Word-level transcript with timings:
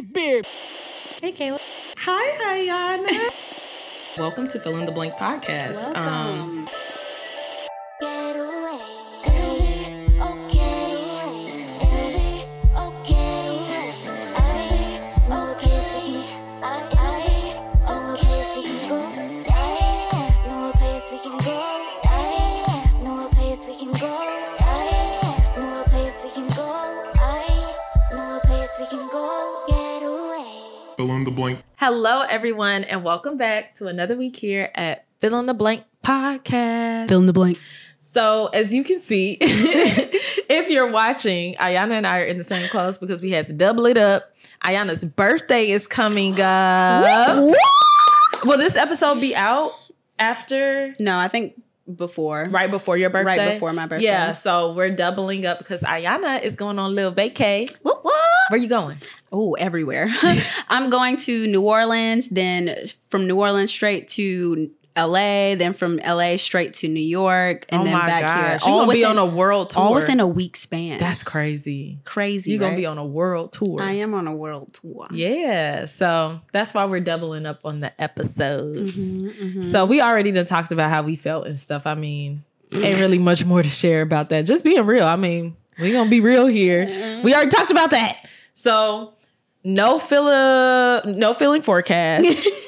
big 0.00 0.12
beard. 0.12 0.46
Hey, 1.20 1.32
Kayla. 1.32 1.58
Hi, 1.98 2.68
Iyanna. 2.68 4.16
Welcome 4.18 4.46
to 4.48 4.58
Fill 4.60 4.76
in 4.76 4.84
the 4.84 4.92
Blank 4.92 5.14
podcast. 5.14 5.84
Um, 5.96 6.04
Welcome. 6.04 6.64
Get 6.66 6.77
blank. 31.38 31.62
hello, 31.76 32.22
everyone, 32.22 32.82
and 32.82 33.04
welcome 33.04 33.36
back 33.36 33.72
to 33.74 33.86
another 33.86 34.16
week 34.16 34.34
here 34.34 34.70
at 34.74 35.04
Fill 35.20 35.38
in 35.38 35.46
the 35.46 35.54
Blank 35.54 35.84
podcast. 36.04 37.08
Fill 37.08 37.20
in 37.20 37.26
the 37.26 37.32
blank. 37.32 37.60
So, 38.00 38.46
as 38.48 38.74
you 38.74 38.82
can 38.82 38.98
see, 38.98 39.38
if 39.40 40.68
you're 40.68 40.90
watching, 40.90 41.54
Iyanna 41.54 41.92
and 41.92 42.06
I 42.08 42.18
are 42.20 42.24
in 42.24 42.38
the 42.38 42.44
same 42.44 42.68
clothes 42.70 42.98
because 42.98 43.22
we 43.22 43.30
had 43.30 43.46
to 43.46 43.52
double 43.52 43.86
it 43.86 43.96
up. 43.96 44.32
Iyanna's 44.64 45.04
birthday 45.04 45.70
is 45.70 45.86
coming 45.86 46.40
up. 46.40 47.54
Will 48.44 48.58
this 48.58 48.76
episode 48.76 49.20
be 49.20 49.36
out 49.36 49.70
after, 50.18 50.96
No, 50.98 51.16
I 51.18 51.28
think 51.28 51.62
before. 51.94 52.48
right 52.50 52.68
before 52.70 52.96
your 52.96 53.10
birthday? 53.10 53.36
Right 53.46 53.52
before 53.52 53.72
my 53.72 53.86
birthday. 53.86 54.06
Yeah, 54.06 54.32
so 54.32 54.72
we're 54.72 54.90
doubling 54.90 55.46
up 55.46 55.58
because 55.58 55.82
Iyanna 55.82 56.42
is 56.42 56.56
going 56.56 56.80
on 56.80 56.90
a 56.90 56.94
little 56.94 57.12
vacay. 57.12 57.70
Whoop, 57.82 58.00
whoop. 58.02 58.14
Where 58.48 58.60
you 58.60 58.68
going? 58.68 58.98
Oh, 59.32 59.54
everywhere. 59.54 60.08
I'm 60.68 60.90
going 60.90 61.16
to 61.18 61.46
New 61.46 61.62
Orleans, 61.62 62.28
then 62.28 62.74
from 63.10 63.26
New 63.26 63.36
Orleans 63.36 63.70
straight 63.70 64.08
to 64.08 64.70
LA, 64.98 65.54
then 65.54 65.72
from 65.72 65.96
LA 65.98 66.36
straight 66.36 66.74
to 66.74 66.88
New 66.88 67.00
York, 67.00 67.66
and 67.68 67.82
oh 67.82 67.84
then 67.84 67.92
back 67.94 68.22
gosh. 68.22 68.62
here. 68.64 68.70
You're 68.70 68.80
gonna 68.80 68.92
be 68.92 69.04
on 69.04 69.18
a 69.18 69.26
world 69.26 69.70
tour. 69.70 69.82
all 69.82 69.94
within 69.94 70.20
a 70.20 70.26
week 70.26 70.56
span. 70.56 70.98
That's 70.98 71.22
crazy. 71.22 71.98
crazy. 72.04 72.50
You're 72.50 72.60
gonna 72.60 72.76
be 72.76 72.86
on 72.86 72.98
a 72.98 73.04
world 73.04 73.52
tour. 73.52 73.80
I 73.80 73.92
am 73.92 74.14
on 74.14 74.26
a 74.26 74.34
world 74.34 74.72
tour. 74.74 75.06
Yeah, 75.12 75.86
so 75.86 76.40
that's 76.52 76.74
why 76.74 76.84
we're 76.86 77.00
doubling 77.00 77.46
up 77.46 77.60
on 77.64 77.80
the 77.80 78.00
episodes. 78.00 79.20
Mhm, 79.20 79.54
mhm. 79.54 79.66
So 79.70 79.84
we 79.84 80.00
already 80.00 80.32
done 80.32 80.46
talked 80.46 80.72
about 80.72 80.90
how 80.90 81.02
we 81.02 81.16
felt 81.16 81.46
and 81.46 81.60
stuff. 81.60 81.86
I 81.86 81.94
mean, 81.94 82.42
ain't 82.74 83.00
really 83.00 83.18
much 83.18 83.44
more 83.44 83.62
to 83.62 83.70
share 83.70 84.02
about 84.02 84.30
that. 84.30 84.46
Just 84.46 84.64
being 84.64 84.84
real. 84.84 85.06
I 85.06 85.16
mean, 85.16 85.56
we 85.78 85.92
gonna 85.92 86.10
be 86.10 86.20
real 86.20 86.46
here. 86.46 86.86
We 87.22 87.34
already 87.34 87.50
talked 87.50 87.70
about 87.70 87.90
that. 87.90 88.24
So 88.58 89.14
no 89.62 90.00
filler, 90.00 91.02
no 91.06 91.32
feeling 91.32 91.62
forecast. 91.62 92.48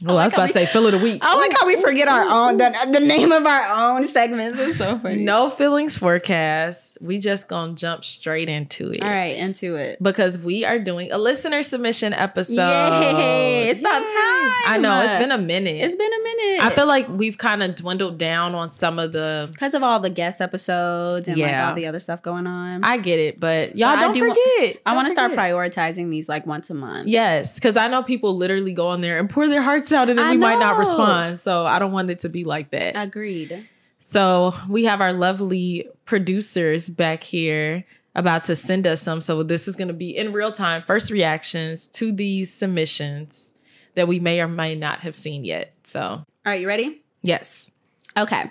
well, 0.00 0.18
I 0.18 0.24
was 0.24 0.32
about 0.32 0.46
to 0.46 0.52
say 0.52 0.66
fill 0.66 0.86
of 0.86 0.92
the 0.92 0.98
week. 0.98 1.20
I 1.24 1.36
like 1.38 1.52
how 1.58 1.66
we 1.66 1.80
forget 1.80 2.06
our 2.08 2.22
own 2.22 2.56
the, 2.56 2.72
the 2.92 3.00
name 3.00 3.32
of 3.32 3.44
our 3.46 3.96
own 3.96 4.04
segments. 4.04 4.58
It's 4.60 4.78
so 4.78 4.98
funny. 4.98 5.24
No 5.24 5.50
feelings 5.50 5.98
forecast. 5.98 6.98
We 7.00 7.18
just 7.18 7.48
gonna 7.48 7.72
jump 7.74 8.04
straight 8.04 8.48
into 8.48 8.90
it. 8.90 9.02
All 9.02 9.08
right, 9.10 9.36
into 9.36 9.76
it. 9.76 10.02
Because 10.02 10.38
we 10.38 10.64
are 10.64 10.78
doing 10.78 11.10
a 11.12 11.18
listener 11.18 11.62
submission 11.62 12.12
episode. 12.12 12.54
Yay! 12.54 13.68
It's 13.68 13.80
about 13.80 14.00
Yay. 14.02 14.06
time. 14.06 14.52
I 14.66 14.78
know 14.80 15.02
it's 15.02 15.14
been 15.16 15.32
a 15.32 15.38
minute. 15.38 15.82
It's 15.82 15.94
been 15.96 16.12
a 16.12 16.22
minute. 16.22 16.64
I 16.64 16.70
feel 16.74 16.86
like 16.86 17.08
we've 17.08 17.38
kind 17.38 17.62
of 17.62 17.74
dwindled 17.74 18.18
down 18.18 18.54
on 18.54 18.70
some 18.70 18.98
of 18.98 19.12
the. 19.12 19.48
because 19.52 19.74
of 19.74 19.82
all 19.82 20.00
the 20.00 20.10
guest 20.10 20.40
episodes 20.40 21.28
and 21.28 21.38
like 21.38 21.58
all 21.58 21.74
the 21.74 21.86
other 21.86 21.98
stuff 22.00 22.22
going 22.22 22.46
on. 22.46 22.84
I 22.84 22.98
get 22.98 23.18
it, 23.18 23.40
but 23.40 23.76
y'all 23.76 23.94
But 23.94 23.98
I 23.98 24.02
don't 24.02 24.12
do 24.12 24.28
wa- 24.28 24.34
forget. 24.34 24.80
I 24.86 24.94
want 24.94 25.06
to 25.06 25.10
start 25.10 25.32
prioritizing 25.32 26.10
these 26.10 26.28
like 26.28 26.46
once 26.46 26.70
a 26.70 26.74
month. 26.74 27.08
Yes, 27.08 27.54
because 27.54 27.76
I 27.76 27.88
know 27.88 28.02
people 28.02 28.36
literally 28.36 28.74
go 28.74 28.88
on 28.88 29.00
there 29.00 29.18
and 29.18 29.28
pour 29.28 29.48
their 29.48 29.62
hearts 29.62 29.87
out, 29.92 30.08
and 30.08 30.18
then 30.18 30.26
I 30.26 30.30
we 30.32 30.36
might 30.36 30.58
not 30.58 30.78
respond. 30.78 31.38
So 31.38 31.64
I 31.66 31.78
don't 31.78 31.92
want 31.92 32.10
it 32.10 32.20
to 32.20 32.28
be 32.28 32.44
like 32.44 32.70
that. 32.70 32.94
Agreed. 32.96 33.66
So 34.00 34.54
we 34.68 34.84
have 34.84 35.00
our 35.00 35.12
lovely 35.12 35.88
producers 36.04 36.88
back 36.88 37.22
here 37.22 37.84
about 38.14 38.44
to 38.44 38.56
send 38.56 38.86
us 38.86 39.02
some. 39.02 39.20
So 39.20 39.42
this 39.42 39.68
is 39.68 39.76
going 39.76 39.88
to 39.88 39.94
be 39.94 40.16
in 40.16 40.32
real 40.32 40.50
time, 40.52 40.82
first 40.86 41.10
reactions 41.10 41.86
to 41.88 42.10
these 42.12 42.52
submissions 42.52 43.50
that 43.94 44.08
we 44.08 44.18
may 44.20 44.40
or 44.40 44.48
may 44.48 44.74
not 44.74 45.00
have 45.00 45.14
seen 45.14 45.44
yet. 45.44 45.74
So 45.82 46.00
All 46.02 46.24
right, 46.44 46.60
you 46.60 46.66
ready? 46.68 47.02
yes, 47.22 47.70
Okay. 48.16 48.50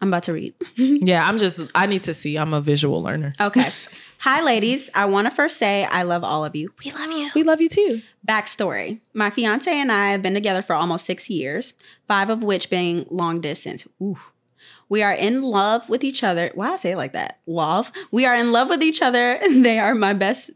I'm 0.00 0.08
about 0.08 0.24
to 0.24 0.32
read. 0.32 0.54
yeah, 0.76 1.26
I'm 1.26 1.38
just 1.38 1.60
I 1.74 1.86
need 1.86 2.02
to 2.02 2.14
see. 2.14 2.36
I'm 2.36 2.54
a 2.54 2.60
visual 2.60 3.02
learner. 3.02 3.32
Okay. 3.40 3.70
Hi, 4.22 4.42
ladies. 4.42 4.90
I 4.96 5.04
want 5.04 5.26
to 5.26 5.30
first 5.30 5.58
say 5.58 5.84
I 5.84 6.02
love 6.02 6.24
all 6.24 6.44
of 6.44 6.56
you. 6.56 6.72
We 6.84 6.90
love 6.90 7.10
you. 7.12 7.30
We 7.36 7.44
love 7.44 7.60
you 7.60 7.68
too. 7.68 8.02
Backstory 8.26 9.00
My 9.14 9.30
fiance 9.30 9.70
and 9.70 9.92
I 9.92 10.10
have 10.10 10.22
been 10.22 10.34
together 10.34 10.60
for 10.60 10.74
almost 10.74 11.06
six 11.06 11.30
years, 11.30 11.74
five 12.08 12.28
of 12.28 12.42
which 12.42 12.68
being 12.68 13.06
long 13.10 13.40
distance. 13.40 13.86
Ooh. 14.02 14.18
We 14.88 15.04
are 15.04 15.12
in 15.12 15.42
love 15.42 15.88
with 15.88 16.02
each 16.02 16.24
other. 16.24 16.50
Why 16.54 16.72
I 16.72 16.76
say 16.76 16.92
it 16.92 16.96
like 16.96 17.12
that? 17.12 17.38
Love. 17.46 17.92
We 18.10 18.26
are 18.26 18.34
in 18.34 18.50
love 18.50 18.70
with 18.70 18.82
each 18.82 19.02
other. 19.02 19.38
They 19.50 19.78
are 19.78 19.94
my 19.94 20.14
best 20.14 20.50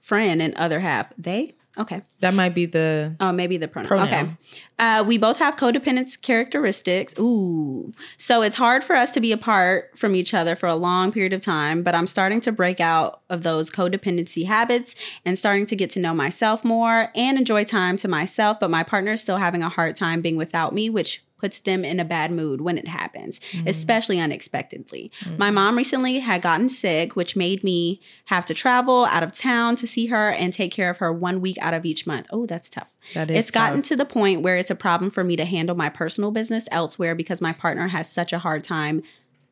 friend 0.00 0.40
and 0.40 0.54
other 0.54 0.78
half. 0.78 1.12
They? 1.18 1.54
Okay. 1.76 2.02
That 2.20 2.34
might 2.34 2.54
be 2.54 2.66
the 2.66 3.16
Oh, 3.20 3.32
maybe 3.32 3.56
the 3.56 3.68
pronoun. 3.68 3.88
Pronoun. 3.88 4.08
Okay. 4.08 4.30
Uh, 4.78 5.04
we 5.06 5.18
both 5.18 5.38
have 5.38 5.56
codependence 5.56 6.20
characteristics. 6.20 7.14
Ooh. 7.18 7.92
So 8.16 8.42
it's 8.42 8.56
hard 8.56 8.84
for 8.84 8.94
us 8.96 9.10
to 9.12 9.20
be 9.20 9.32
apart 9.32 9.90
from 9.96 10.14
each 10.14 10.34
other 10.34 10.56
for 10.56 10.68
a 10.68 10.74
long 10.74 11.12
period 11.12 11.32
of 11.32 11.40
time, 11.40 11.82
but 11.82 11.94
I'm 11.94 12.06
starting 12.06 12.40
to 12.42 12.52
break 12.52 12.80
out 12.80 13.20
of 13.30 13.42
those 13.42 13.70
codependency 13.70 14.46
habits 14.46 14.94
and 15.24 15.38
starting 15.38 15.66
to 15.66 15.76
get 15.76 15.90
to 15.90 16.00
know 16.00 16.14
myself 16.14 16.64
more 16.64 17.10
and 17.14 17.38
enjoy 17.38 17.64
time 17.64 17.96
to 17.98 18.08
myself. 18.08 18.58
But 18.60 18.70
my 18.70 18.82
partner 18.82 19.12
is 19.12 19.20
still 19.20 19.38
having 19.38 19.62
a 19.62 19.68
hard 19.68 19.96
time 19.96 20.20
being 20.20 20.36
without 20.36 20.72
me, 20.72 20.90
which 20.90 21.22
puts 21.44 21.58
them 21.58 21.84
in 21.84 22.00
a 22.00 22.06
bad 22.06 22.32
mood 22.32 22.62
when 22.62 22.78
it 22.78 22.88
happens, 22.88 23.38
mm. 23.38 23.68
especially 23.68 24.18
unexpectedly. 24.18 25.12
Mm. 25.24 25.36
My 25.36 25.50
mom 25.50 25.76
recently 25.76 26.20
had 26.20 26.40
gotten 26.40 26.70
sick, 26.70 27.16
which 27.16 27.36
made 27.36 27.62
me 27.62 28.00
have 28.24 28.46
to 28.46 28.54
travel 28.54 29.04
out 29.04 29.22
of 29.22 29.34
town 29.34 29.76
to 29.76 29.86
see 29.86 30.06
her 30.06 30.30
and 30.30 30.54
take 30.54 30.72
care 30.72 30.88
of 30.88 30.96
her 30.96 31.12
one 31.12 31.42
week 31.42 31.58
out 31.60 31.74
of 31.74 31.84
each 31.84 32.06
month. 32.06 32.28
Oh, 32.30 32.46
that's 32.46 32.70
tough. 32.70 32.94
That 33.12 33.30
is 33.30 33.38
it's 33.38 33.50
gotten 33.50 33.82
to 33.82 33.94
the 33.94 34.06
point 34.06 34.40
where 34.40 34.56
it's 34.56 34.70
a 34.70 34.74
problem 34.74 35.10
for 35.10 35.22
me 35.22 35.36
to 35.36 35.44
handle 35.44 35.76
my 35.76 35.90
personal 35.90 36.30
business 36.30 36.66
elsewhere 36.70 37.14
because 37.14 37.42
my 37.42 37.52
partner 37.52 37.88
has 37.88 38.10
such 38.10 38.32
a 38.32 38.38
hard 38.38 38.64
time 38.64 39.02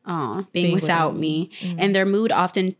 uh, 0.07 0.41
being, 0.51 0.65
Being 0.65 0.73
without, 0.73 1.13
without 1.13 1.19
me. 1.19 1.51
Mm. 1.61 1.75
And 1.77 1.93
their 1.93 2.07
mood 2.07 2.31
often 2.31 2.75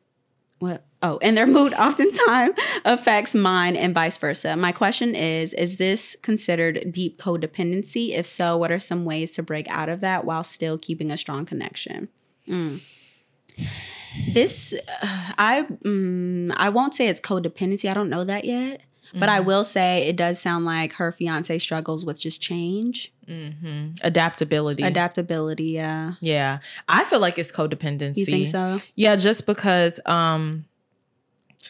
what 0.57 0.85
oh 1.03 1.19
and 1.21 1.37
their 1.37 1.45
mood 1.45 1.73
oftentimes 1.79 2.57
affects 2.85 3.35
mine 3.35 3.75
and 3.75 3.93
vice 3.93 4.17
versa. 4.17 4.55
My 4.55 4.71
question 4.71 5.13
is 5.13 5.53
is 5.53 5.77
this 5.77 6.15
considered 6.21 6.91
deep 6.91 7.21
codependency? 7.21 8.17
If 8.17 8.25
so 8.25 8.57
what 8.57 8.71
are 8.71 8.79
some 8.79 9.05
ways 9.05 9.29
to 9.31 9.43
break 9.43 9.67
out 9.69 9.89
of 9.89 9.99
that 9.99 10.25
while 10.25 10.43
still 10.43 10.77
keeping 10.77 11.11
a 11.11 11.17
strong 11.17 11.45
connection? 11.45 12.09
Mm. 12.49 12.81
this 14.33 14.73
uh, 14.73 15.31
i 15.37 15.61
mm, 15.85 16.53
i 16.57 16.69
won't 16.69 16.95
say 16.95 17.07
it's 17.07 17.21
codependency. 17.21 17.89
I 17.89 17.93
don't 17.93 18.09
know 18.09 18.23
that 18.23 18.45
yet 18.45 18.81
but 19.15 19.29
i 19.29 19.39
will 19.39 19.63
say 19.63 20.07
it 20.07 20.15
does 20.15 20.41
sound 20.41 20.65
like 20.65 20.93
her 20.93 21.11
fiance 21.11 21.57
struggles 21.59 22.03
with 22.03 22.19
just 22.19 22.41
change. 22.41 23.13
Adaptability. 24.03 24.83
adaptability 24.83 25.65
yeah. 25.65 26.13
Yeah, 26.19 26.59
I 26.89 27.05
feel 27.05 27.19
like 27.19 27.37
it's 27.37 27.51
codependency. 27.51 28.17
you 28.17 28.25
think 28.25 28.47
so? 28.47 28.81
Yeah, 28.95 29.15
just 29.15 29.45
because 29.45 29.99
um 30.05 30.65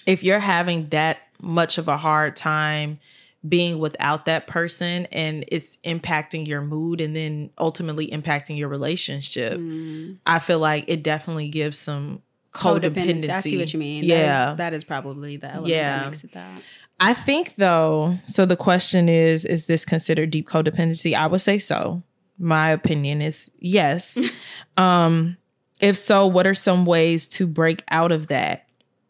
if 0.06 0.24
you're 0.24 0.40
having 0.40 0.90
that 0.90 1.18
much 1.42 1.78
of 1.78 1.88
a 1.88 1.98
hard 1.98 2.36
time 2.36 3.00
being 3.48 3.80
without 3.80 4.26
that 4.26 4.48
person 4.48 5.06
and 5.12 5.44
it's 5.50 5.78
impacting 5.84 6.48
your 6.48 6.62
mood 6.62 7.02
and 7.02 7.14
then 7.16 7.50
ultimately 7.58 8.08
impacting 8.08 8.58
your 8.58 8.70
relationship, 8.70 9.60
Mm. 9.60 10.18
I 10.26 10.40
feel 10.40 10.60
like 10.60 10.86
it 10.88 11.04
definitely 11.04 11.50
gives 11.50 11.78
some 11.78 12.22
codependency. 12.54 13.30
I 13.30 13.40
see 13.42 13.58
what 13.58 13.74
you 13.74 13.80
mean. 13.80 14.04
Yeah. 14.06 14.18
That 14.18 14.52
is, 14.52 14.58
that 14.58 14.74
is 14.74 14.84
probably 14.84 15.38
the 15.38 15.48
element 15.48 15.68
Yeah. 15.68 16.00
that 16.00 16.06
makes 16.06 16.24
it 16.24 16.32
that. 16.34 16.62
I 17.00 17.14
think 17.14 17.56
though, 17.56 18.18
so 18.24 18.46
the 18.46 18.56
question 18.56 19.10
is 19.10 19.44
is 19.44 19.66
this 19.66 19.84
considered 19.84 20.30
deep 20.32 20.48
codependency? 20.48 21.14
I 21.16 21.28
would 21.28 21.42
say 21.42 21.60
so. 21.60 22.02
My 22.40 22.70
opinion 22.70 23.22
is 23.22 23.52
yes. 23.60 24.18
um 24.78 25.36
if 25.82 25.98
so, 25.98 26.28
what 26.28 26.48
are 26.48 26.54
some 26.54 26.86
ways 26.86 27.28
to 27.30 27.46
break 27.46 27.84
out 27.90 28.14
of 28.14 28.28
that 28.28 28.63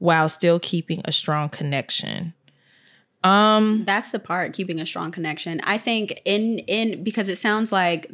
while 0.04 0.28
still 0.28 0.60
keeping 0.60 1.02
a 1.06 1.14
strong 1.14 1.48
connection? 1.48 2.34
Um 3.24 3.84
That's 3.86 4.12
the 4.12 4.20
part 4.20 4.52
keeping 4.52 4.82
a 4.82 4.86
strong 4.86 5.12
connection. 5.12 5.62
I 5.64 5.78
think 5.78 6.22
in 6.26 6.60
in 6.68 7.06
because 7.06 7.30
it 7.30 7.38
sounds 7.38 7.72
like 7.72 8.12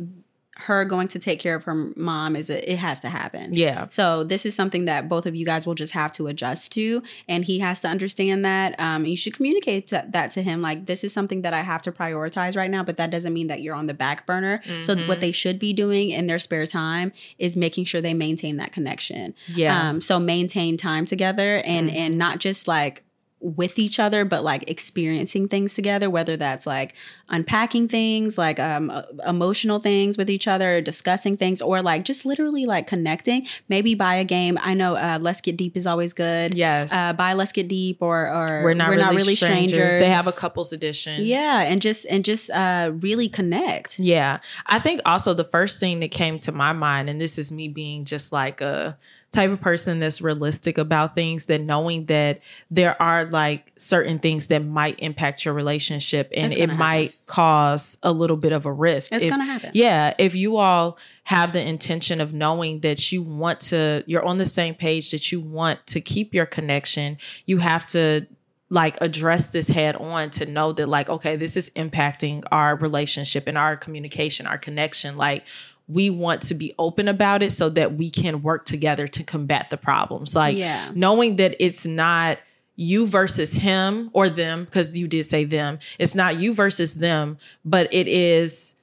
her 0.60 0.86
going 0.86 1.08
to 1.10 1.20
take 1.20 1.40
care 1.40 1.56
of 1.56 1.64
her 1.64 1.92
mom 1.96 2.36
is 2.36 2.50
a, 2.50 2.72
it 2.72 2.78
has 2.78 3.00
to 3.02 3.10
happen. 3.10 3.54
yeah. 3.54 3.88
So 3.88 4.24
this 4.24 4.46
is 4.46 4.56
something 4.56 4.86
that 4.86 5.08
both 5.08 5.26
of 5.26 5.36
you 5.36 5.46
guys 5.46 5.66
will 5.66 5.76
just 5.76 5.94
have 5.94 6.12
to 6.14 6.28
adjust 6.28 6.72
to, 6.74 7.02
and 7.28 7.46
he 7.46 7.60
has 7.60 7.80
to 7.82 7.88
understand 7.88 8.44
that. 8.46 8.80
Um, 8.80 9.06
you 9.06 9.16
should 9.16 9.34
communicate 9.34 9.88
to, 9.88 10.06
that 10.10 10.32
to 10.32 10.42
him. 10.42 10.62
Like 10.62 10.86
this 10.86 11.04
is 11.04 11.14
something 11.14 11.42
that 11.44 11.54
I 11.54 11.62
have 11.62 11.82
to 11.84 11.92
prioritize 11.92 12.58
right 12.58 12.70
now, 12.70 12.84
but 12.84 12.98
that 12.98 13.10
doesn't 13.10 13.34
mean 13.34 13.48
that 13.48 13.62
you're 13.62 13.76
on 13.76 13.88
the 13.88 13.94
back 13.94 14.26
burner. 14.26 14.62
So 14.82 14.96
what 15.08 15.20
they 15.20 15.32
should 15.32 15.60
be 15.60 15.74
doing 15.74 16.10
in 16.10 16.28
their 16.28 16.40
spare 16.40 16.66
time 16.66 17.12
is 17.38 17.56
making 17.56 17.86
sure 17.86 18.02
they 18.02 18.14
maintain 18.14 18.58
that 18.58 18.72
connection. 18.72 19.34
Yeah. 19.54 19.90
Um, 19.90 20.02
so 20.02 20.20
maintain 20.20 20.78
time 20.78 21.06
together 21.06 21.62
and 21.66 21.90
and 21.90 22.18
not 22.18 22.40
just 22.40 22.68
like 22.68 23.04
with 23.42 23.80
each 23.80 24.00
other 24.00 24.26
but 24.26 24.44
like 24.44 24.70
experiencing 24.70 25.48
things 25.48 25.74
together 25.74 26.10
whether 26.10 26.36
that's 26.36 26.68
like 26.68 26.94
unpacking 27.30 27.88
things 27.88 28.38
like 28.38 28.60
um 28.60 28.92
emotional 29.26 29.80
things 29.80 30.18
with 30.18 30.30
each 30.30 30.48
other 30.48 30.82
discussing 30.82 31.38
things 31.38 31.62
or 31.62 31.82
like 31.82 32.04
just 32.04 32.26
literally 32.26 32.66
like 32.66 32.86
connecting 32.88 33.48
maybe 33.70 33.96
buy 33.96 34.16
a 34.16 34.24
game 34.26 34.58
i 34.62 34.74
know 34.74 34.96
uh 34.96 35.18
let's 35.22 35.40
get 35.42 35.56
deep 35.56 35.78
is 35.78 35.88
always 35.88 36.14
good 36.14 36.54
Yes. 36.56 36.92
uh 36.92 37.14
buy 37.14 37.34
let's 37.34 37.52
get 37.54 37.68
deep 37.68 38.02
or 38.02 38.28
or 38.28 38.64
we're 38.64 38.74
not, 38.74 38.90
really, 38.90 39.36
strangers. 39.36 40.00
They 40.00 40.10
have 40.10 40.28
a 40.28 40.32
couples 40.34 40.74
edition. 40.74 41.24
yeah 41.24 41.62
and 41.62 41.82
just 41.82 42.06
and 42.10 42.26
just 42.26 42.50
uh 42.52 42.92
really 43.00 43.30
connect 43.30 44.00
Yeah. 44.00 44.40
I 44.66 44.80
think 44.80 45.02
also 45.06 45.34
the 45.34 45.44
first 45.46 45.80
thing 45.80 46.00
that 46.02 46.12
came 46.12 46.38
to 46.40 46.52
my 46.52 46.74
mind, 46.74 47.10
and 47.10 47.20
this 47.22 47.38
is 47.38 47.52
me 47.52 47.68
being 47.68 48.06
just 48.06 48.32
like 48.32 48.62
a 48.62 48.98
type 49.32 49.52
of 49.52 49.62
person 49.62 50.00
that's 50.00 50.22
realistic 50.22 50.78
about 50.78 51.14
things, 51.14 51.46
that 51.46 51.62
knowing 51.62 52.06
that 52.06 52.40
there 52.72 53.00
are 53.02 53.26
like 53.26 53.72
certain 53.78 54.18
things 54.20 54.48
that 54.48 54.66
might 54.66 55.00
impact 55.00 55.46
your 55.46 55.54
relationship 55.54 56.32
and 56.36 56.52
it 56.54 56.68
gonna 56.68 56.74
might 56.74 57.14
cause 57.28 57.98
a 58.02 58.12
little 58.12 58.38
bit 58.38 58.52
of 58.52 58.66
a 58.66 58.74
rift. 58.74 59.14
it's 59.14 59.26
If- 59.26 59.30
gonna 59.30 59.46
happen 59.46 59.72
yeah, 59.74 60.14
if 60.18 60.34
you 60.36 60.58
all 60.58 60.98
have 61.26 61.54
the 61.54 61.62
intention 61.62 62.20
of 62.22 62.34
knowing 62.34 62.80
that 62.80 63.12
you 63.12 63.22
want 63.22 63.60
to, 63.60 64.04
you're 64.08 64.26
on 64.26 64.40
the 64.40 64.48
same 64.48 64.74
page, 64.74 65.12
that 65.12 65.32
you 65.32 65.40
want 65.40 65.86
to 65.86 66.02
keep 66.02 66.34
your 66.34 66.48
connection, 66.48 67.18
you 67.46 67.60
have 67.60 67.86
to 67.86 68.26
like 68.72 68.98
address 69.02 69.50
this 69.50 69.68
head 69.68 69.96
on 69.96 70.30
to 70.30 70.46
know 70.46 70.72
that, 70.74 70.88
like, 70.88 71.10
okay, 71.10 71.36
this 71.36 71.58
is 71.58 71.72
impacting 71.72 72.44
our 72.52 72.76
relationship 72.76 73.48
and 73.48 73.58
our 73.58 73.76
communication, 73.76 74.46
our 74.46 74.60
connection. 74.60 75.18
Like, 75.18 75.44
we 75.90 76.10
want 76.10 76.44
to 76.44 76.54
be 76.54 76.74
open 76.78 77.08
about 77.08 77.42
it 77.42 77.52
so 77.52 77.70
that 77.70 77.96
we 77.96 78.10
can 78.10 78.44
work 78.44 78.66
together 78.66 79.08
to 79.08 79.24
combat 79.24 79.70
the 79.70 79.78
problems. 79.78 80.36
Like, 80.36 80.56
yeah. 80.56 80.92
knowing 80.94 81.38
that 81.38 81.56
it's 81.60 81.86
not 81.86 82.38
you 82.76 83.06
versus 83.08 83.54
him 83.54 84.10
or 84.14 84.30
them 84.30 84.64
because 84.64 84.96
you 84.96 85.08
did 85.08 85.26
say 85.26 85.44
them. 85.44 85.80
It's 85.98 86.16
not 86.16 86.38
you 86.38 86.54
versus 86.54 86.94
them 86.94 87.38
but 87.66 87.94
it 87.94 88.08
is 88.08 88.76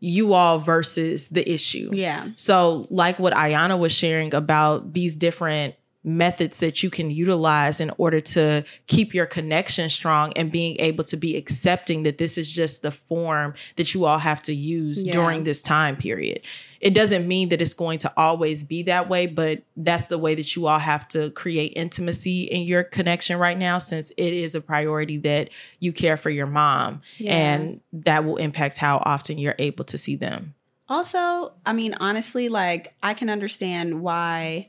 you 0.00 0.32
all 0.32 0.58
versus 0.58 1.28
the 1.28 1.48
issue. 1.48 1.90
Yeah. 1.92 2.26
So 2.36 2.86
like 2.90 3.18
what 3.18 3.32
iyanna 3.34 3.78
was 3.78 3.92
sharing 3.92 4.34
about 4.34 4.92
these 4.94 5.14
different 5.14 5.76
methods 6.04 6.58
that 6.60 6.82
you 6.82 6.90
can 6.90 7.10
utilize 7.10 7.80
in 7.80 7.90
order 7.98 8.20
to 8.20 8.64
keep 8.86 9.14
your 9.14 9.26
connection 9.26 9.88
strong 9.88 10.32
and 10.34 10.50
being 10.50 10.76
able 10.80 11.04
to 11.04 11.16
be 11.16 11.36
accepting 11.36 12.02
that 12.02 12.18
this 12.18 12.36
is 12.36 12.50
just 12.50 12.82
the 12.82 12.90
form 12.90 13.54
that 13.76 13.94
you 13.94 14.04
all 14.04 14.18
have 14.18 14.42
to 14.42 14.54
use 14.54 15.04
Yeah. 15.04 15.12
during 15.12 15.44
this 15.44 15.62
time 15.62 15.96
period 15.96 16.42
it 16.82 16.94
doesn't 16.94 17.28
mean 17.28 17.48
that 17.50 17.62
it's 17.62 17.74
going 17.74 17.98
to 18.00 18.12
always 18.16 18.64
be 18.64 18.82
that 18.82 19.08
way, 19.08 19.26
but 19.28 19.62
that's 19.76 20.06
the 20.06 20.18
way 20.18 20.34
that 20.34 20.56
you 20.56 20.66
all 20.66 20.80
have 20.80 21.06
to 21.10 21.30
create 21.30 21.72
intimacy 21.76 22.42
in 22.42 22.62
your 22.62 22.82
connection 22.82 23.38
right 23.38 23.56
now, 23.56 23.78
since 23.78 24.10
it 24.16 24.32
is 24.34 24.56
a 24.56 24.60
priority 24.60 25.16
that 25.18 25.50
you 25.78 25.92
care 25.92 26.16
for 26.16 26.28
your 26.28 26.46
mom. 26.48 27.00
Yeah. 27.18 27.34
And 27.36 27.80
that 27.92 28.24
will 28.24 28.36
impact 28.36 28.78
how 28.78 29.00
often 29.04 29.38
you're 29.38 29.54
able 29.60 29.84
to 29.84 29.96
see 29.96 30.16
them. 30.16 30.54
Also, 30.88 31.52
I 31.64 31.72
mean, 31.72 31.94
honestly, 32.00 32.48
like 32.48 32.94
I 33.00 33.14
can 33.14 33.30
understand 33.30 34.02
why 34.02 34.66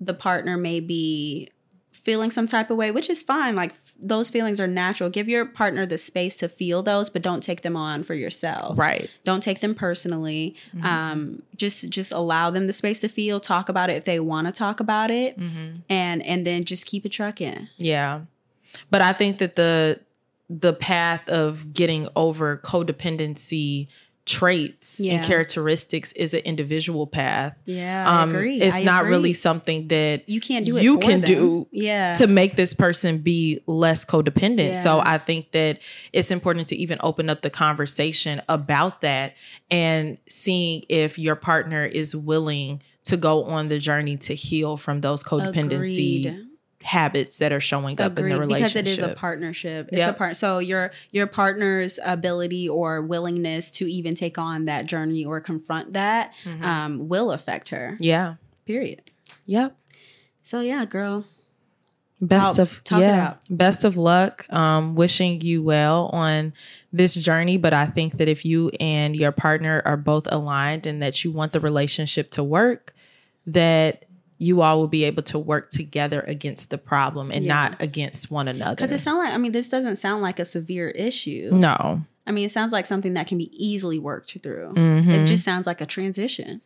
the 0.00 0.14
partner 0.14 0.56
may 0.56 0.80
be 0.80 1.50
feeling 1.92 2.30
some 2.30 2.46
type 2.46 2.70
of 2.70 2.78
way, 2.78 2.90
which 2.90 3.10
is 3.10 3.20
fine. 3.20 3.54
Like 3.54 3.72
f- 3.72 3.94
those 4.00 4.30
feelings 4.30 4.58
are 4.58 4.66
natural. 4.66 5.10
Give 5.10 5.28
your 5.28 5.44
partner 5.44 5.84
the 5.84 5.98
space 5.98 6.34
to 6.36 6.48
feel 6.48 6.82
those, 6.82 7.10
but 7.10 7.20
don't 7.20 7.42
take 7.42 7.60
them 7.60 7.76
on 7.76 8.02
for 8.04 8.14
yourself. 8.14 8.78
Right. 8.78 9.10
Don't 9.24 9.42
take 9.42 9.60
them 9.60 9.74
personally. 9.74 10.54
Um, 10.82 11.42
just 11.56 11.90
just 11.90 12.10
allow 12.12 12.48
them 12.48 12.66
the 12.66 12.72
space 12.72 13.00
to 13.00 13.08
feel. 13.08 13.38
Talk 13.38 13.68
about 13.68 13.90
it 13.90 13.94
if 13.96 14.04
they 14.06 14.18
want 14.18 14.46
to 14.46 14.52
talk 14.52 14.80
about 14.80 15.10
it, 15.10 15.38
Mm-hmm. 15.38 15.76
and 15.90 16.24
and 16.24 16.46
then 16.46 16.64
just 16.64 16.86
keep 16.86 17.04
it 17.04 17.10
trucking. 17.10 17.68
Yeah. 17.76 18.22
But 18.88 19.02
I 19.02 19.12
think 19.12 19.36
that 19.38 19.56
the 19.56 20.00
the 20.48 20.72
path 20.72 21.28
of 21.28 21.74
getting 21.74 22.08
over 22.16 22.56
codependency 22.56 23.88
traits 24.30 25.00
Yeah. 25.00 25.14
and 25.14 25.24
characteristics 25.24 26.12
is 26.12 26.34
an 26.34 26.40
individual 26.40 27.06
path. 27.06 27.54
Yeah, 27.66 28.08
I 28.08 28.22
Um, 28.22 28.28
agree. 28.30 28.60
It's 28.60 28.76
I 28.76 28.82
not 28.84 29.00
agree. 29.02 29.10
really 29.10 29.32
something 29.32 29.88
that 29.88 30.28
You 30.28 30.40
can't 30.40 30.64
do 30.64 30.78
you 30.78 30.98
can 30.98 31.20
them. 31.20 31.28
do 31.28 31.68
Yeah. 31.72 32.14
to 32.14 32.28
make 32.28 32.54
this 32.54 32.72
person 32.72 33.18
be 33.18 33.60
less 33.66 34.04
codependent. 34.04 34.76
So 34.76 35.00
I 35.00 35.18
think 35.18 35.50
that 35.52 35.80
it's 36.12 36.30
important 36.30 36.68
to 36.68 36.76
even 36.76 36.98
open 37.02 37.28
up 37.28 37.42
the 37.42 37.50
conversation 37.50 38.40
about 38.48 39.00
that 39.00 39.34
and 39.70 40.16
seeing 40.28 40.84
if 40.88 41.18
your 41.18 41.34
partner 41.34 41.84
is 41.84 42.14
willing 42.14 42.82
to 43.04 43.16
go 43.16 43.44
on 43.44 43.68
the 43.68 43.78
journey 43.78 44.16
to 44.18 44.34
heal 44.34 44.76
from 44.76 45.00
those 45.00 45.24
codependency 45.24 46.26
Agreed. 46.26 46.46
Habits 46.82 47.36
that 47.38 47.52
are 47.52 47.60
showing 47.60 48.00
up 48.00 48.18
in 48.18 48.28
the 48.28 48.38
relationship. 48.38 48.58
because 48.58 48.76
it 48.76 48.86
is 48.88 48.98
a 48.98 49.14
partnership. 49.14 49.88
It's 49.92 50.06
a 50.08 50.12
part. 50.14 50.36
So 50.36 50.58
your 50.60 50.90
your 51.10 51.26
partner's 51.26 51.98
ability 52.04 52.68
or 52.68 53.02
willingness 53.02 53.70
to 53.72 53.90
even 53.90 54.14
take 54.14 54.38
on 54.38 54.64
that 54.64 54.86
journey 54.86 55.24
or 55.24 55.40
confront 55.40 55.92
that 55.92 56.32
Mhm. 56.44 56.62
um, 56.62 57.08
will 57.08 57.32
affect 57.32 57.68
her. 57.70 57.96
yeah. 58.00 58.34
Period. 58.66 59.02
Yep. 59.46 59.76
So 60.42 60.60
yeah, 60.60 60.84
girl. 60.84 61.24
Best 62.22 62.56
Talk- 62.56 62.58
of 62.58 62.84
talk 62.84 62.98
it 63.00 63.06
yeah, 63.06 63.26
out. 63.28 63.38
best 63.48 63.84
of 63.84 63.96
luck. 63.96 64.44
Um, 64.52 64.94
wishing 64.94 65.40
you 65.40 65.62
well 65.62 66.06
on 66.12 66.52
this 66.92 67.14
journey. 67.14 67.56
But 67.56 67.72
I 67.72 67.86
think 67.86 68.18
that 68.18 68.28
if 68.28 68.44
you 68.44 68.70
and 68.78 69.16
your 69.16 69.32
partner 69.32 69.80
are 69.86 69.96
both 69.96 70.28
aligned 70.30 70.86
and 70.86 71.00
that 71.02 71.24
you 71.24 71.30
want 71.32 71.52
the 71.52 71.60
relationship 71.60 72.30
to 72.32 72.44
work, 72.44 72.94
that 73.46 74.04
you 74.42 74.62
all 74.62 74.80
will 74.80 74.88
be 74.88 75.04
able 75.04 75.22
to 75.22 75.38
work 75.38 75.68
together 75.70 76.22
against 76.26 76.70
the 76.70 76.78
problem 76.78 77.30
and 77.30 77.44
Yeah. 77.44 77.54
not 77.68 77.82
against 77.82 78.30
one 78.30 78.48
another. 78.48 78.74
Because 78.74 78.90
it 78.90 79.00
sounds 79.00 79.18
like 79.18 79.34
I 79.34 79.36
mean 79.38 79.52
this 79.52 79.68
doesn't 79.68 79.96
sound 79.96 80.22
like 80.22 80.38
a 80.40 80.44
severe 80.46 80.88
issue. 80.88 81.50
no. 81.52 82.00
I 82.26 82.32
mean 82.32 82.46
it 82.46 82.50
sounds 82.50 82.72
like 82.72 82.86
something 82.86 83.14
that 83.14 83.26
can 83.26 83.38
be 83.38 83.50
easily 83.52 83.98
worked 83.98 84.36
through. 84.42 84.72
Mhm. 84.74 85.08
It 85.08 85.26
just 85.26 85.44
sounds 85.44 85.66
like 85.66 85.80
a 85.80 85.86
transition. 85.86 86.60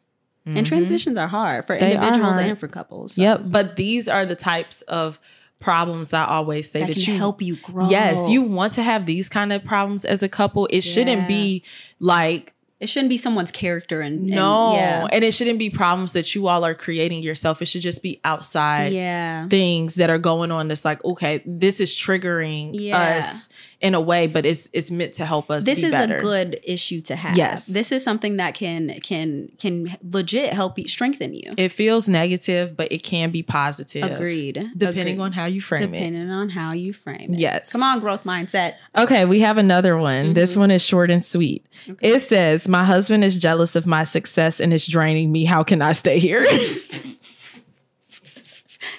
And 0.47 0.59
Mhm. 0.59 0.67
transitions 0.67 1.17
are 1.19 1.27
hard 1.29 1.65
for 1.67 1.77
They 1.79 1.93
individuals 1.95 2.35
hard. 2.37 2.47
and 2.47 2.59
for 2.59 2.69
couples. 2.69 3.15
So 3.15 3.23
Yep. 3.23 3.41
But 3.47 3.77
these 3.77 4.09
are 4.09 4.25
the 4.27 4.37
types 4.37 4.83
of 4.83 5.19
problems 5.61 6.13
I 6.13 6.27
always 6.27 6.71
say 6.71 6.81
That, 6.81 6.89
that, 6.89 6.97
can 7.03 7.15
you 7.15 7.19
help 7.19 7.41
you 7.41 7.57
grow. 7.57 7.89
Yes, 7.89 8.29
you 8.29 8.43
want 8.43 8.75
to 8.75 8.83
have 8.83 9.07
these 9.07 9.29
kind 9.31 9.53
of 9.53 9.65
problems 9.65 10.05
as 10.05 10.23
a 10.23 10.29
couple. 10.29 10.67
It 10.71 10.83
shouldn't 10.83 11.27
be 11.27 11.63
like 11.99 12.53
It 12.85 12.89
shouldn't 12.89 13.09
be 13.09 13.17
someone's 13.17 13.51
character 13.51 14.03
and, 14.03 14.21
and 14.21 14.27
no, 14.29 14.75
yeah. 14.75 15.07
and 15.11 15.25
it 15.25 15.33
shouldn't 15.33 15.59
be 15.59 15.71
problems 15.71 16.13
that 16.13 16.35
you 16.35 16.49
all 16.49 16.65
are 16.65 16.75
creating 16.75 17.23
yourself. 17.23 17.63
It 17.63 17.65
should 17.65 17.81
just 17.81 18.03
be 18.03 18.21
outside 18.25 18.93
yeah. 18.93 19.49
things 19.49 19.95
that 19.95 20.11
are 20.11 20.19
going 20.19 20.51
on. 20.51 20.69
That's 20.69 20.85
like, 20.85 21.03
okay, 21.03 21.43
this 21.47 21.81
is 21.81 21.95
triggering 21.95 22.73
Yeah. 22.75 23.19
us 23.19 23.49
in 23.85 23.95
a 23.95 24.01
way, 24.01 24.27
but 24.27 24.45
it's 24.47 24.69
it's 24.73 24.91
meant 24.91 25.13
to 25.15 25.27
help 25.27 25.51
us. 25.51 25.65
this 25.65 25.81
be 25.81 25.87
is 25.87 25.93
better. 25.93 26.17
a 26.17 26.21
good 26.21 26.59
issue 26.65 27.01
to 27.03 27.15
have. 27.15 27.37
Yes. 27.37 27.67
This 27.67 27.93
is 27.93 28.03
something 28.03 28.39
that 28.39 28.55
can 28.55 28.99
can 29.03 29.51
can 29.59 29.97
legit 30.03 30.53
help 30.55 30.79
you 30.79 30.89
strengthen 30.89 31.35
you. 31.35 31.51
It 31.57 31.69
feels 31.71 32.09
negative, 32.09 32.77
but 32.77 32.91
it 32.91 33.03
can 33.03 33.31
be 33.31 33.43
positive. 33.43 34.03
Agreed. 34.11 34.55
Depending 34.77 35.15
Agreed. 35.15 35.21
on 35.21 35.33
how 35.33 35.45
you 35.45 35.61
frame 35.61 35.83
it. 35.83 35.87
depending 35.99 36.31
on 36.31 36.49
how 36.49 36.73
you 36.73 36.93
frame 36.93 37.35
it. 37.35 37.39
Yes. 37.39 37.71
Come 37.71 37.83
on, 37.83 38.01
growth 38.01 38.25
mindset. 38.25 38.75
Okay, 38.97 39.25
we 39.27 39.41
have 39.41 39.59
another 39.59 39.97
one. 39.97 40.33
This 40.33 40.53
Mm-hmm. 40.53 40.61
one 40.61 40.71
is 40.71 40.83
short 40.83 41.11
and 41.11 41.25
sweet. 41.25 41.67
It 42.01 42.21
says, 42.21 42.69
My 42.69 42.85
husband 42.85 43.23
is 43.25 43.37
jealous 43.39 43.77
of 43.77 43.87
my 43.87 44.05
success 44.05 44.61
and 44.61 44.73
is 44.73 44.87
draining 44.87 45.31
me. 45.31 45.45
How 45.45 45.63
can 45.63 45.83
I 45.83 45.93
stay 45.93 46.19
here? 46.19 46.47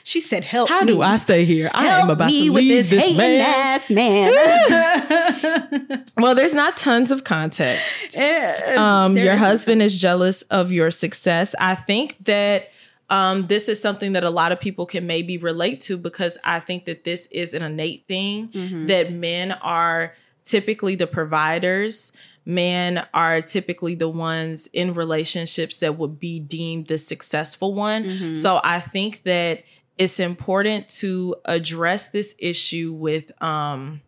She 0.08 0.22
said, 0.22 0.44
"Help 0.44 0.70
How 0.70 0.82
me. 0.82 0.94
do 0.94 1.02
I 1.02 1.18
stay 1.18 1.46
here? 1.46 1.72
I 1.74 1.86
help 1.88 2.04
am 2.04 2.10
about 2.12 2.30
to 2.30 2.50
with 2.52 2.62
leave 2.64 2.88
this, 2.88 2.90
this, 2.92 3.18
man. 3.18 3.42
ass 3.42 3.90
man?" 3.90 4.32
Well, 6.18 6.36
there's 6.36 6.54
not 6.54 6.78
tons 6.78 7.12
of 7.12 7.24
context. 7.24 8.16
Um, 8.78 9.18
your 9.18 9.36
husband 9.36 9.82
is 9.82 9.98
jealous 9.98 10.44
of 10.44 10.72
your 10.72 10.92
success. 10.92 11.56
I 11.60 11.74
think 11.76 12.24
that 12.26 12.70
um, 13.10 13.48
this 13.48 13.68
is 13.68 13.82
something 13.82 14.14
that 14.14 14.24
a 14.24 14.30
lot 14.30 14.52
of 14.52 14.60
people 14.60 14.86
can 14.86 15.08
maybe 15.08 15.38
relate 15.40 15.82
to 15.82 15.98
because 15.98 16.38
I 16.44 16.60
think 16.60 16.86
that 16.86 17.04
this 17.04 17.28
is 17.32 17.54
an 17.56 17.64
innate 17.64 18.06
thing 18.08 18.50
Mhm. 18.50 18.88
that 18.88 19.12
men 19.12 19.52
are 19.54 20.14
typically 20.44 20.94
the 20.96 21.08
providers. 21.08 22.12
Men 22.46 23.06
are 23.14 23.42
typically 23.42 23.96
the 23.96 24.08
ones 24.10 24.70
in 24.72 24.94
relationships 24.94 25.78
that 25.78 25.98
would 25.98 26.20
be 26.20 26.40
deemed 26.40 26.88
the 26.88 27.00
successful 27.00 27.74
one. 27.74 28.04
Mhm. 28.04 28.38
So 28.38 28.62
I 28.64 28.80
think 28.80 29.24
that 29.24 29.64
it's 29.98 30.20
important 30.20 30.90
to 30.90 31.36
address 31.46 32.10
this 32.10 32.36
issue 32.40 32.92
with 32.94 33.32
um 33.42 34.02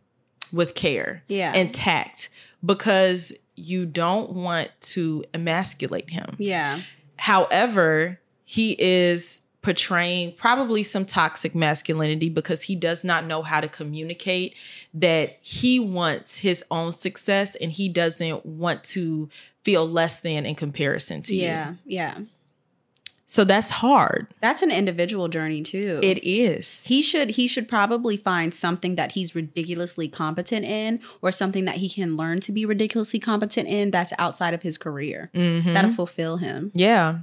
with 0.52 0.76
care 0.76 1.24
Yeah. 1.28 1.54
and 1.54 1.74
tact 1.74 2.30
because 2.66 3.34
you 3.56 3.86
don't 3.86 4.32
want 4.32 4.70
to 4.82 5.24
emasculate 5.34 6.10
him. 6.12 6.36
yeah. 6.38 6.82
However, 7.18 8.20
he 8.46 8.76
is 8.80 9.42
portraying 9.62 10.32
probably 10.34 10.84
some 10.84 11.06
toxic 11.06 11.54
masculinity 11.54 12.30
because 12.30 12.62
he 12.64 12.76
does 12.76 13.04
not 13.04 13.26
know 13.26 13.42
how 13.42 13.60
to 13.60 13.68
communicate 13.68 14.56
that 14.94 15.38
he 15.42 15.80
wants 15.80 16.38
his 16.38 16.64
own 16.72 16.92
success 16.92 17.56
and 17.56 17.72
he 17.72 17.90
doesn't 17.90 18.46
want 18.46 18.84
to 18.84 19.30
feel 19.64 19.86
less 19.86 20.20
than 20.20 20.46
in 20.46 20.56
comparison 20.56 21.22
to 21.24 21.36
you. 21.36 21.42
Yeah. 21.42 21.74
Yeah. 21.86 22.18
So 23.30 23.44
that's 23.44 23.70
hard. 23.70 24.28
That's 24.40 24.62
an 24.62 24.72
individual 24.72 25.28
journey 25.28 25.62
too. 25.62 26.00
It 26.02 26.24
is. 26.24 26.86
he 26.86 27.02
should 27.02 27.32
he 27.32 27.46
should 27.48 27.68
probably 27.68 28.16
find 28.16 28.56
something 28.56 28.96
that 28.96 29.12
he's 29.12 29.36
ridiculously 29.36 30.08
competent 30.08 30.66
in 30.66 31.02
or 31.22 31.32
something 31.34 31.66
that 31.66 31.76
he 31.76 31.90
can 31.90 32.16
learn 32.16 32.40
to 32.42 32.52
be 32.54 32.66
ridiculously 32.66 33.20
competent 33.20 33.68
in 33.68 33.92
that's 33.92 34.14
outside 34.18 34.54
of 34.54 34.62
his 34.64 34.78
career 34.78 35.30
Mm-hmm. 35.34 35.74
that'll 35.74 35.92
fulfill 35.92 36.38
him 36.38 36.72
Yeah. 36.74 37.20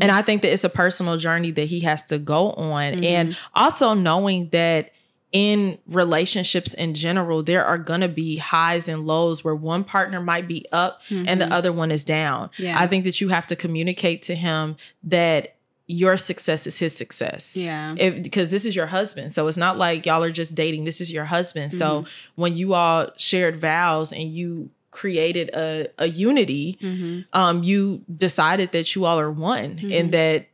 And 0.00 0.10
I 0.10 0.22
think 0.22 0.42
that 0.42 0.52
it's 0.52 0.64
a 0.64 0.68
personal 0.68 1.16
journey 1.18 1.52
that 1.52 1.66
he 1.66 1.80
has 1.80 2.02
to 2.04 2.18
go 2.18 2.50
on. 2.50 2.94
Mm-hmm. 2.94 3.04
And 3.04 3.36
also 3.54 3.94
knowing 3.94 4.48
that 4.50 4.90
in 5.34 5.78
relationships 5.88 6.72
in 6.74 6.94
general, 6.94 7.42
there 7.42 7.64
are 7.64 7.76
going 7.76 8.00
to 8.02 8.08
be 8.08 8.36
highs 8.36 8.88
and 8.88 9.04
lows 9.04 9.42
where 9.42 9.54
one 9.54 9.82
partner 9.82 10.20
might 10.20 10.46
be 10.46 10.64
up 10.70 11.00
and 11.10 11.40
the 11.40 11.52
other 11.52 11.72
one 11.72 11.90
is 11.90 12.04
down. 12.04 12.48
Mm-hmm. 12.50 12.62
Yeah. 12.62 12.80
I 12.80 12.86
think 12.86 13.02
that 13.02 13.20
you 13.20 13.30
have 13.30 13.44
to 13.48 13.56
communicate 13.56 14.22
to 14.22 14.36
him 14.36 14.76
that 15.02 15.56
your 15.88 16.16
success 16.16 16.68
is 16.68 16.78
his 16.78 16.96
success. 16.96 17.56
Yeah. 17.56 17.96
If, 17.98 18.22
because 18.22 18.52
this 18.52 18.64
is 18.64 18.76
your 18.76 18.86
husband. 18.86 19.32
So 19.32 19.48
it's 19.48 19.56
not 19.58 19.76
like 19.76 20.06
y'all 20.06 20.22
are 20.22 20.30
just 20.30 20.54
dating. 20.54 20.84
This 20.84 21.00
is 21.00 21.10
your 21.10 21.24
husband. 21.24 21.72
So 21.72 22.02
Mm-hmm. 22.02 22.10
when 22.40 22.56
you 22.56 22.74
all 22.74 23.08
shared 23.16 23.60
vows 23.60 24.12
and 24.12 24.22
you 24.22 24.70
created 24.92 25.50
a, 25.52 25.88
a 25.98 26.06
unity, 26.06 26.78
Mm-hmm. 26.80 27.20
um, 27.38 27.64
you 27.64 28.02
decided 28.16 28.70
that 28.70 28.94
you 28.94 29.04
all 29.04 29.18
are 29.18 29.32
one 29.32 29.80
and 29.92 30.12
that 30.12 30.46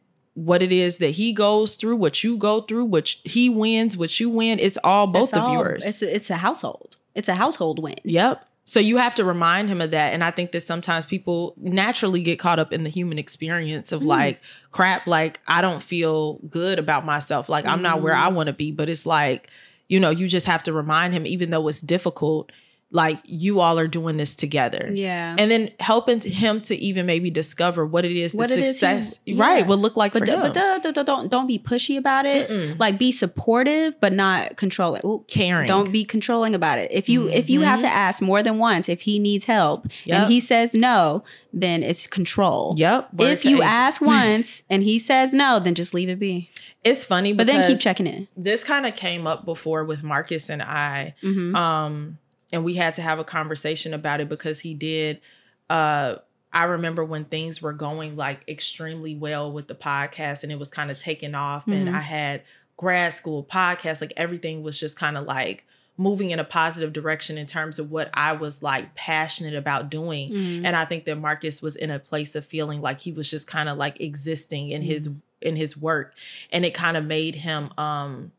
what 0.47 0.63
it 0.63 0.73
is 0.73 0.99
that 0.99 1.11
he 1.11 1.33
goes 1.33 1.77
through, 1.77 1.97
what 1.97 2.23
you 2.25 2.37
go 2.37 2.63
through, 2.63 2.85
what 2.87 3.09
he 3.25 3.51
wins, 3.51 3.97
what 3.97 4.19
you 4.21 4.31
win, 4.31 4.59
it's 4.59 4.79
all 4.83 5.07
both 5.07 5.25
It's 5.25 5.33
of 5.35 5.43
all- 5.43 5.53
yours. 5.55 5.87
it's 5.87 6.03
a, 6.03 6.15
it's 6.15 6.31
a 6.31 6.37
household 6.37 6.97
it's 7.15 7.29
a 7.29 7.35
household 7.37 7.79
win 7.83 7.97
Yep. 8.05 8.45
So 8.65 8.79
you 8.79 8.99
have 8.99 9.17
to 9.17 9.25
remind 9.25 9.69
him 9.69 9.81
of 9.81 9.91
that. 9.91 10.15
And 10.15 10.23
I 10.23 10.31
think 10.31 10.53
that 10.53 10.61
sometimes 10.63 11.05
people 11.05 11.55
naturally 11.57 12.23
get 12.23 12.39
caught 12.39 12.61
up 12.61 12.73
in 12.73 12.85
the 12.85 12.91
human 12.91 13.19
experience 13.19 13.91
Mm. 13.91 13.97
of 13.97 14.03
like, 14.05 14.41
crap, 14.71 15.09
like 15.09 15.41
I 15.49 15.61
don't 15.61 15.83
feel 15.83 16.35
good 16.49 16.79
about 16.79 17.05
myself. 17.05 17.49
Like 17.49 17.65
I'm 17.67 17.83
not 17.83 18.01
where 18.01 18.15
I 18.15 18.31
Mm. 18.31 18.35
want 18.35 18.47
to 18.47 18.53
be. 18.53 18.71
But 18.71 18.89
it's 18.89 19.05
like, 19.07 19.51
you 19.89 19.99
know, 19.99 20.11
you 20.11 20.29
just 20.29 20.47
have 20.47 20.63
to 20.65 20.73
remind 20.73 21.15
him, 21.15 21.27
even 21.27 21.51
though 21.51 21.67
it's 21.67 21.81
difficult, 21.81 22.53
like 22.93 23.21
you 23.25 23.61
all 23.61 23.79
are 23.79 23.87
doing 23.87 24.17
this 24.17 24.35
together. 24.35 24.89
yeah 24.93 25.37
And 25.39 25.49
then 25.51 25.71
helping 25.79 26.21
him 26.21 26.61
to 26.63 26.75
even 26.77 27.07
maybe 27.07 27.31
discover 27.31 27.87
what 27.87 28.05
it 28.05 28.17
is 28.17 28.33
the 28.33 28.39
What 28.39 28.51
it 28.51 28.59
is 28.59 28.81
he- 28.81 29.35
yeah. 29.35 29.43
right, 29.45 29.65
would 29.67 29.79
look 29.79 29.97
like 29.97 30.13
but, 30.13 30.21
for 30.21 30.27
d- 30.27 30.33
him. 30.33 30.41
but 30.41 30.55
duh, 30.55 30.79
duh, 30.81 31.03
don't 31.05 31.31
don't 31.31 31.47
be 31.47 31.59
pushy 31.59 31.97
about 31.97 32.27
it. 32.27 32.51
Like 32.81 32.99
be 32.99 33.13
supportive, 33.13 34.01
but 34.01 34.13
not 34.13 34.57
controlling. 34.57 35.03
Ooh, 35.05 35.25
Caring. 35.29 35.69
Don't 35.69 35.93
be 35.93 36.05
controlling 36.05 36.55
about 36.55 36.79
it. 36.81 36.91
If 36.91 37.09
you 37.09 37.29
if 37.29 37.49
you 37.49 37.61
have 37.61 37.81
to 37.81 37.87
ask 37.89 38.21
more 38.21 38.43
than 38.43 38.59
once 38.59 38.89
if 38.89 39.03
he 39.03 39.19
needs 39.21 39.45
help 39.45 39.87
Yep. 40.05 40.21
and 40.23 40.33
he 40.33 40.41
says 40.41 40.75
no, 40.75 41.23
then 41.53 41.83
it's 41.85 42.07
control. 42.09 42.75
Yep. 42.77 43.15
Word 43.15 43.29
If 43.29 43.45
you 43.45 43.63
ask 43.63 44.01
once 44.19 44.63
and 44.69 44.83
he 44.83 44.99
says 44.99 45.33
no, 45.33 45.61
then 45.61 45.75
just 45.77 45.95
leave 45.95 46.09
it 46.09 46.19
be. 46.19 46.51
it's 46.83 47.05
funny, 47.05 47.33
But 47.35 47.47
then 47.47 47.67
keep 47.69 47.79
checking 47.79 48.07
in. 48.09 48.27
this 48.37 48.65
kind 48.65 48.85
of 48.87 48.97
came 48.97 49.27
up 49.29 49.45
before 49.45 49.85
with 49.85 50.03
Marcus 50.03 50.49
and 50.51 50.61
I. 50.63 51.15
Mhm. 51.23 51.55
Um, 51.55 52.19
and 52.53 52.65
we 52.65 52.75
had 52.75 52.95
to 52.95 53.03
have 53.03 53.19
a 53.19 53.25
conversation 53.25 53.95
about 53.95 54.21
it 54.21 54.29
because 54.29 54.61
he 54.61 54.75
did. 54.75 55.21
Uh, 55.69 56.17
I 56.53 56.65
remember 56.65 57.05
when 57.05 57.25
things 57.27 57.63
were 57.63 57.73
going 57.73 58.17
like 58.17 58.41
extremely 58.49 59.15
well 59.15 59.53
with 59.53 59.69
the 59.69 59.75
podcast 59.75 60.43
and 60.43 60.51
it 60.51 60.59
was 60.59 60.69
kind 60.69 60.91
of 60.91 60.99
taking 60.99 61.35
off, 61.35 61.67
and 61.69 61.89
Mhm. 61.89 61.95
I 61.95 62.01
had 62.01 62.43
grad 62.77 63.13
school 63.13 63.45
podcast, 63.45 64.01
like 64.01 64.13
everything 64.17 64.63
was 64.63 64.79
just 64.81 64.97
kind 64.97 65.17
of 65.17 65.27
like 65.27 65.65
moving 65.97 66.31
in 66.31 66.39
a 66.39 66.45
positive 66.45 66.93
direction 66.95 67.37
in 67.37 67.45
terms 67.47 67.79
of 67.79 67.91
what 67.91 68.09
I 68.15 68.33
was 68.33 68.63
like 68.63 68.95
passionate 68.95 69.55
about 69.55 69.91
doing. 69.91 70.31
Mhm. 70.33 70.65
And 70.65 70.75
I 70.75 70.87
think 70.87 71.05
that 71.05 71.17
Marcus 71.17 71.61
was 71.61 71.77
in 71.77 71.91
a 71.91 71.99
place 71.99 72.35
of 72.35 72.45
feeling 72.47 72.81
like 72.81 73.01
he 73.03 73.13
was 73.13 73.31
just 73.31 73.47
kind 73.47 73.69
of 73.69 73.77
like 73.77 74.01
existing 74.01 74.71
in 74.71 74.81
his 74.83 75.11
in 75.43 75.57
his 75.57 75.77
work. 75.77 76.15
And 76.51 76.65
it 76.65 76.73
kind 76.75 76.97
of 76.97 77.05
made 77.05 77.35
him 77.37 77.71
um 77.79 78.33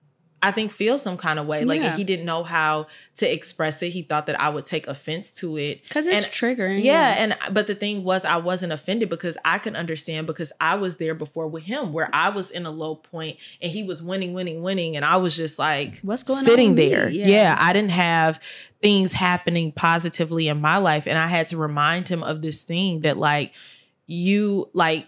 I 0.43 0.51
think 0.51 0.71
feel 0.71 0.97
some 0.97 1.17
kind 1.17 1.37
of 1.37 1.45
way. 1.45 1.65
Like 1.65 1.81
Yeah. 1.81 1.95
he 1.95 2.03
didn't 2.03 2.25
know 2.25 2.43
how 2.43 2.87
to 3.17 3.31
express 3.31 3.83
it. 3.83 3.89
He 3.91 4.01
thought 4.01 4.25
that 4.25 4.39
I 4.41 4.49
would 4.49 4.63
take 4.63 4.87
offense 4.87 5.29
to 5.33 5.55
it. 5.57 5.83
Because 5.83 6.07
it's 6.07 6.25
And- 6.25 6.33
triggering. 6.33 6.83
Yeah, 6.83 7.09
and 7.17 7.37
but 7.53 7.67
the 7.67 7.75
thing 7.75 8.03
was 8.03 8.25
I 8.25 8.37
wasn't 8.37 8.73
offended 8.73 9.07
because 9.09 9.37
I 9.45 9.59
could 9.59 9.75
understand 9.75 10.25
because 10.25 10.51
I 10.59 10.75
was 10.75 10.97
there 10.97 11.13
before 11.13 11.47
with 11.47 11.63
him 11.63 11.93
where 11.93 12.09
I 12.13 12.29
was 12.29 12.49
in 12.49 12.65
a 12.65 12.71
low 12.71 12.95
point 12.95 13.37
and 13.61 13.71
he 13.71 13.83
was 13.83 14.01
winning, 14.01 14.33
winning, 14.33 14.63
winning 14.63 14.95
and 14.95 15.05
I 15.05 15.17
was 15.17 15.37
just 15.37 15.59
like 15.59 15.99
What's 15.99 16.23
going 16.23 16.39
on 16.39 16.45
sitting 16.45 16.73
there. 16.75 17.07
Yeah. 17.07 17.27
yeah, 17.27 17.57
I 17.59 17.71
didn't 17.71 17.91
have 17.91 18.39
things 18.81 19.13
happening 19.13 19.71
positively 19.71 20.47
in 20.47 20.59
my 20.59 20.77
life 20.77 21.05
and 21.07 21.19
I 21.19 21.27
had 21.27 21.47
to 21.49 21.57
remind 21.57 22.07
him 22.09 22.23
of 22.23 22.41
this 22.41 22.63
thing 22.63 23.01
that 23.01 23.15
like 23.15 23.51
you 24.07 24.69
like 24.73 25.07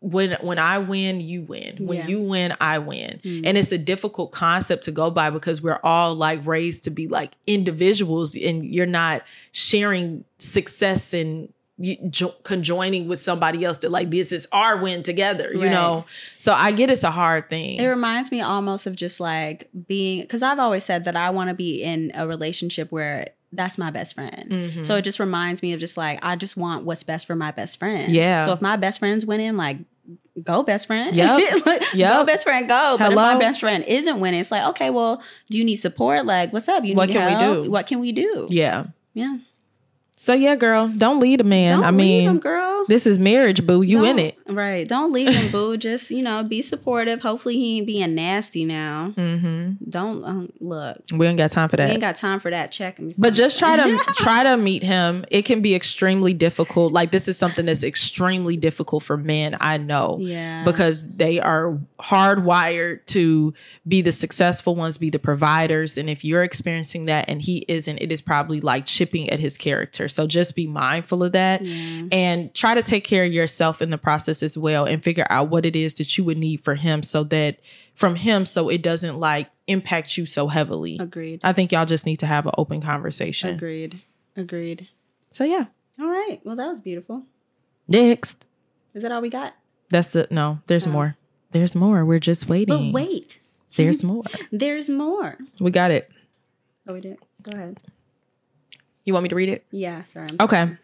when 0.00 0.32
when 0.40 0.58
I 0.58 0.78
win, 0.78 1.20
you 1.20 1.42
win. 1.42 1.76
When 1.78 1.98
Yeah. 1.98 2.06
you 2.06 2.22
win, 2.22 2.54
I 2.60 2.78
win. 2.78 3.20
Mm. 3.22 3.42
And 3.44 3.58
it's 3.58 3.70
a 3.72 3.78
difficult 3.78 4.32
concept 4.32 4.84
to 4.84 4.90
go 4.90 5.10
by 5.10 5.30
because 5.30 5.60
we're 5.62 5.80
all 5.84 6.14
like 6.14 6.46
raised 6.46 6.84
to 6.84 6.90
be 6.90 7.06
like 7.06 7.32
individuals 7.46 8.34
and 8.34 8.62
you're 8.64 8.86
not 8.86 9.22
sharing 9.52 10.24
success 10.38 11.12
and 11.12 11.52
you, 11.80 11.96
jo- 12.10 12.34
conjoining 12.42 13.06
with 13.06 13.20
somebody 13.20 13.64
else 13.64 13.78
that 13.78 13.90
like 13.92 14.10
this 14.10 14.32
is 14.32 14.48
our 14.50 14.78
win 14.78 15.02
together, 15.04 15.52
you 15.52 15.62
Right. 15.62 15.70
know. 15.70 16.06
So 16.38 16.52
I 16.52 16.72
get 16.72 16.90
it's 16.90 17.04
a 17.04 17.10
hard 17.10 17.48
thing. 17.50 17.76
It 17.78 17.86
reminds 17.86 18.32
me 18.32 18.40
almost 18.40 18.86
of 18.86 18.96
just 18.96 19.20
like 19.20 19.68
being 19.86 20.22
because 20.22 20.42
I've 20.42 20.58
always 20.58 20.82
said 20.82 21.04
that 21.04 21.14
I 21.14 21.30
want 21.30 21.50
to 21.50 21.54
be 21.54 21.82
in 21.82 22.10
a 22.14 22.26
relationship 22.26 22.90
where 22.90 23.28
that's 23.52 23.78
my 23.78 23.90
best 23.90 24.14
friend. 24.14 24.46
Mhm. 24.50 24.84
So 24.84 24.96
it 24.96 25.02
just 25.02 25.18
reminds 25.18 25.62
me 25.62 25.72
of 25.72 25.80
just 25.80 25.96
like 25.96 26.18
I 26.22 26.36
just 26.36 26.56
want 26.56 26.84
what's 26.84 27.02
best 27.02 27.26
for 27.26 27.34
my 27.34 27.50
best 27.50 27.78
friend. 27.78 28.12
Yeah. 28.12 28.44
So 28.46 28.52
if 28.52 28.60
my 28.60 28.76
best 28.76 28.98
friend's 28.98 29.24
winning, 29.24 29.56
like 29.56 29.78
go 30.42 30.62
best 30.62 30.86
friend. 30.86 31.14
Yep. 31.16 31.66
Like, 31.66 31.82
Go 31.96 32.24
best 32.24 32.44
friend, 32.44 32.68
go. 32.68 32.96
But 32.98 33.10
if 33.10 33.14
my 33.16 33.36
best 33.38 33.60
friend 33.60 33.84
isn't 33.84 34.20
winning, 34.20 34.40
it's 34.40 34.50
like, 34.50 34.66
okay, 34.68 34.90
well, 34.90 35.22
do 35.50 35.58
you 35.58 35.64
need 35.64 35.76
support? 35.76 36.24
Like, 36.26 36.52
what's 36.52 36.68
up? 36.68 36.84
You 36.84 36.94
What 36.94 37.08
need 37.08 37.14
can 37.14 37.32
we 37.32 37.64
do? 37.64 37.70
What 37.70 37.86
can 37.86 37.98
we 38.00 38.12
do? 38.12 38.46
yeah. 38.50 38.84
Yeah. 39.14 39.38
So 40.20 40.32
yeah, 40.34 40.56
girl, 40.56 40.88
don't 40.88 41.20
lead 41.20 41.40
a 41.40 41.44
man. 41.44 41.70
Don't 41.78 41.84
I 41.84 41.90
mean, 41.92 42.28
him, 42.28 42.38
girl. 42.40 42.84
this 42.88 43.06
is 43.06 43.20
marriage, 43.20 43.64
boo. 43.64 43.82
You 43.82 43.98
in 44.04 44.16
Don't- 44.16 44.26
it. 44.26 44.38
Right. 44.48 44.88
Don't 44.88 45.12
leave 45.12 45.32
him, 45.32 45.52
boo. 45.52 45.76
Just, 45.88 46.10
you 46.10 46.22
know, 46.22 46.42
be 46.42 46.60
supportive. 46.60 47.20
Hopefully 47.20 47.54
he 47.56 47.76
ain't 47.78 47.86
being 47.86 48.14
nasty 48.16 48.64
now. 48.64 49.12
hmm 49.14 49.72
Don't 49.88 50.24
um, 50.24 50.52
look. 50.58 51.00
We 51.14 51.26
ain't 51.26 51.38
got 51.38 51.52
time 51.52 51.68
for 51.68 51.76
that. 51.76 51.86
We 51.86 51.92
ain't 51.92 52.00
got 52.00 52.16
time 52.16 52.40
for 52.40 52.50
that. 52.50 52.72
Check 52.72 52.98
him. 52.98 53.12
But 53.16 53.32
just 53.34 53.58
try 53.60 53.76
to 53.76 53.96
try 54.16 54.42
to 54.42 54.56
meet 54.56 54.82
him. 54.82 55.24
It 55.30 55.44
can 55.44 55.62
be 55.62 55.74
extremely 55.76 56.34
difficult. 56.34 56.92
Like 56.92 57.12
this 57.12 57.28
is 57.28 57.38
something 57.38 57.66
that's 57.66 57.84
extremely 57.84 58.56
difficult 58.56 59.04
for 59.04 59.16
men. 59.16 59.56
I 59.60 59.76
know. 59.76 60.16
Yeah. 60.18 60.64
Because 60.64 61.06
they 61.06 61.38
are 61.38 61.78
hardwired 62.00 63.04
to 63.06 63.54
be 63.86 64.02
the 64.02 64.12
successful 64.12 64.74
ones, 64.74 64.98
be 64.98 65.10
the 65.10 65.18
providers. 65.18 65.96
And 65.96 66.10
if 66.10 66.24
you're 66.24 66.42
experiencing 66.42 67.06
that 67.06 67.28
and 67.28 67.40
he 67.42 67.64
isn't, 67.68 67.98
it 67.98 68.10
is 68.10 68.20
probably 68.20 68.60
like 68.60 68.84
chipping 68.86 69.28
at 69.30 69.38
his 69.38 69.56
character. 69.56 70.07
So 70.08 70.26
just 70.26 70.54
be 70.56 70.66
mindful 70.66 71.22
of 71.22 71.32
that 71.32 71.62
Yeah. 71.64 72.06
and 72.12 72.54
try 72.54 72.74
to 72.74 72.82
take 72.82 73.04
care 73.04 73.24
of 73.24 73.32
yourself 73.32 73.80
in 73.82 73.90
the 73.90 73.98
process 73.98 74.42
as 74.42 74.56
well 74.58 74.84
and 74.84 75.02
figure 75.02 75.26
out 75.30 75.48
what 75.48 75.64
it 75.66 75.76
is 75.76 75.94
that 75.94 76.16
you 76.18 76.24
would 76.24 76.38
need 76.38 76.62
for 76.62 76.74
him 76.74 77.02
so 77.02 77.24
that 77.24 77.60
from 77.94 78.14
him 78.16 78.44
so 78.44 78.68
it 78.68 78.82
doesn't 78.82 79.18
like 79.18 79.50
impact 79.66 80.16
you 80.16 80.24
so 80.26 80.48
heavily. 80.48 80.96
Agreed. 81.00 81.40
I 81.42 81.52
think 81.52 81.72
y'all 81.72 81.84
just 81.86 82.06
need 82.06 82.16
to 82.20 82.26
have 82.26 82.46
an 82.46 82.52
open 82.58 82.80
conversation. 82.80 83.50
Agreed. 83.54 84.00
Agreed. 84.36 84.88
So 85.30 85.44
yeah. 85.44 85.66
All 86.00 86.08
right. 86.08 86.40
Well, 86.44 86.56
that 86.56 86.68
was 86.68 86.80
beautiful. 86.80 87.24
Next. 87.88 88.44
Is 88.94 89.02
that 89.02 89.12
all 89.12 89.20
we 89.20 89.30
got? 89.30 89.54
That's 89.90 90.08
the 90.08 90.26
no, 90.30 90.60
there's 90.66 90.86
more. 90.86 91.16
There's 91.52 91.74
more. 91.74 92.04
We're 92.04 92.18
just 92.18 92.48
waiting. 92.48 92.92
But 92.92 93.02
wait, 93.02 93.40
There's 93.76 94.04
more. 94.04 94.22
there's 94.52 94.90
more. 94.90 95.36
We 95.60 95.70
got 95.70 95.90
it. 95.90 96.10
Oh, 96.86 96.94
we 96.94 97.00
did. 97.00 97.18
Go 97.42 97.52
ahead. 97.52 97.80
You 99.08 99.14
want 99.14 99.22
me 99.22 99.30
to 99.30 99.36
read 99.36 99.48
it? 99.48 99.64
Yeah. 99.70 100.04
Sorry. 100.04 100.28
I'm 100.38 100.44
Okay. 100.44 100.76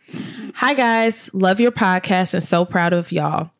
Hi 0.54 0.72
guys, 0.72 1.28
love 1.34 1.60
your 1.60 1.72
podcast 1.72 2.32
and 2.32 2.42
so 2.42 2.64
proud 2.64 2.94
of 2.94 3.12
y'all. 3.12 3.50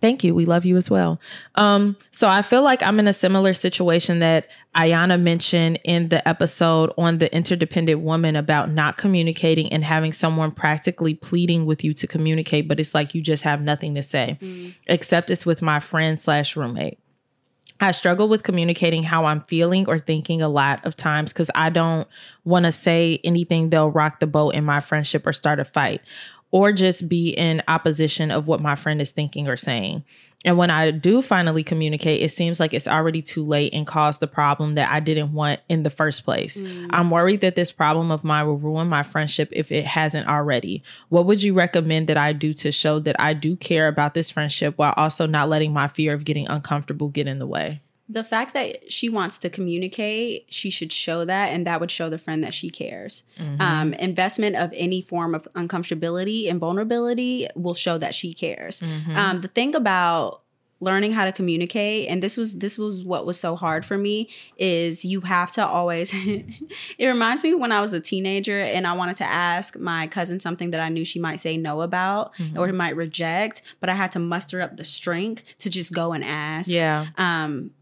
Thank 0.00 0.22
you. 0.22 0.32
We 0.32 0.44
love 0.44 0.64
you 0.64 0.76
as 0.76 0.88
well. 0.88 1.18
Um, 1.56 1.96
so 2.12 2.28
I 2.28 2.42
feel 2.42 2.62
like 2.62 2.84
I'm 2.84 3.00
in 3.00 3.08
a 3.08 3.12
similar 3.12 3.52
situation 3.52 4.20
that 4.20 4.46
Iyanna 4.76 5.20
mentioned 5.20 5.80
in 5.82 6.08
the 6.08 6.26
episode 6.26 6.92
on 6.96 7.18
the 7.18 7.34
interdependent 7.34 8.00
woman 8.02 8.36
about 8.36 8.70
not 8.70 8.96
communicating 8.96 9.72
and 9.72 9.84
having 9.84 10.12
someone 10.12 10.52
practically 10.52 11.14
pleading 11.14 11.66
with 11.66 11.82
you 11.82 11.92
to 11.94 12.06
communicate, 12.06 12.68
but 12.68 12.78
it's 12.78 12.94
like 12.94 13.12
you 13.16 13.20
just 13.20 13.42
have 13.42 13.60
nothing 13.60 13.96
to 13.96 14.04
say, 14.04 14.38
except 14.86 15.30
it's 15.30 15.44
with 15.44 15.62
my 15.62 15.80
friend 15.80 16.20
slash 16.20 16.54
roommate. 16.54 17.00
I 17.80 17.92
struggle 17.92 18.28
with 18.28 18.42
communicating 18.42 19.02
how 19.02 19.24
I'm 19.24 19.40
feeling 19.42 19.88
or 19.88 19.98
thinking 19.98 20.42
a 20.42 20.48
lot 20.48 20.84
of 20.84 20.96
times 20.96 21.32
because 21.32 21.50
I 21.54 21.70
don't 21.70 22.06
want 22.44 22.66
to 22.66 22.72
say 22.72 23.20
anything 23.24 23.70
that'll 23.70 23.90
rock 23.90 24.20
the 24.20 24.26
boat 24.26 24.54
in 24.54 24.64
my 24.64 24.80
friendship 24.80 25.26
or 25.26 25.32
start 25.32 25.60
a 25.60 25.64
fight 25.64 26.02
or 26.50 26.72
just 26.72 27.08
be 27.08 27.30
in 27.30 27.62
opposition 27.68 28.30
of 28.30 28.46
what 28.46 28.60
my 28.60 28.74
friend 28.74 29.00
is 29.00 29.12
thinking 29.12 29.48
or 29.48 29.56
saying. 29.56 30.04
And 30.44 30.56
when 30.56 30.70
I 30.70 30.90
do 30.90 31.20
finally 31.20 31.62
communicate, 31.62 32.22
it 32.22 32.30
seems 32.30 32.58
like 32.58 32.72
it's 32.72 32.88
already 32.88 33.20
too 33.20 33.44
late 33.44 33.74
and 33.74 33.86
caused 33.86 34.20
the 34.20 34.26
problem 34.26 34.74
that 34.76 34.90
I 34.90 35.00
didn't 35.00 35.32
want 35.32 35.60
in 35.68 35.82
the 35.82 35.90
first 35.90 36.24
place. 36.24 36.56
Mm. 36.56 36.86
I'm 36.90 37.10
worried 37.10 37.42
that 37.42 37.56
this 37.56 37.70
problem 37.70 38.10
of 38.10 38.24
mine 38.24 38.46
will 38.46 38.56
ruin 38.56 38.88
my 38.88 39.02
friendship 39.02 39.50
if 39.52 39.70
it 39.70 39.84
hasn't 39.84 40.28
already. 40.28 40.82
What 41.10 41.26
would 41.26 41.42
you 41.42 41.52
recommend 41.52 42.08
that 42.08 42.16
I 42.16 42.32
do 42.32 42.54
to 42.54 42.72
show 42.72 42.98
that 43.00 43.20
I 43.20 43.34
do 43.34 43.54
care 43.54 43.86
about 43.86 44.14
this 44.14 44.30
friendship 44.30 44.74
while 44.78 44.94
also 44.96 45.26
not 45.26 45.50
letting 45.50 45.74
my 45.74 45.88
fear 45.88 46.14
of 46.14 46.24
getting 46.24 46.48
uncomfortable 46.48 47.08
get 47.08 47.26
in 47.26 47.38
the 47.38 47.46
way? 47.46 47.82
The 48.12 48.24
fact 48.24 48.54
that 48.54 48.90
she 48.90 49.08
wants 49.08 49.38
to 49.38 49.48
communicate, 49.48 50.46
she 50.48 50.68
should 50.70 50.92
show 50.92 51.24
that, 51.24 51.46
and 51.52 51.66
that 51.66 51.80
would 51.80 51.90
show 51.90 52.08
the 52.10 52.18
friend 52.18 52.42
that 52.44 52.52
she 52.52 52.68
cares. 52.70 53.22
Um, 53.60 53.94
investment 53.94 54.56
of 54.56 54.72
any 54.74 55.00
form 55.00 55.34
of 55.34 55.46
uncomfortability 55.54 56.50
and 56.50 56.58
vulnerability 56.58 57.46
will 57.54 57.74
show 57.74 57.98
that 57.98 58.14
she 58.14 58.34
cares. 58.34 58.82
Um, 59.14 59.40
the 59.42 59.48
thing 59.48 59.74
about 59.74 60.42
learning 60.82 61.12
how 61.12 61.26
to 61.26 61.32
communicate 61.32 62.08
and 62.08 62.22
this 62.22 62.38
was 62.38 62.58
this 62.58 62.78
was 62.78 63.04
what 63.04 63.26
was 63.26 63.38
so 63.38 63.54
hard 63.54 63.84
for 63.84 63.98
me 63.98 64.26
is 64.56 65.04
you 65.04 65.20
have 65.20 65.52
to 65.52 65.62
always 65.62 66.10
it 66.98 67.06
reminds 67.06 67.44
me 67.44 67.52
when 67.54 67.70
i 67.70 67.78
was 67.82 67.92
a 67.92 68.00
teenager 68.00 68.58
and 68.58 68.86
i 68.86 68.92
wanted 68.94 69.14
to 69.14 69.24
ask 69.24 69.78
my 69.78 70.06
cousin 70.06 70.40
something 70.40 70.70
that 70.70 70.80
i 70.80 70.88
knew 70.88 71.04
she 71.04 71.20
might 71.20 71.36
say 71.38 71.58
no 71.58 71.82
about 71.82 72.32
or 72.56 72.72
might 72.72 72.96
reject 72.96 73.60
but 73.78 73.90
i 73.90 73.94
had 73.94 74.10
to 74.10 74.18
muster 74.18 74.62
up 74.62 74.78
the 74.78 74.84
strength 74.84 75.54
to 75.58 75.68
just 75.68 75.92
go 75.92 76.14
and 76.14 76.24
ask 76.24 76.66
Yeah. 76.70 77.08
um 77.18 77.72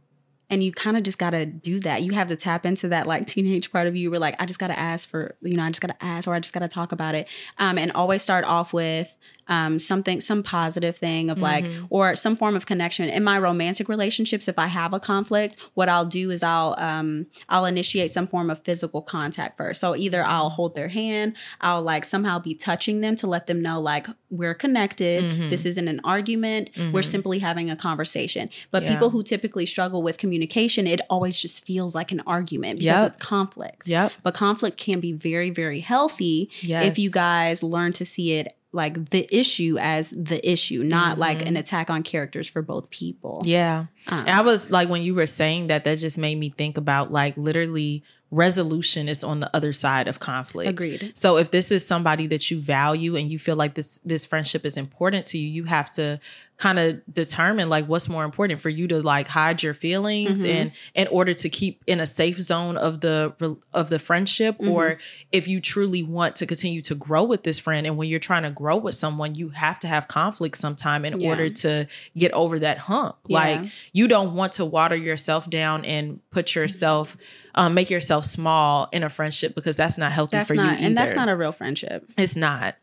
and 0.51 0.63
you 0.63 0.73
kind 0.73 0.97
of 0.97 1.03
just 1.03 1.19
got 1.19 1.31
to 1.31 1.45
do 1.47 1.81
that. 1.81 2.03
You 2.03 2.13
have 2.13 2.29
to 2.29 2.37
tap 2.37 2.65
into 2.65 2.89
that 2.89 3.07
like 3.07 3.27
teenage 3.27 3.71
part 3.71 3.87
of 3.87 3.97
you 3.97 4.11
where 4.11 4.21
like 4.21 4.41
i 4.41 4.47
just 4.47 4.59
got 4.59 4.69
to 4.69 4.79
ask 4.79 5.09
for 5.09 5.37
you 5.43 5.57
know 5.57 5.65
i 5.65 5.69
just 5.69 5.81
got 5.81 5.89
to 5.89 6.05
ask 6.05 6.27
or 6.27 6.35
i 6.35 6.41
just 6.41 6.55
got 6.55 6.61
to 6.61 6.69
talk 6.69 6.93
about 6.93 7.15
it. 7.15 7.29
Um 7.59 7.79
and 7.79 7.93
always 7.93 8.23
start 8.23 8.45
off 8.45 8.73
with 8.73 9.17
um 9.49 9.79
something 9.79 10.21
some 10.21 10.43
positive 10.43 10.97
thing 10.97 11.31
of 11.31 11.41
like 11.41 11.69
or 11.91 12.15
some 12.15 12.37
form 12.37 12.55
of 12.57 12.67
connection 12.67 13.09
in 13.09 13.25
my 13.25 13.39
romantic 13.39 13.89
relationships 13.89 14.49
if 14.49 14.59
i 14.59 14.67
have 14.67 14.93
a 14.95 15.01
conflict 15.01 15.57
what 15.75 15.89
i'll 15.89 16.05
do 16.05 16.31
is 16.31 16.43
i'll 16.43 16.75
um 16.79 17.27
i'll 17.49 17.65
initiate 17.65 18.11
some 18.13 18.27
form 18.27 18.51
of 18.51 18.63
physical 18.65 19.01
contact 19.03 19.57
first 19.57 19.81
so 19.81 19.97
either 19.97 20.23
i'll 20.25 20.51
hold 20.51 20.75
their 20.75 20.89
hand 20.89 21.35
i'll 21.61 21.83
like 21.83 22.05
somehow 22.05 22.39
be 22.39 22.55
touching 22.55 23.01
them 23.01 23.17
to 23.17 23.27
let 23.27 23.47
them 23.47 23.63
know 23.63 23.81
like 23.81 24.07
we're 24.31 24.55
connected 24.55 25.51
this 25.51 25.65
isn't 25.65 25.89
an 25.89 26.01
argument 26.05 26.71
we're 26.93 27.03
simply 27.03 27.39
having 27.39 27.71
a 27.71 27.77
conversation 27.77 28.49
but 28.71 28.83
Yeah. 28.83 28.93
people 28.95 29.11
who 29.11 29.23
typically 29.23 29.67
struggle 29.67 30.03
with 30.03 30.19
communication 30.19 30.87
it 30.87 31.01
always 31.09 31.39
just 31.39 31.65
feels 31.65 31.95
like 31.95 32.13
an 32.13 32.21
argument 32.27 32.79
because 32.79 33.03
Yep. 33.03 33.07
it's 33.09 33.17
conflict 33.17 33.89
Yep. 33.89 34.13
but 34.23 34.35
conflict 34.35 34.77
can 34.77 35.01
be 35.01 35.13
very 35.13 35.51
very 35.51 35.81
healthy 35.81 36.51
Yes. 36.61 36.85
if 36.85 36.99
you 36.99 37.11
guys 37.11 37.63
learn 37.63 37.93
to 37.95 38.05
see 38.05 38.33
it 38.33 38.55
like 38.73 39.09
the 39.11 39.27
issue 39.35 39.79
as 39.81 40.11
the 40.11 40.47
issue 40.47 40.83
not 40.83 41.19
like 41.19 41.47
an 41.47 41.57
attack 41.57 41.89
on 41.89 42.03
characters 42.03 42.47
for 42.47 42.61
both 42.61 42.91
people 42.91 43.39
Mm-hmm. 43.39 43.49
Yeah. 43.49 43.87
Um, 44.09 44.25
I 44.27 44.41
was 44.41 44.71
like, 44.71 44.89
when 44.89 45.03
you 45.03 45.15
were 45.15 45.27
saying 45.27 45.67
that, 45.69 45.85
that 45.85 45.99
just 45.99 46.19
made 46.19 46.37
me 46.37 46.51
think 46.51 46.79
about 46.79 47.13
like 47.13 47.37
literally 47.37 48.03
resolution 48.31 49.09
is 49.09 49.25
on 49.25 49.41
the 49.41 49.55
other 49.57 49.73
side 49.73 50.07
of 50.07 50.21
conflict. 50.21 50.69
Agreed. 50.69 51.13
So 51.15 51.37
if 51.37 51.51
this 51.51 51.73
is 51.73 51.87
somebody 51.87 52.27
that 52.29 52.51
you 52.51 52.61
value 52.61 53.17
and 53.17 53.31
you 53.31 53.39
feel 53.39 53.57
like 53.57 53.75
this 53.75 53.99
this 54.05 54.27
friendship 54.27 54.67
is 54.67 54.77
important 54.77 55.27
to 55.27 55.39
you, 55.39 55.49
you 55.49 55.65
have 55.65 55.91
to 55.93 56.21
kind 56.59 56.79
of 56.81 57.01
determine 57.15 57.69
like 57.69 57.87
what's 57.87 58.09
more 58.09 58.25
important 58.25 58.61
for 58.61 58.69
you 58.69 58.89
to 58.89 59.01
like 59.01 59.29
hide 59.29 59.63
your 59.63 59.75
feelings 59.75 60.43
Mm-hmm. 60.43 60.51
and 60.51 60.73
in 60.95 61.07
order 61.07 61.33
to 61.33 61.49
keep 61.49 61.83
in 61.87 62.01
a 62.01 62.07
safe 62.07 62.39
zone 62.41 62.77
of 62.77 63.01
the 63.01 63.33
of 63.73 63.89
the 63.91 63.99
friendship 64.01 64.57
Mm-hmm. 64.59 64.71
or 64.73 64.99
if 65.31 65.47
you 65.47 65.61
truly 65.61 66.03
want 66.03 66.35
to 66.37 66.47
continue 66.47 66.83
to 66.83 66.97
grow 66.97 67.23
with 67.23 67.45
this 67.45 67.61
friend 67.61 67.87
and 67.87 67.97
when 67.97 68.09
you're 68.09 68.19
trying 68.19 68.43
to 68.43 68.51
grow 68.51 68.77
with 68.77 68.97
someone 68.97 69.37
you 69.37 69.51
have 69.51 69.79
to 69.79 69.87
have 69.89 70.09
conflict 70.09 70.59
sometime 70.59 71.05
in 71.05 71.21
Yeah. 71.21 71.29
order 71.29 71.49
to 71.49 71.87
get 72.17 72.33
over 72.33 72.59
that 72.59 72.79
hump 72.79 73.15
Yeah. 73.29 73.39
like 73.39 73.65
you 73.93 74.09
don't 74.09 74.35
want 74.35 74.55
to 74.55 74.65
water 74.65 74.97
yourself 74.97 75.49
down 75.49 75.85
and 75.85 76.19
put 76.31 76.57
yourself 76.57 77.17
um, 77.55 77.75
make 77.75 77.89
yourself 77.89 78.25
small 78.25 78.89
in 78.93 79.05
a 79.05 79.09
friendship 79.09 79.55
because 79.55 79.77
that's 79.77 79.97
not 79.99 80.11
healthy 80.13 80.37
that's 80.37 80.49
for 80.49 80.55
not 80.55 80.81
you 80.81 80.87
and 80.87 80.97
that's 80.97 81.15
not 81.15 81.29
a 81.29 81.37
real 81.37 81.53
friendship 81.53 82.05
it's 82.19 82.35
not 82.37 82.75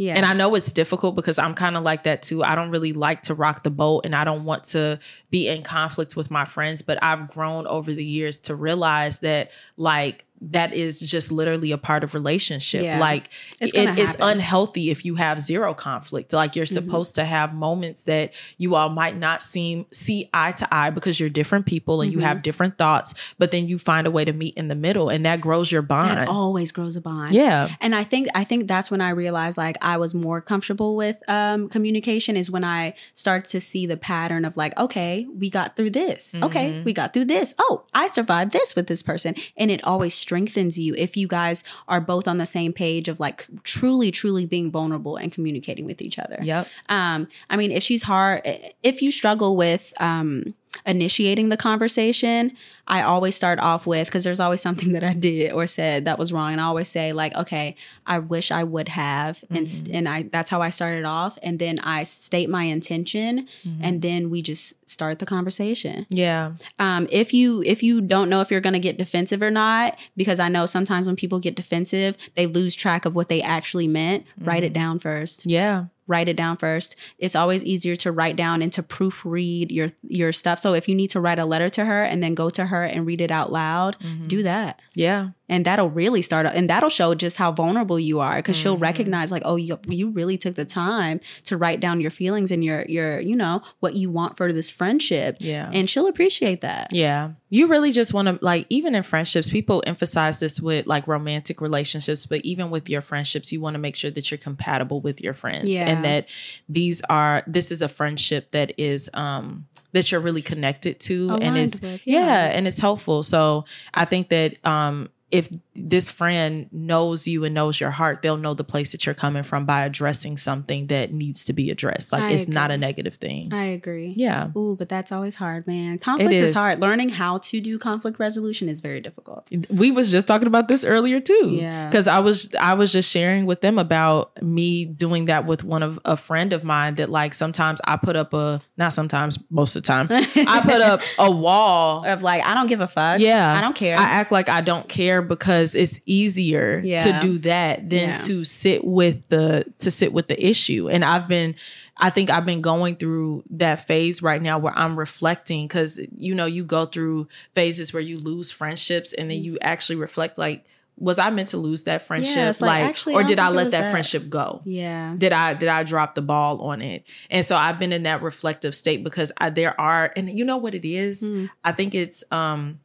yeah 0.00 0.14
and 0.14 0.24
I 0.24 0.32
know 0.32 0.54
it's 0.54 0.72
difficult 0.72 1.14
because 1.14 1.38
I'm 1.38 1.52
kind 1.52 1.76
of 1.76 1.82
like 1.82 2.04
that 2.04 2.22
too. 2.22 2.42
I 2.42 2.54
don't 2.54 2.70
really 2.70 2.94
like 2.94 3.24
to 3.24 3.34
rock 3.34 3.64
the 3.64 3.70
boat 3.70 4.06
and 4.06 4.16
I 4.16 4.24
don't 4.24 4.46
want 4.46 4.64
to 4.64 4.98
be 5.30 5.46
in 5.46 5.62
conflict 5.62 6.16
with 6.16 6.30
my 6.30 6.46
friends, 6.46 6.80
but 6.80 7.02
I've 7.02 7.28
grown 7.28 7.66
over 7.66 7.92
the 7.92 8.04
years 8.04 8.38
to 8.40 8.54
realize 8.54 9.18
that 9.18 9.50
like 9.76 10.24
that 10.40 10.72
is 10.72 11.00
just 11.00 11.30
literally 11.30 11.72
a 11.72 11.78
part 11.78 12.04
of 12.04 12.14
relationship. 12.14 12.82
Yeah. 12.82 12.98
Like 12.98 13.28
It's 13.60 13.74
it 13.74 13.86
gonna 13.86 14.00
is 14.00 14.16
unhealthy 14.20 14.90
if 14.90 15.04
you 15.04 15.16
have 15.16 15.40
zero 15.40 15.74
conflict. 15.74 16.32
Like 16.32 16.56
you're 16.56 16.64
mm-hmm. 16.64 16.74
supposed 16.74 17.14
to 17.16 17.24
have 17.24 17.54
moments 17.54 18.02
that 18.02 18.32
you 18.58 18.74
all 18.74 18.88
might 18.88 19.16
not 19.16 19.42
seem 19.42 19.86
see 19.92 20.28
eye 20.32 20.52
to 20.52 20.74
eye 20.74 20.90
because 20.90 21.20
you're 21.20 21.30
different 21.30 21.66
people 21.66 22.00
and 22.00 22.10
you 22.10 22.18
mm-hmm. 22.18 22.26
have 22.26 22.42
different 22.42 22.78
thoughts, 22.78 23.14
but 23.38 23.50
then 23.50 23.68
you 23.68 23.78
find 23.78 24.06
a 24.06 24.10
way 24.10 24.24
to 24.24 24.32
meet 24.32 24.54
in 24.56 24.68
the 24.68 24.74
middle 24.74 25.08
and 25.08 25.26
that 25.26 25.40
grows 25.40 25.70
your 25.70 25.82
bond. 25.82 26.18
that 26.18 26.28
always 26.28 26.72
grows 26.72 26.96
a 26.96 27.00
bond 27.00 27.32
yeah. 27.32 27.74
and 27.80 27.94
i 27.94 28.04
think 28.04 28.28
i 28.34 28.44
think 28.44 28.66
that's 28.66 28.90
when 28.90 29.00
i 29.00 29.10
realized 29.10 29.56
like 29.56 29.76
i 29.82 29.96
was 29.96 30.14
more 30.14 30.40
comfortable 30.40 30.96
with 30.96 31.18
um 31.28 31.68
communication 31.68 32.36
is 32.36 32.50
when 32.50 32.64
i 32.64 32.94
start 33.14 33.46
to 33.46 33.60
see 33.60 33.86
the 33.86 33.96
pattern 33.96 34.44
of 34.44 34.56
like 34.56 34.76
okay 34.78 35.26
we 35.36 35.50
got 35.50 35.76
through 35.76 35.90
this 35.90 36.34
okay 36.42 36.70
mm-hmm. 36.70 36.84
we 36.84 36.92
got 36.92 37.12
through 37.12 37.24
this 37.24 37.54
oh 37.58 37.84
i 37.94 38.08
survived 38.08 38.52
this 38.52 38.74
with 38.74 38.86
this 38.86 39.02
person 39.02 39.34
and 39.56 39.70
it 39.70 39.82
always 39.84 40.14
strengthens 40.30 40.78
you 40.78 40.94
if 40.96 41.16
you 41.16 41.26
guys 41.26 41.64
are 41.88 42.00
both 42.00 42.28
on 42.28 42.38
the 42.38 42.46
same 42.46 42.72
page 42.72 43.08
of 43.08 43.18
like 43.18 43.46
truly 43.64 44.12
truly 44.12 44.46
being 44.46 44.70
vulnerable 44.70 45.16
and 45.16 45.32
communicating 45.32 45.84
with 45.86 46.00
each 46.00 46.20
other 46.20 46.38
Yep. 46.40 46.68
um 46.88 47.26
i 47.50 47.56
mean 47.56 47.72
if 47.72 47.82
she's 47.82 48.04
hard 48.04 48.40
if 48.84 49.02
you 49.02 49.10
struggle 49.10 49.56
with 49.56 49.92
um 49.98 50.54
initiating 50.86 51.48
the 51.48 51.56
conversation 51.56 52.56
i 52.86 53.02
always 53.02 53.34
start 53.34 53.58
off 53.58 53.86
with 53.86 54.08
because 54.08 54.24
there's 54.24 54.40
always 54.40 54.60
something 54.60 54.92
that 54.94 55.04
i 55.04 55.12
did 55.12 55.52
or 55.52 55.66
said 55.66 56.04
that 56.04 56.18
was 56.18 56.32
wrong 56.32 56.52
and 56.52 56.60
i 56.60 56.64
always 56.64 56.88
say 56.88 57.12
like 57.12 57.34
okay 57.34 57.74
i 58.06 58.18
wish 58.18 58.50
i 58.50 58.62
would 58.62 58.88
have 58.88 59.44
and 59.50 59.66
s 59.66 59.80
mm-hmm. 59.80 59.94
and 59.94 60.08
i 60.08 60.22
that's 60.22 60.50
how 60.50 60.60
i 60.60 60.70
started 60.70 61.04
off 61.04 61.38
and 61.42 61.58
then 61.58 61.78
i 61.80 62.02
state 62.02 62.48
my 62.48 62.64
intention 62.64 63.46
mm-hmm. 63.64 63.84
and 63.84 64.02
then 64.02 64.30
we 64.30 64.42
just 64.42 64.74
start 64.90 65.20
the 65.20 65.26
conversation. 65.26 66.04
Yeah. 66.10 66.54
um, 66.80 67.06
if 67.12 67.32
you 67.32 67.62
if 67.64 67.82
you 67.82 68.00
don't 68.00 68.28
know 68.28 68.40
if 68.40 68.50
you're 68.50 68.60
going 68.60 68.72
to 68.72 68.80
get 68.80 68.98
defensive 68.98 69.40
or 69.40 69.50
not 69.50 69.96
because 70.16 70.40
i 70.40 70.48
know 70.48 70.66
sometimes 70.66 71.06
when 71.06 71.14
people 71.14 71.38
get 71.38 71.54
defensive 71.54 72.16
they 72.34 72.46
lose 72.46 72.74
track 72.74 73.04
of 73.04 73.14
what 73.14 73.28
they 73.28 73.40
actually 73.40 73.86
meant 73.86 74.26
write 74.40 74.64
it 74.64 74.72
mm-hmm. 74.72 74.82
down 74.82 74.98
first. 74.98 75.46
Yeah. 75.46 75.86
Write 76.10 76.28
it 76.28 76.36
down 76.36 76.56
first. 76.56 76.96
It's 77.18 77.36
always 77.36 77.64
easier 77.64 77.96
to 77.96 78.12
write 78.12 78.36
down 78.36 78.60
and 78.60 78.72
to 78.72 78.82
proofread 78.82 79.70
your 79.70 79.88
your 80.02 80.32
stuff. 80.32 80.58
So 80.58 80.74
if 80.74 80.88
you 80.88 80.94
need 80.94 81.08
to 81.08 81.20
write 81.20 81.38
a 81.38 81.44
letter 81.46 81.68
to 81.70 81.84
her 81.84 82.02
and 82.02 82.22
then 82.22 82.34
go 82.34 82.50
to 82.50 82.66
her 82.66 82.84
and 82.84 83.06
read 83.06 83.20
it 83.20 83.30
out 83.30 83.52
loud, 83.52 83.96
mm-hmm. 84.00 84.26
do 84.26 84.42
that. 84.42 84.80
Yeah. 84.94 85.30
And 85.50 85.66
that'll 85.66 85.90
really 85.90 86.22
start 86.22 86.46
and 86.46 86.70
that'll 86.70 86.88
show 86.88 87.14
just 87.14 87.36
how 87.36 87.50
vulnerable 87.52 87.98
you 87.98 88.20
are 88.20 88.36
because 88.36 88.56
she'll 88.56 88.78
recognize 88.78 89.30
like, 89.30 89.42
oh, 89.44 89.56
you, 89.56 89.78
you 89.86 90.08
really 90.10 90.38
took 90.38 90.54
the 90.54 90.64
time 90.64 91.20
to 91.44 91.56
write 91.58 91.80
down 91.80 92.00
your 92.00 92.12
feelings 92.12 92.50
and 92.50 92.64
your 92.64 92.84
your, 92.88 93.20
you 93.20 93.36
know, 93.36 93.60
what 93.80 93.96
you 93.96 94.10
want 94.10 94.36
for 94.36 94.52
this 94.52 94.70
friendship. 94.70 95.36
Yeah. 95.40 95.68
And 95.74 95.90
she'll 95.90 96.06
appreciate 96.06 96.60
that. 96.62 96.94
Yeah. 96.94 97.32
You 97.50 97.66
really 97.66 97.90
just 97.90 98.14
want 98.14 98.28
to 98.28 98.38
like 98.44 98.64
even 98.70 98.94
in 98.94 99.02
friendships, 99.02 99.50
people 99.50 99.82
emphasize 99.86 100.38
this 100.38 100.60
with 100.60 100.86
like 100.86 101.08
romantic 101.08 101.60
relationships, 101.60 102.24
but 102.24 102.40
even 102.44 102.70
with 102.70 102.88
your 102.88 103.02
friendships, 103.02 103.50
you 103.52 103.60
want 103.60 103.74
to 103.74 103.78
make 103.80 103.96
sure 103.96 104.12
that 104.12 104.30
you're 104.30 104.38
compatible 104.38 105.00
with 105.00 105.20
your 105.20 105.34
friends 105.34 105.68
Yeah. 105.68 105.88
and 105.88 106.04
that 106.04 106.28
these 106.68 107.02
are 107.10 107.42
this 107.48 107.72
is 107.72 107.82
a 107.82 107.88
friendship 107.88 108.52
that 108.52 108.72
is 108.78 109.10
um 109.14 109.66
that 109.92 110.12
you're 110.12 110.20
really 110.20 110.42
connected 110.42 111.00
to 111.00 111.30
and 111.30 111.42
Aligned 111.42 111.56
is 111.58 111.80
with, 111.82 112.06
yeah. 112.06 112.20
yeah. 112.20 112.56
and 112.56 112.68
it's 112.68 112.78
helpful. 112.78 113.24
So 113.24 113.64
I 113.92 114.04
think 114.04 114.28
that 114.28 114.64
um 114.64 115.08
if 115.30 115.48
this 115.74 116.10
friend 116.10 116.68
knows 116.72 117.26
you 117.28 117.44
and 117.44 117.54
knows 117.54 117.78
your 117.80 117.90
heart, 117.90 118.20
they'll 118.22 118.36
know 118.36 118.54
the 118.54 118.64
place 118.64 118.92
that 118.92 119.06
you're 119.06 119.14
coming 119.14 119.42
from 119.42 119.64
by 119.64 119.84
addressing 119.84 120.36
something 120.36 120.88
that 120.88 121.12
needs 121.12 121.44
to 121.44 121.52
be 121.52 121.70
addressed. 121.70 122.12
Like 122.12 122.22
I 122.22 122.30
it's 122.32 122.48
not 122.48 122.70
a 122.70 122.76
negative 122.76 123.14
thing. 123.14 123.52
I 123.52 123.64
agree. 123.66 124.12
yeah. 124.16 124.50
Ooh, 124.56 124.76
but 124.76 124.88
that's 124.88 125.12
always 125.12 125.36
hard, 125.36 125.66
man. 125.66 125.98
Conflict 125.98 126.32
is. 126.32 126.50
is 126.50 126.56
hard. 126.56 126.80
Learning 126.80 127.08
how 127.10 127.38
to 127.38 127.60
do 127.60 127.78
conflict 127.78 128.18
resolution 128.18 128.68
is 128.68 128.80
very 128.80 129.00
difficult. 129.00 129.48
we 129.68 129.90
was 129.90 130.10
just 130.10 130.26
talking 130.26 130.46
about 130.48 130.68
this 130.68 130.84
earlier 130.84 131.20
too 131.20 131.50
Yeah. 131.60 131.86
because 131.88 132.06
i 132.08 132.18
was 132.18 132.54
i 132.60 132.74
was 132.74 132.92
just 132.92 133.10
sharing 133.10 133.46
with 133.46 133.60
them 133.60 133.78
about 133.78 134.40
me 134.42 134.84
doing 134.84 135.26
that 135.26 135.46
with 135.46 135.62
one 135.64 135.82
of 135.82 135.98
a 136.04 136.16
friend 136.16 136.52
of 136.52 136.64
mine 136.64 136.96
that 136.96 137.10
like 137.10 137.34
sometimes 137.34 137.80
i 137.84 137.96
put 137.96 138.16
up 138.16 138.32
a 138.34 138.60
not 138.76 138.92
sometimes 138.92 139.38
most 139.50 139.76
of 139.76 139.82
the 139.82 139.86
time 139.86 140.06
i 140.10 140.60
put 140.62 140.80
up 140.80 141.00
a 141.18 141.30
wall 141.30 142.04
Of 142.04 142.22
like, 142.22 142.44
I 142.44 142.54
don't 142.54 142.66
give 142.66 142.80
a 142.80 142.88
fuck. 142.88 143.20
yeah 143.20 143.54
I 143.56 143.60
don't 143.60 143.76
care. 143.76 143.98
i 143.98 144.02
act 144.04 144.32
like 144.32 144.48
i 144.48 144.60
don't 144.60 144.88
care 144.88 145.19
because 145.22 145.74
it's 145.74 146.00
easier 146.06 146.80
to 146.82 147.18
do 147.20 147.38
that 147.38 147.88
than 147.88 148.10
Yeah. 148.10 148.16
to 148.16 148.44
sit 148.44 148.84
with 148.84 149.28
the 149.28 149.64
to 149.80 149.90
sit 149.90 150.12
with 150.12 150.28
the 150.28 150.44
issue 150.44 150.88
and 150.88 151.04
i've 151.04 151.28
been 151.28 151.54
I 152.02 152.08
think 152.08 152.30
I've 152.30 152.46
been 152.46 152.62
going 152.62 152.96
through 152.96 153.44
that 153.50 153.86
phase 153.86 154.22
right 154.22 154.40
now 154.40 154.58
where 154.58 154.72
I'm 154.74 154.98
reflecting 154.98 155.66
because 155.66 156.00
you 156.16 156.34
know 156.34 156.46
you 156.46 156.64
go 156.64 156.86
through 156.86 157.28
phases 157.54 157.92
where 157.92 158.00
you 158.00 158.18
lose 158.18 158.50
friendships 158.50 159.12
and 159.12 159.30
then 159.30 159.42
you 159.42 159.58
actually 159.60 159.96
reflect 159.96 160.38
like 160.38 160.64
was 160.96 161.18
I 161.18 161.28
meant 161.30 161.48
to 161.48 161.56
lose 161.58 161.82
that 161.84 162.00
friendship? 162.02 162.36
it's 162.36 162.60
like, 162.62 162.68
like, 162.68 162.84
actually, 162.84 163.14
or 163.14 163.20
don't 163.20 163.28
did 163.28 163.38
I 163.38 163.48
let 163.50 163.70
that, 163.72 163.82
that. 163.82 163.90
friendship 163.90 164.28
go? 164.30 164.62
Yeah. 164.64 165.14
Did 165.18 165.32
I 165.34 165.52
did 165.54 165.68
I 165.68 165.82
drop 165.82 166.14
the 166.14 166.22
ball 166.22 166.62
on 166.62 166.80
it? 166.80 167.04
And 167.30 167.44
so 167.44 167.54
I've 167.56 167.78
been 167.78 167.92
in 167.92 168.04
that 168.04 168.22
reflective 168.22 168.74
state 168.74 169.04
because 169.04 169.30
I, 169.38 169.50
there 169.50 169.78
are, 169.80 170.10
and 170.16 170.38
you 170.38 170.44
know 170.44 170.56
what 170.58 170.74
it 170.74 170.86
is? 170.86 171.20
Hmm. 171.20 171.46
I 171.64 171.72
think 171.72 171.94
it's. 171.94 172.22
um 172.30 172.80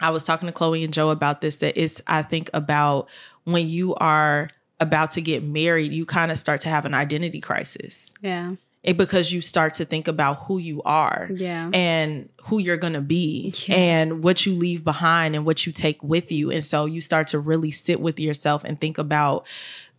I 0.00 0.10
was 0.10 0.22
talking 0.24 0.46
to 0.46 0.52
Chloe 0.52 0.84
and 0.84 0.92
Joe 0.92 1.10
about 1.10 1.40
this. 1.40 1.58
That 1.58 1.80
it's. 1.80 2.00
I 2.06 2.22
think 2.22 2.50
about 2.54 3.08
when 3.44 3.68
you 3.68 3.94
are 3.96 4.48
about 4.80 5.10
to 5.12 5.20
get 5.20 5.42
married, 5.42 5.92
you 5.92 6.06
kind 6.06 6.30
of 6.30 6.38
start 6.38 6.62
to 6.62 6.68
have 6.68 6.86
an 6.86 6.94
identity 6.94 7.40
crisis. 7.40 8.12
Yeah. 8.22 8.54
It, 8.82 8.96
because 8.96 9.30
you 9.30 9.42
start 9.42 9.74
to 9.74 9.84
think 9.84 10.08
about 10.08 10.44
who 10.44 10.56
you 10.56 10.80
are 10.84 11.28
Yeah. 11.30 11.68
and 11.74 12.30
who 12.44 12.58
you're 12.58 12.78
going 12.78 12.94
to 12.94 13.02
be 13.02 13.52
Yeah. 13.66 13.74
and 13.74 14.24
what 14.24 14.46
you 14.46 14.54
leave 14.54 14.84
behind 14.84 15.36
and 15.36 15.44
what 15.44 15.66
you 15.66 15.72
take 15.74 16.02
with 16.02 16.32
you. 16.32 16.50
And 16.50 16.64
so 16.64 16.86
you 16.86 17.02
start 17.02 17.28
to 17.28 17.38
really 17.38 17.70
sit 17.72 18.00
with 18.00 18.18
yourself 18.18 18.64
and 18.64 18.80
think 18.80 18.96
about 18.96 19.46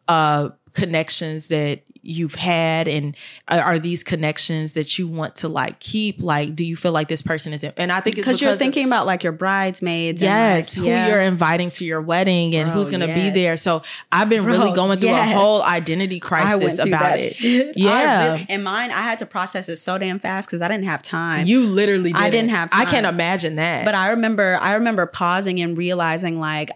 uh 0.08 0.50
connections 0.74 1.50
that 1.50 1.84
you've 2.04 2.36
had 2.36 2.88
and 2.88 3.16
are 3.48 3.60
are 3.62 3.80
these 3.80 4.04
connections 4.04 4.74
that 4.74 4.98
you 4.98 5.08
want 5.08 5.36
to 5.36 5.48
like 5.48 5.80
keep 5.80 6.20
like 6.20 6.56
do 6.56 6.66
you 6.66 6.76
feel 6.76 6.92
like 6.92 7.08
this 7.08 7.22
person 7.22 7.54
is 7.54 7.64
and 7.64 7.92
I 7.92 8.02
think 8.02 8.18
it's 8.18 8.28
Because 8.28 8.42
you're 8.42 8.54
of- 8.54 8.60
thinking 8.60 8.86
about 8.86 9.06
like 9.06 9.24
your 9.24 9.34
bridesmaids. 9.34 10.22
Yes, 10.22 10.76
and 10.76 10.84
who 10.86 10.90
yeah. 10.90 11.08
you're 11.08 11.22
inviting 11.22 11.70
to 11.72 11.86
your 11.86 12.02
wedding 12.02 12.56
and 12.56 12.68
Bro, 12.68 12.74
who's 12.76 12.90
going 12.90 13.08
to 13.08 13.14
be 13.14 13.30
there. 13.30 13.56
So 13.58 13.84
I've 14.12 14.30
been 14.30 14.46
really 14.46 14.72
going 14.72 14.98
through 14.98 15.10
yes. 15.10 15.30
a 15.32 15.34
whole 15.38 15.62
identity 15.64 16.20
crisis 16.20 16.80
about 16.80 17.20
it. 17.20 17.36
shit. 17.36 17.78
Yeah. 17.78 18.32
Really- 18.32 18.46
and 18.50 18.64
mine, 18.64 18.92
I 18.92 19.02
had 19.02 19.20
to 19.20 19.26
process 19.26 19.70
it 19.70 19.76
so 19.78 19.98
damn 19.98 20.20
fast 20.20 20.48
because 20.50 20.62
I 20.62 20.68
didn't 20.68 20.86
have 20.86 21.02
time. 21.02 21.46
You 21.46 21.66
literally 21.66 22.14
I 22.14 22.30
didn't. 22.30 22.48
didn't 22.48 22.50
have 22.58 22.70
I 22.74 22.86
can't 22.86 23.06
imagine 23.06 23.56
that. 23.56 23.86
but 23.86 23.96
I 23.96 24.10
remember, 24.10 24.58
I 24.62 24.74
remember 24.74 25.06
pausing 25.06 25.60
and 25.62 25.78
realizing 25.78 26.40
like, 26.40 26.72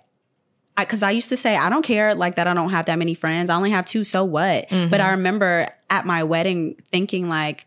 because 0.78 1.04
I, 1.04 1.12
used 1.12 1.30
to 1.30 1.38
say 1.38 1.56
I 1.56 1.70
don't 1.70 1.84
care 1.84 2.16
like 2.16 2.36
that 2.36 2.48
I 2.48 2.54
don't 2.54 2.70
have 2.72 2.86
that 2.88 2.98
many 3.00 3.14
friends. 3.14 3.50
I 3.50 3.56
only 3.56 3.72
have 3.72 3.86
two. 3.86 4.04
So 4.04 4.24
what? 4.24 4.70
Mm-hmm. 4.70 4.90
But 4.90 5.02
I 5.02 5.12
remember 5.12 5.68
at 5.90 6.06
my 6.06 6.24
wedding 6.24 6.76
thinking 6.92 7.28
like. 7.30 7.66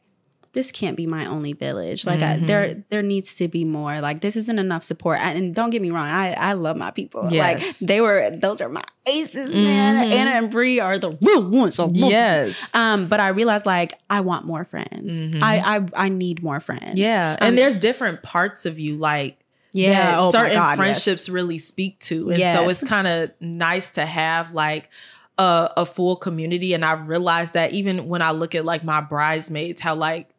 This 0.55 0.73
can't 0.73 0.97
be 0.97 1.07
my 1.07 1.27
only 1.27 1.53
village. 1.53 2.07
Like 2.07 2.21
Mm-hmm. 2.21 2.47
there, 2.47 2.83
there 2.89 3.03
needs 3.03 3.35
to 3.35 3.49
be 3.49 3.65
more. 3.67 4.01
Like 4.01 4.23
this 4.23 4.35
isn't 4.35 4.59
enough 4.59 4.83
support. 4.83 5.19
And, 5.21 5.39
and 5.39 5.55
don't 5.55 5.69
get 5.71 5.81
me 5.83 5.91
wrong, 5.91 6.09
I, 6.09 6.33
I 6.33 6.53
love 6.55 6.77
my 6.77 6.91
people. 6.91 7.29
Like 7.31 7.63
they 7.81 8.01
were, 8.01 8.31
those 8.35 8.63
are 8.63 8.69
my 8.71 8.83
aces, 9.07 9.55
man. 9.55 10.09
Mhm. 10.09 10.13
Anna 10.13 10.31
and 10.33 10.51
Bree 10.51 10.81
are 10.81 10.99
the 10.99 11.17
real 11.21 11.49
ones. 11.49 11.79
I 11.79 11.87
yes. 11.93 12.59
Um, 12.75 13.09
but 13.09 13.21
I 13.21 13.29
realized 13.29 13.67
like 13.67 13.93
I 14.09 14.23
want 14.23 14.47
more 14.47 14.65
friends. 14.65 15.15
Mhm. 15.15 15.43
I, 15.43 15.77
I 15.77 16.07
I 16.07 16.09
need 16.09 16.43
more 16.43 16.61
friends. 16.61 16.95
Yeah. 16.97 17.37
Um, 17.41 17.49
and 17.49 17.59
there's 17.59 17.79
different 17.79 18.23
parts 18.23 18.65
of 18.65 18.79
you 18.81 18.97
like 18.97 19.39
yeah, 19.73 20.13
that 20.13 20.19
oh 20.19 20.31
certain 20.31 20.55
God, 20.55 20.71
yes. 20.71 20.77
friendships 20.77 21.29
really 21.29 21.59
speak 21.59 21.99
to. 22.01 22.31
And 22.31 22.41
so 22.41 22.69
it's 22.69 22.83
kind 22.83 23.07
of 23.07 23.31
nice 23.41 23.91
to 23.91 24.07
have 24.07 24.53
like 24.53 24.89
a, 25.37 25.73
a 25.79 25.87
full 25.87 26.17
community. 26.17 26.75
And 26.75 26.85
I 26.85 26.93
realized 26.93 27.55
that 27.55 27.73
even 27.73 28.09
when 28.09 28.23
I 28.23 28.31
look 28.33 28.55
at 28.55 28.65
like 28.65 28.85
my 28.85 29.01
bridesmaids, 29.01 29.81
how 29.81 29.95
like 29.95 30.31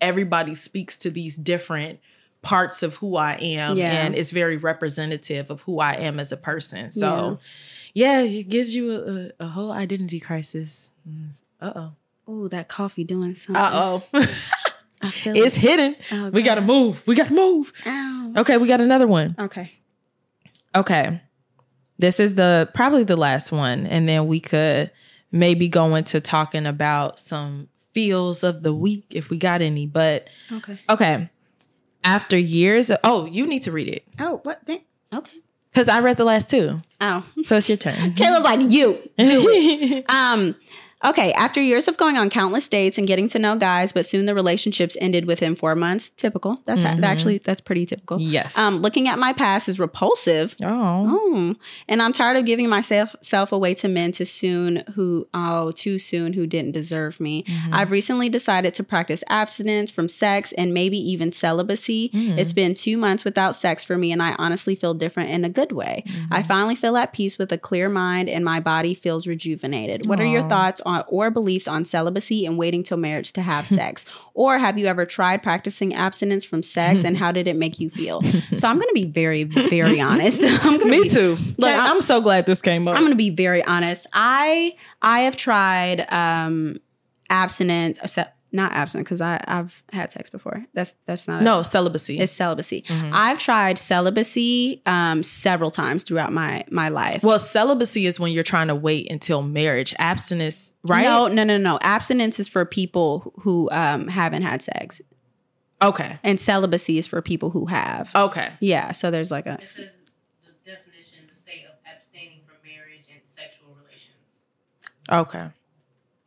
everybody 0.00 0.54
speaks 0.54 0.96
to 0.98 1.10
these 1.10 1.36
different 1.36 2.00
parts 2.42 2.82
of 2.82 2.96
who 2.96 3.16
I 3.16 3.34
am. 3.34 3.76
Yeah. 3.76 3.90
And 3.90 4.14
it's 4.14 4.30
very 4.30 4.56
representative 4.56 5.50
of 5.50 5.62
who 5.62 5.80
I 5.80 5.94
am 5.94 6.18
as 6.18 6.32
a 6.32 6.36
person. 6.36 6.90
So 6.90 7.38
yeah, 7.94 8.20
it 8.20 8.48
gives 8.48 8.74
you 8.74 8.92
a, 8.92 8.96
a, 8.96 9.46
a 9.46 9.48
whole 9.48 9.72
identity 9.72 10.20
crisis. 10.20 10.90
Uh 11.60 11.72
oh. 11.74 11.92
Oh, 12.26 12.48
that 12.48 12.68
coffee 12.68 13.04
doing 13.04 13.34
something. 13.34 13.62
Uh 13.62 14.02
oh. 14.12 14.26
It's 15.00 15.56
it. 15.56 15.60
hidden. 15.60 15.96
Oh, 16.10 16.30
We 16.30 16.42
gotta 16.42 16.60
move. 16.60 17.06
We 17.06 17.14
gotta 17.14 17.32
move. 17.32 17.72
Ow. 17.86 18.17
Okay, 18.38 18.56
we 18.56 18.68
got 18.68 18.80
another 18.80 19.06
one. 19.06 19.34
Okay. 19.38 19.72
Okay. 20.74 21.20
This 21.98 22.20
is 22.20 22.34
the 22.34 22.70
probably 22.74 23.04
the 23.04 23.16
last 23.16 23.50
one. 23.52 23.86
And 23.86 24.08
then 24.08 24.26
we 24.26 24.40
could 24.40 24.90
maybe 25.32 25.68
go 25.68 25.94
into 25.94 26.20
talking 26.20 26.66
about 26.66 27.18
some 27.20 27.68
feels 27.92 28.44
of 28.44 28.62
the 28.62 28.72
week 28.74 29.04
if 29.10 29.30
we 29.30 29.38
got 29.38 29.60
any. 29.60 29.86
But 29.86 30.28
Okay. 30.52 30.78
okay. 30.88 31.28
After 32.04 32.38
years 32.38 32.90
of, 32.90 32.98
oh, 33.02 33.24
you 33.26 33.46
need 33.46 33.62
to 33.62 33.72
read 33.72 33.88
it. 33.88 34.04
Oh, 34.20 34.40
what? 34.44 34.64
Thing? 34.64 34.82
Okay. 35.12 35.38
Because 35.72 35.88
I 35.88 36.00
read 36.00 36.16
the 36.16 36.24
last 36.24 36.48
two. 36.48 36.80
Oh, 37.00 37.24
So 37.44 37.56
it's 37.56 37.68
your 37.68 37.76
turn. 37.78 37.94
Kayla's 38.14 38.44
like 38.44 38.60
you. 38.70 38.92
Do 38.94 39.02
it. 39.18 40.04
um. 40.14 40.54
Okay, 41.04 41.32
after 41.34 41.60
years 41.62 41.86
of 41.86 41.96
going 41.96 42.16
on 42.16 42.28
countless 42.28 42.68
dates 42.68 42.98
and 42.98 43.06
getting 43.06 43.28
to 43.28 43.38
know 43.38 43.54
guys, 43.56 43.92
but 43.92 44.04
soon 44.04 44.26
the 44.26 44.34
relationships 44.34 44.96
ended 45.00 45.26
within 45.26 45.54
four 45.54 45.74
months. 45.76 46.10
Typical. 46.16 46.60
That's 46.64 46.82
Mhm. 46.82 47.04
actually 47.04 47.38
that's 47.38 47.60
pretty 47.60 47.86
typical. 47.86 48.20
yes. 48.20 48.58
Um, 48.58 48.82
looking 48.82 49.06
at 49.06 49.18
my 49.18 49.32
past 49.32 49.68
is 49.68 49.78
repulsive. 49.78 50.56
oh. 50.62 51.20
Oh, 51.30 51.54
and 51.88 52.02
I'm 52.02 52.12
tired 52.12 52.36
of 52.36 52.44
giving 52.46 52.68
myself 52.68 53.14
self 53.20 53.52
away 53.52 53.74
to 53.74 53.88
men 53.88 54.10
too 54.12 54.24
soon 54.24 54.82
who 54.94 55.28
oh 55.34 55.70
too 55.72 55.98
soon 56.00 56.32
who 56.32 56.46
didn't 56.46 56.72
deserve 56.72 57.20
me. 57.20 57.44
Mm-hmm. 57.44 57.74
I've 57.74 57.90
recently 57.92 58.28
decided 58.28 58.74
to 58.74 58.82
practice 58.82 59.22
abstinence 59.28 59.90
from 59.90 60.08
sex 60.08 60.52
and 60.52 60.74
maybe 60.74 60.98
even 60.98 61.30
celibacy. 61.32 62.10
Mm. 62.12 62.38
It's 62.38 62.52
been 62.52 62.74
two 62.74 62.96
months 62.96 63.24
without 63.24 63.54
sex 63.54 63.84
for 63.84 63.96
me, 63.96 64.10
and 64.10 64.22
I 64.22 64.34
honestly 64.38 64.74
feel 64.74 64.94
different 64.94 65.30
in 65.30 65.44
a 65.44 65.48
good 65.48 65.70
way. 65.72 66.02
Mm-hmm. 66.08 66.32
I 66.34 66.42
finally 66.42 66.74
feel 66.74 66.96
at 66.96 67.12
peace 67.12 67.38
with 67.38 67.52
a 67.52 67.58
clear 67.58 67.88
mind, 67.88 68.28
and 68.28 68.44
my 68.44 68.58
body 68.60 68.94
feels 68.94 69.26
rejuvenated. 69.26 70.06
What 70.06 70.20
are 70.20 70.26
your 70.26 70.48
thoughts 70.48 70.80
on 70.88 71.04
or 71.08 71.30
beliefs 71.30 71.68
on 71.68 71.84
celibacy 71.84 72.46
and 72.46 72.56
waiting 72.58 72.82
till 72.82 72.96
marriage 72.96 73.32
to 73.34 73.42
have 73.42 73.66
sex? 73.80 74.04
Or 74.34 74.58
have 74.58 74.78
you 74.78 74.86
ever 74.86 75.04
tried 75.06 75.42
practicing 75.42 75.94
abstinence 75.94 76.44
from 76.44 76.62
sex, 76.62 77.04
and 77.04 77.16
how 77.16 77.30
did 77.32 77.46
it 77.46 77.56
make 77.56 77.78
you 77.78 77.90
feel? 77.90 78.22
so 78.54 78.66
I'm 78.68 78.76
going 78.76 78.88
to 78.88 78.94
be 78.94 79.04
very, 79.04 79.44
very 79.44 80.00
honest. 80.10 80.42
I'm 80.64 80.78
gonna 80.78 80.90
Me 80.90 81.02
be- 81.02 81.08
too. 81.08 81.36
Like, 81.58 81.74
I'm, 81.74 81.86
I'm- 81.86 82.00
so 82.02 82.20
glad 82.20 82.46
this 82.46 82.62
came 82.62 82.88
up. 82.88 82.94
I'm 82.96 83.02
going 83.02 83.12
to 83.12 83.16
be 83.16 83.30
very 83.30 83.62
honest. 83.64 84.06
I 84.12 84.74
I 85.02 85.20
have 85.20 85.36
tried 85.36 86.06
um 86.12 86.78
abstinence, 87.30 87.98
except 88.02 88.37
not 88.50 88.72
abstinent 88.72 89.06
because 89.06 89.20
I 89.20 89.42
I've 89.46 89.82
had 89.92 90.10
sex 90.10 90.30
before. 90.30 90.64
That's 90.74 90.94
that's 91.06 91.28
not 91.28 91.42
no, 91.42 91.62
celibacy. 91.62 92.18
It's 92.18 92.32
celibacy. 92.32 92.82
Mhm. 92.82 93.10
I've 93.12 93.38
tried 93.38 93.76
celibacy 93.78 94.80
um 94.86 95.22
several 95.22 95.70
times 95.70 96.02
throughout 96.04 96.32
my 96.32 96.64
my 96.70 96.88
life. 96.88 97.22
well, 97.22 97.38
celibacy 97.38 98.06
is 98.06 98.18
when 98.18 98.32
you're 98.32 98.42
trying 98.44 98.68
to 98.68 98.74
wait 98.74 99.10
until 99.10 99.42
marriage. 99.42 99.94
Abstinence, 99.98 100.72
right? 100.86 101.02
No, 101.04 101.28
no, 101.28 101.44
no, 101.44 101.58
no. 101.58 101.78
Abstinence 101.82 102.40
is 102.40 102.48
for 102.48 102.64
people 102.64 103.32
who 103.40 103.68
um 103.70 104.08
haven't 104.08 104.42
had 104.42 104.62
sex, 104.62 105.00
Okay. 105.82 106.18
and 106.24 106.40
celibacy 106.40 106.98
is 106.98 107.06
for 107.06 107.20
people 107.22 107.50
who 107.50 107.66
have. 107.66 108.10
Okay. 108.14 108.52
Yeah, 108.60 108.92
so 108.92 109.10
there's 109.10 109.30
like 109.30 109.46
a 109.46 109.54
It 109.60 109.66
says 109.66 109.86
the 110.44 110.52
definition, 110.72 111.18
the 111.30 111.36
state 111.38 111.64
of 111.66 111.74
abstaining 111.86 112.40
from 112.46 112.56
marriage 112.64 113.04
and 113.12 113.20
sexual 113.26 113.76
relations. 113.84 114.16
Okay. 115.10 115.48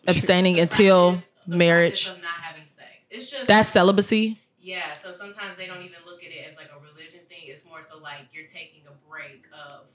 Abstaining 0.07 0.59
until 0.59 1.11
practice- 1.13 1.27
the 1.29 1.30
marriage. 1.47 2.05
practice 2.05 2.17
of 2.17 2.23
not 2.23 2.41
having 2.41 2.63
sex. 2.67 2.87
It's 3.09 3.29
just 3.29 3.47
That's 3.47 3.69
celibacy. 3.69 4.39
yeah. 4.61 4.93
So 4.95 5.11
sometimes 5.11 5.57
they 5.57 5.67
don't 5.67 5.81
even 5.81 5.99
look 6.05 6.23
at 6.23 6.29
it 6.31 6.47
as 6.49 6.55
like 6.55 6.69
a 6.75 6.79
religion 6.79 7.21
thing. 7.29 7.43
It's 7.43 7.65
more 7.65 7.81
so 7.87 7.97
like 7.97 8.27
you're 8.33 8.47
taking 8.47 8.81
a 8.87 9.09
break 9.09 9.45
of 9.53 9.89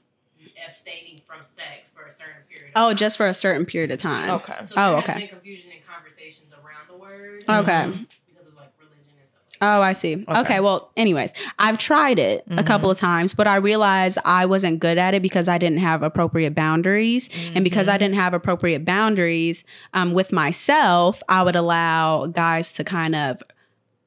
abstaining 0.68 1.20
from 1.26 1.42
sex 1.42 1.90
for 1.90 2.04
a 2.04 2.10
certain 2.10 2.42
period. 2.48 2.68
Of 2.68 2.72
oh, 2.76 2.88
time. 2.90 2.96
just 2.96 3.16
for 3.16 3.26
a 3.26 3.34
certain 3.34 3.64
period 3.66 3.90
of 3.90 3.98
time. 3.98 4.30
Okay. 4.30 4.54
So 4.66 4.74
oh, 4.76 4.96
okay. 4.96 5.12
Has 5.12 5.20
been 5.20 5.28
confusion 5.28 5.70
in 5.72 5.78
conversations 5.86 6.52
around 6.52 6.88
the 6.88 6.96
word. 6.96 7.44
Okay. 7.48 8.06
Because 8.28 8.46
of 8.46 8.54
like 8.56 8.72
religion 8.78 9.16
and 9.18 9.28
stuff. 9.28 9.42
Like 9.42 9.45
Oh, 9.62 9.80
I 9.80 9.92
see. 9.94 10.14
Okay. 10.28 10.40
Okay. 10.40 10.60
well, 10.60 10.90
anyways, 10.96 11.32
I've 11.58 11.78
tried 11.78 12.18
it 12.18 12.44
a 12.50 12.56
Mhm. 12.62 12.66
couple 12.66 12.90
of 12.90 12.98
times, 12.98 13.32
but 13.32 13.46
I 13.46 13.56
realized 13.56 14.18
I 14.24 14.44
wasn't 14.46 14.80
good 14.80 14.98
at 14.98 15.14
it 15.14 15.22
because 15.22 15.48
I 15.48 15.56
didn't 15.58 15.78
have 15.78 16.02
appropriate 16.02 16.54
boundaries. 16.54 17.30
And 17.54 17.64
because 17.64 17.88
I 17.88 17.96
didn't 17.96 18.16
have 18.16 18.34
appropriate 18.34 18.84
boundaries 18.84 19.64
um, 19.94 20.12
with 20.12 20.30
myself, 20.32 21.22
I 21.28 21.42
would 21.42 21.56
allow 21.56 22.26
guys 22.26 22.72
to 22.72 22.84
kind 22.84 23.16
of 23.16 23.42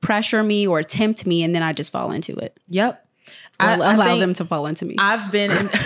pressure 0.02 0.44
me 0.44 0.68
or 0.68 0.84
tempt 0.84 1.26
me, 1.26 1.44
and 1.44 1.54
then 1.56 1.64
I 1.64 1.74
just 1.74 1.92
fall 1.92 2.12
into 2.12 2.36
it. 2.36 2.56
Yep. 2.68 3.06
I- 3.60 3.74
I 3.74 3.94
allow 3.94 4.18
them 4.18 4.34
to 4.36 4.46
fall 4.46 4.68
into 4.68 4.86
me. 4.86 4.96
I've 5.00 5.32
been 5.32 5.52
in 5.52 5.58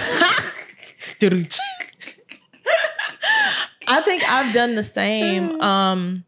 I 3.88 4.02
think 4.02 4.24
I've 4.30 4.54
done 4.54 4.76
the 4.76 4.84
same. 4.84 5.60
Um 5.62 6.26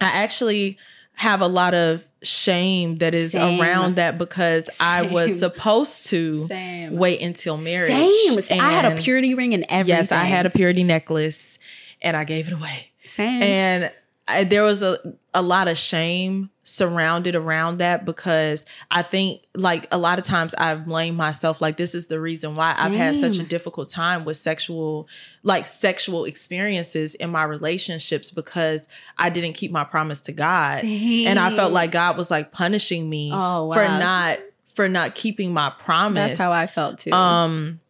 I 0.00 0.06
actually 0.06 0.78
have 1.20 1.42
a 1.42 1.46
lot 1.46 1.74
of 1.74 2.06
shame 2.22 2.96
that 2.96 3.12
is 3.12 3.32
Same. 3.32 3.60
around 3.60 3.96
that 3.96 4.16
because 4.16 4.70
I 4.80 5.02
was 5.02 5.38
supposed 5.38 6.06
to 6.06 6.46
Same. 6.46 6.96
wait 6.96 7.20
until 7.20 7.58
marriage. 7.58 7.90
Same. 7.90 8.58
I 8.58 8.72
had 8.72 8.86
a 8.90 8.94
purity 8.96 9.34
ring 9.34 9.52
and 9.52 9.66
everything. 9.68 9.98
Yes, 9.98 10.12
I 10.12 10.24
had 10.24 10.46
a 10.46 10.50
purity 10.50 10.82
necklace 10.82 11.58
and 12.00 12.16
I 12.16 12.24
gave 12.24 12.48
it 12.48 12.54
away. 12.54 12.88
Same. 13.04 13.42
And 13.42 13.92
I, 14.30 14.44
there 14.44 14.62
was 14.62 14.82
a, 14.82 14.98
a 15.34 15.42
lot 15.42 15.68
of 15.68 15.76
shame 15.78 16.50
surrounded 16.62 17.34
around 17.34 17.78
that 17.78 18.04
because 18.04 18.64
I 18.90 19.02
think 19.02 19.42
like 19.54 19.86
a 19.90 19.98
lot 19.98 20.18
of 20.20 20.24
times 20.24 20.54
I've 20.54 20.84
blamed 20.86 21.16
myself 21.16 21.60
like 21.60 21.76
this 21.76 21.94
is 21.94 22.06
the 22.06 22.20
reason 22.20 22.54
why 22.54 22.74
I've 22.78 22.92
had 22.92 23.16
such 23.16 23.38
a 23.38 23.42
difficult 23.42 23.88
time 23.90 24.24
with 24.24 24.36
sexual 24.36 25.08
like 25.42 25.66
sexual 25.66 26.24
experiences 26.26 27.14
in 27.16 27.30
my 27.30 27.42
relationships 27.42 28.30
because 28.30 28.86
I 29.18 29.30
didn't 29.30 29.54
keep 29.54 29.72
my 29.72 29.84
promise 29.84 30.20
to 30.22 30.32
God. 30.32 30.84
And 30.84 31.38
I 31.38 31.54
felt 31.56 31.72
like 31.72 31.90
God 31.90 32.16
was 32.16 32.30
like 32.30 32.52
punishing 32.52 33.08
me 33.10 33.30
Oh, 33.34 33.72
for 33.72 33.84
not 33.84 34.38
for 34.74 34.88
not 34.88 35.14
keeping 35.16 35.52
my 35.52 35.70
promise. 35.80 36.30
that's 36.32 36.40
how 36.40 36.52
I 36.52 36.66
felt 36.68 36.98
too. 36.98 37.12
Um, 37.12 37.80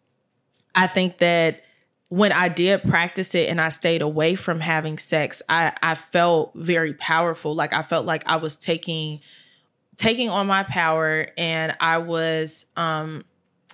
I 0.75 0.87
think 0.87 1.19
that 1.19 1.63
when 2.11 2.33
I 2.33 2.49
did 2.49 2.83
practice 2.83 3.35
it 3.35 3.49
and 3.49 3.61
I 3.61 3.69
stayed 3.71 4.03
away 4.03 4.35
from 4.35 4.59
having 4.61 4.99
sex, 4.99 5.43
I, 5.49 5.73
I 5.83 5.95
felt 5.95 6.53
very 6.57 6.93
powerful. 6.93 7.55
Like 7.55 7.73
I 7.73 7.83
felt 7.83 8.05
like 8.05 8.25
I 8.27 8.37
was 8.37 8.57
taking 8.57 9.21
taking 9.97 10.29
on 10.29 10.47
my 10.47 10.63
power 10.65 11.29
and 11.39 11.75
I 11.81 11.99
was 11.99 12.67
um 12.77 13.25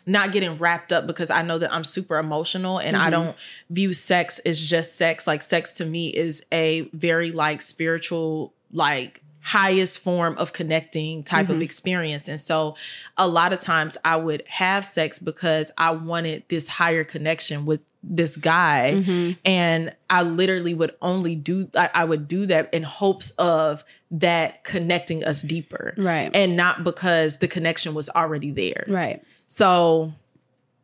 not 0.09 0.31
getting 0.33 0.57
wrapped 0.59 0.93
up 0.93 1.07
because 1.07 1.31
I 1.31 1.43
know 1.43 1.59
that 1.59 1.73
I'm 1.73 1.83
super 1.83 2.19
emotional 2.19 2.79
and 2.79 2.97
I 2.97 3.09
Mhm. 3.09 3.11
don't 3.11 3.37
view 3.71 3.93
sex 3.93 4.39
as 4.41 4.61
just 4.61 4.97
sex. 4.97 5.27
Like 5.27 5.43
sex 5.43 5.73
to 5.73 5.85
me 5.87 6.09
is 6.11 6.45
a 6.53 6.83
very 6.93 7.33
like 7.33 7.61
spiritual, 7.63 8.53
like 8.71 9.23
highest 9.41 9.99
form 10.01 10.37
of 10.39 10.53
connecting 10.53 11.23
type 11.25 11.49
of 11.49 11.57
Mhm. 11.59 11.63
experience. 11.63 12.29
And 12.29 12.39
so 12.41 12.77
a 13.17 13.27
lot 13.27 13.53
of 13.53 13.61
times 13.61 13.97
I 14.05 14.17
would 14.17 14.43
have 14.49 14.85
sex 14.85 15.19
because 15.19 15.73
I 15.79 15.91
wanted 15.93 16.43
this 16.49 16.69
higher 16.69 17.03
connection 17.05 17.65
with 17.65 17.81
this 18.09 18.37
guy 18.37 18.95
Mhm. 19.05 19.37
and 19.45 19.93
I 20.09 20.23
literally 20.23 20.75
would 20.75 20.93
only 21.03 21.35
do 21.35 21.69
I, 21.77 21.91
I 21.93 22.05
would 22.05 22.29
do 22.29 22.47
that 22.47 22.73
in 22.73 22.83
hopes 22.85 23.31
of 23.33 23.83
that 24.13 24.63
connecting 24.63 25.25
us 25.25 25.43
deeper 25.43 25.93
Right. 25.97 26.31
and 26.33 26.57
not 26.57 26.85
because 26.85 27.39
the 27.39 27.49
connection 27.49 27.95
was 27.95 28.09
already 28.11 28.53
there. 28.53 28.85
Right. 28.87 29.23
So 29.49 30.13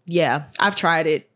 yeah, 0.06 0.44
I've 0.58 0.74
tried 0.74 1.06
it. 1.06 1.28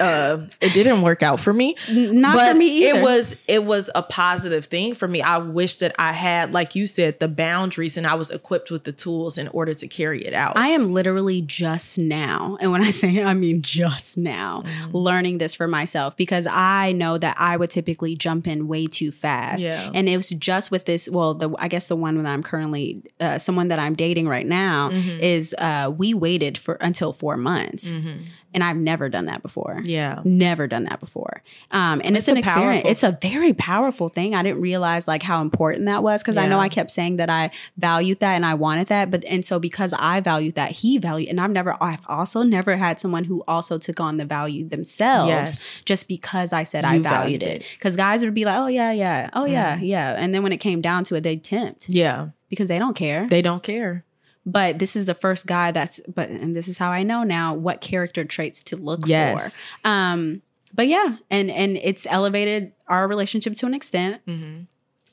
Uh 0.00 0.46
it 0.60 0.72
didn't 0.74 1.02
work 1.02 1.22
out 1.22 1.40
for 1.40 1.52
me. 1.52 1.74
Not 1.90 2.36
but 2.36 2.50
for 2.52 2.54
me 2.58 2.86
either. 2.88 2.98
It 2.98 3.02
was 3.02 3.36
it 3.46 3.64
was 3.64 3.90
a 3.94 4.02
positive 4.02 4.66
thing 4.66 4.94
for 4.94 5.08
me. 5.08 5.22
I 5.22 5.38
wish 5.38 5.76
that 5.76 5.94
I 5.98 6.12
had, 6.12 6.52
like 6.52 6.74
you 6.74 6.86
said, 6.86 7.20
the 7.20 7.28
boundaries 7.28 7.96
and 7.96 8.06
I 8.06 8.14
was 8.14 8.30
equipped 8.30 8.70
with 8.70 8.84
the 8.84 8.92
tools 8.92 9.38
in 9.38 9.48
order 9.48 9.74
to 9.74 9.88
carry 9.88 10.22
it 10.24 10.34
out. 10.34 10.56
I 10.56 10.68
am 10.68 10.92
literally 10.92 11.40
just 11.40 11.98
now, 11.98 12.56
and 12.60 12.70
when 12.72 12.82
I 12.82 12.90
say 13.02 13.22
I 13.22 13.34
mean 13.34 13.62
just 13.62 14.16
now, 14.18 14.62
Mm-hmm. 14.68 14.96
learning 14.96 15.38
this 15.38 15.54
for 15.54 15.66
myself 15.68 16.16
because 16.16 16.46
I 16.46 16.92
know 16.92 17.16
that 17.18 17.36
I 17.38 17.56
would 17.56 17.70
typically 17.70 18.14
jump 18.14 18.46
in 18.46 18.68
way 18.68 18.86
too 18.86 19.10
fast. 19.10 19.62
Yeah. 19.62 19.90
And 19.94 20.08
it 20.08 20.16
was 20.16 20.30
just 20.30 20.70
with 20.70 20.84
this, 20.84 21.08
well, 21.08 21.34
the 21.34 21.50
I 21.58 21.68
guess 21.68 21.88
the 21.88 21.96
one 21.96 22.22
that 22.22 22.28
I'm 22.30 22.42
currently, 22.42 23.02
uh, 23.20 23.38
someone 23.38 23.68
that 23.68 23.78
I'm 23.78 23.94
dating 23.94 24.28
right 24.28 24.46
now 24.46 24.90
Mhm. 24.90 25.20
is 25.20 25.54
uh, 25.58 25.92
we 25.96 26.12
waited 26.14 26.58
for 26.58 26.74
until 26.80 27.12
four 27.12 27.36
months. 27.36 27.88
Mhm. 27.88 28.20
And 28.54 28.64
I've 28.64 28.78
never 28.78 29.10
done 29.10 29.26
that 29.26 29.42
before. 29.42 29.82
Yeah. 29.84 30.20
Never 30.24 30.66
done 30.66 30.84
that 30.84 31.00
before. 31.00 31.42
Um, 31.70 32.00
and 32.02 32.16
it's, 32.16 32.26
It's 32.26 32.28
an 32.28 32.36
experience. 32.38 32.82
powerful- 32.82 32.90
It's 32.90 33.02
a 33.02 33.18
very 33.20 33.52
powerful 33.52 34.08
thing. 34.08 34.34
I 34.34 34.42
didn't 34.42 34.62
realize 34.62 35.06
like 35.06 35.22
how 35.22 35.42
important 35.42 35.84
that 35.84 36.02
was 36.02 36.22
because 36.22 36.38
I 36.38 36.46
know 36.46 36.58
I 36.58 36.70
kept 36.70 36.90
saying 36.90 37.16
that 37.18 37.28
I 37.28 37.50
valued 37.76 38.20
that 38.20 38.34
and 38.36 38.46
I 38.46 38.54
wanted 38.54 38.86
that. 38.88 39.10
But 39.10 39.24
and 39.26 39.44
so 39.44 39.58
because 39.58 39.92
I 39.92 40.20
valued 40.20 40.54
that, 40.54 40.70
he 40.72 40.96
valued, 40.96 41.28
and 41.28 41.38
I've 41.40 41.50
never, 41.50 41.76
I've 41.82 42.04
also 42.08 42.42
never 42.42 42.76
had 42.78 42.98
someone 42.98 43.24
who 43.24 43.44
also 43.46 43.76
took 43.76 44.00
on 44.00 44.16
the 44.16 44.24
value 44.24 44.66
themselves 44.66 45.28
Yes. 45.28 45.82
just 45.84 46.08
because 46.08 46.52
I 46.54 46.62
said 46.62 46.84
I 46.86 46.98
valued, 47.00 47.40
valued 47.40 47.42
it. 47.42 47.66
Because 47.78 47.96
guys 47.96 48.22
would 48.22 48.32
be 48.34 48.44
like, 48.46 48.56
oh 48.58 48.66
yeah, 48.68 48.92
yeah, 48.92 49.28
oh 49.34 49.44
yeah, 49.44 49.76
Mhm. 49.76 49.86
yeah, 49.86 50.14
and 50.16 50.34
then 50.34 50.42
when 50.42 50.52
it 50.52 50.58
came 50.58 50.80
down 50.80 51.04
to 51.04 51.16
it, 51.16 51.20
they 51.22 51.36
tempt 51.36 51.88
Yeah. 51.90 52.28
because 52.48 52.68
they 52.68 52.78
don't 52.78 52.96
care. 52.96 53.26
They 53.28 53.42
don't 53.42 53.62
care. 53.62 54.04
But 54.50 54.78
this 54.78 54.96
is 54.96 55.04
the 55.06 55.14
first 55.14 55.46
guy 55.46 55.70
that's, 55.70 56.00
but 56.12 56.28
and 56.30 56.56
this 56.56 56.68
is 56.68 56.78
how 56.78 56.90
I 56.90 57.02
know 57.02 57.22
now 57.22 57.54
what 57.54 57.80
character 57.80 58.24
traits 58.24 58.62
to 58.64 58.76
look 58.76 59.02
for. 59.02 59.08
Yes. 59.08 59.60
Um, 59.84 60.42
but 60.74 60.86
yeah, 60.86 61.16
and 61.30 61.50
and 61.50 61.76
it's 61.76 62.06
elevated 62.08 62.72
our 62.88 63.06
relationship 63.06 63.54
to 63.54 63.66
an 63.66 63.74
extent. 63.74 64.24
Mhm. 64.26 64.66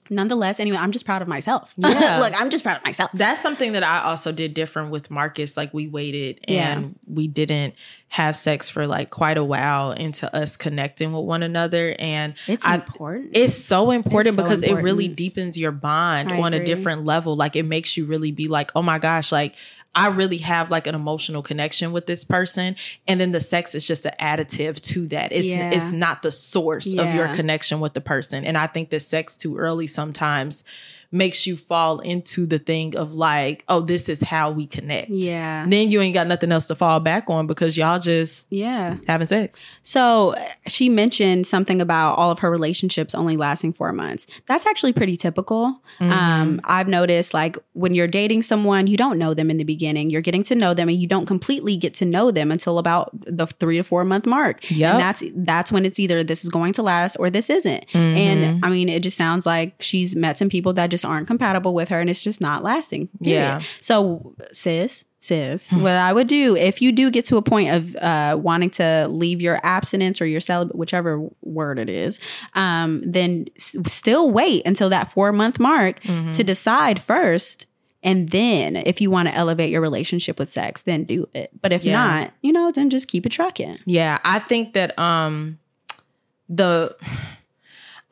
Nonetheless, 0.10 0.60
anyway, 0.60 0.78
I'm 0.78 0.92
just 0.92 1.06
proud 1.06 1.22
of 1.22 1.28
myself. 1.28 1.74
Yeah. 1.96 2.20
Look, 2.20 2.34
I'm 2.40 2.50
just 2.50 2.64
proud 2.64 2.78
of 2.78 2.84
myself. 2.84 3.12
That's 3.14 3.42
something 3.42 3.74
that 3.74 3.84
I 3.84 4.02
also 4.04 4.32
did 4.32 4.54
different 4.54 4.92
with 4.92 5.10
Marcus. 5.10 5.56
Like 5.58 5.74
we 5.74 5.88
waited 5.88 6.40
and 6.48 6.84
Yeah. 6.84 6.90
we 7.08 7.28
didn't 7.28 7.76
have 8.10 8.36
sex 8.38 8.70
for 8.70 8.86
like 8.88 9.10
quite 9.10 9.38
a 9.38 9.44
while 9.44 9.92
into 9.92 10.34
us 10.36 10.58
connecting 10.58 11.12
with 11.14 11.26
one 11.26 11.44
another. 11.44 11.96
And 12.00 12.34
It's 12.48 12.66
I- 12.66 12.76
important. 12.76 13.32
it's 13.34 13.56
so 13.56 13.92
important 13.92 14.36
so 14.36 14.42
because 14.44 14.64
it 14.64 14.74
really 14.74 15.08
deepens 15.08 15.58
your 15.58 15.72
bond 15.72 16.32
I 16.32 16.40
on 16.40 16.54
a 16.54 16.64
different 16.64 17.06
level. 17.06 17.36
Like 17.36 17.56
it 17.56 17.64
makes 17.64 17.98
you 17.98 18.06
really 18.06 18.32
be 18.32 18.48
like, 18.48 18.72
oh 18.76 18.82
my 18.82 19.00
gosh, 19.00 19.32
like 19.32 19.56
I 19.96 20.08
really 20.08 20.40
have 20.40 20.70
like 20.70 20.88
an 20.88 20.96
emotional 20.96 21.42
connection 21.42 21.92
with 21.94 22.06
this 22.06 22.24
person. 22.24 22.76
And 23.08 23.20
then 23.20 23.32
the 23.32 23.40
sex 23.40 23.74
is 23.74 23.86
just 23.86 24.06
an 24.06 24.14
additive 24.20 24.82
to 24.82 25.08
that. 25.08 25.32
It's 25.32 25.48
Yeah. 25.48 25.72
it's 25.72 25.92
not 25.94 26.22
the 26.22 26.32
source 26.32 26.94
of 26.94 27.14
your 27.16 27.30
connection 27.30 27.80
with 27.80 27.94
the 27.94 28.02
person. 28.02 28.44
And 28.46 28.58
I 28.58 28.68
think 28.68 28.90
that 28.90 29.00
sex 29.02 29.36
too 29.38 29.58
early 29.58 29.88
sometimes 29.88 30.64
makes 31.16 31.48
you 31.48 31.56
fall 31.56 32.00
into 32.00 32.46
the 32.46 32.60
thing 32.60 32.96
of 32.96 33.14
like, 33.14 33.64
oh, 33.70 33.80
this 33.80 34.10
is 34.10 34.22
how 34.22 34.52
we 34.52 34.68
connect. 34.68 35.10
yeah, 35.10 35.64
And 35.64 35.72
then 35.72 35.90
you 35.90 36.02
ain't 36.02 36.14
got 36.14 36.28
nothing 36.28 36.52
else 36.52 36.68
to 36.68 36.76
fall 36.76 37.00
back 37.00 37.30
on 37.30 37.48
because 37.48 37.78
y'all 37.78 38.00
just 38.00 38.46
yeah. 38.50 38.98
having 39.08 39.26
sex. 39.26 39.66
So 39.82 40.32
uh, 40.32 40.46
she 40.68 40.90
mentioned 40.90 41.48
something 41.48 41.82
about 41.82 42.16
all 42.16 42.32
of 42.32 42.40
her 42.40 42.52
relationships 42.52 43.16
only 43.16 43.38
lasting 43.38 43.74
four 43.74 43.94
months. 43.94 44.28
That's 44.46 44.66
actually 44.66 44.92
pretty 44.92 45.16
typical. 45.16 45.80
Mm-hmm. 46.00 46.12
Um, 46.12 46.62
I've 46.66 46.90
noticed 46.90 47.34
like 47.34 47.58
when 47.74 47.96
you're 47.96 48.08
dating 48.08 48.42
someone, 48.42 48.88
you 48.88 48.98
don't 48.98 49.18
know 49.18 49.34
them 49.34 49.50
in 49.50 49.56
the 49.58 49.64
beginning. 49.64 50.10
You're 50.10 50.22
getting 50.22 50.44
to 50.44 50.56
know 50.56 50.74
them, 50.74 50.90
and 50.90 50.98
you 50.98 51.08
don't 51.08 51.26
completely 51.26 51.78
get 51.78 51.94
to 51.96 52.06
know 52.06 52.30
them 52.30 52.52
until 52.52 52.78
about 52.78 53.10
the 53.14 53.48
three 53.48 53.78
to 53.78 53.84
four 53.84 54.04
month 54.04 54.26
mark. 54.26 54.70
Yeah. 54.70 54.98
that's 54.98 55.24
that's 55.36 55.72
when 55.72 55.86
it's 55.86 56.00
either 56.00 56.24
this 56.24 56.44
is 56.44 56.50
going 56.50 56.74
to 56.74 56.84
last 56.84 57.16
or 57.18 57.30
this 57.30 57.50
isn't. 57.50 57.88
Mm-hmm. 57.88 58.18
And 58.18 58.66
I 58.66 58.70
mean, 58.70 58.90
it 58.90 59.02
just 59.02 59.18
sounds 59.18 59.46
like 59.46 59.76
she's 59.80 60.16
met 60.16 60.38
some 60.38 60.50
people 60.50 60.74
that 60.74 60.90
just 60.90 61.05
aren't 61.06 61.28
compatible 61.28 61.74
with 61.74 61.90
her, 61.90 62.00
and 62.00 62.10
it's 62.10 62.24
just 62.24 62.42
not 62.42 62.64
lasting. 62.64 63.08
period. 63.24 63.40
Yeah. 63.42 63.62
So, 63.80 64.36
sis, 64.52 65.06
sis, 65.20 65.72
what 65.72 65.92
I 65.94 66.12
would 66.14 66.28
do 66.28 66.56
if 66.56 66.82
you 66.82 66.92
do 66.92 67.10
get 67.10 67.26
to 67.26 67.38
a 67.38 67.42
point 67.42 67.70
of 67.70 67.96
uh, 67.96 68.38
wanting 68.42 68.70
to 68.72 69.08
leave 69.10 69.42
your 69.42 69.60
abstinence 69.64 70.20
or 70.22 70.26
your 70.26 70.40
celibate, 70.42 70.76
whichever 70.76 71.28
word 71.42 71.80
it 71.80 71.90
is, 71.90 72.20
um, 72.54 73.02
then 73.06 73.46
s- 73.56 73.76
still 73.88 74.30
wait 74.32 74.66
until 74.66 74.90
that 74.90 75.12
four 75.12 75.32
month 75.32 75.60
mark 75.60 76.02
Mm-hmm. 76.02 76.32
to 76.32 76.44
decide 76.44 77.02
first. 77.02 77.66
And 78.04 78.30
then, 78.30 78.76
if 78.76 79.02
you 79.02 79.10
want 79.10 79.30
to 79.30 79.34
elevate 79.34 79.72
your 79.72 79.82
relationship 79.82 80.38
with 80.38 80.52
sex, 80.52 80.84
then 80.84 81.06
do 81.06 81.28
it. 81.34 81.50
But 81.60 81.74
if 81.74 81.84
Yeah. 81.84 81.94
not, 81.94 82.34
you 82.44 82.52
know, 82.52 82.72
then 82.72 82.92
just 82.92 83.08
keep 83.08 83.26
it 83.26 83.30
trucking. 83.30 83.78
Yeah, 83.86 84.20
I 84.24 84.38
think 84.38 84.74
that 84.74 84.98
um 85.00 85.58
the 86.48 86.96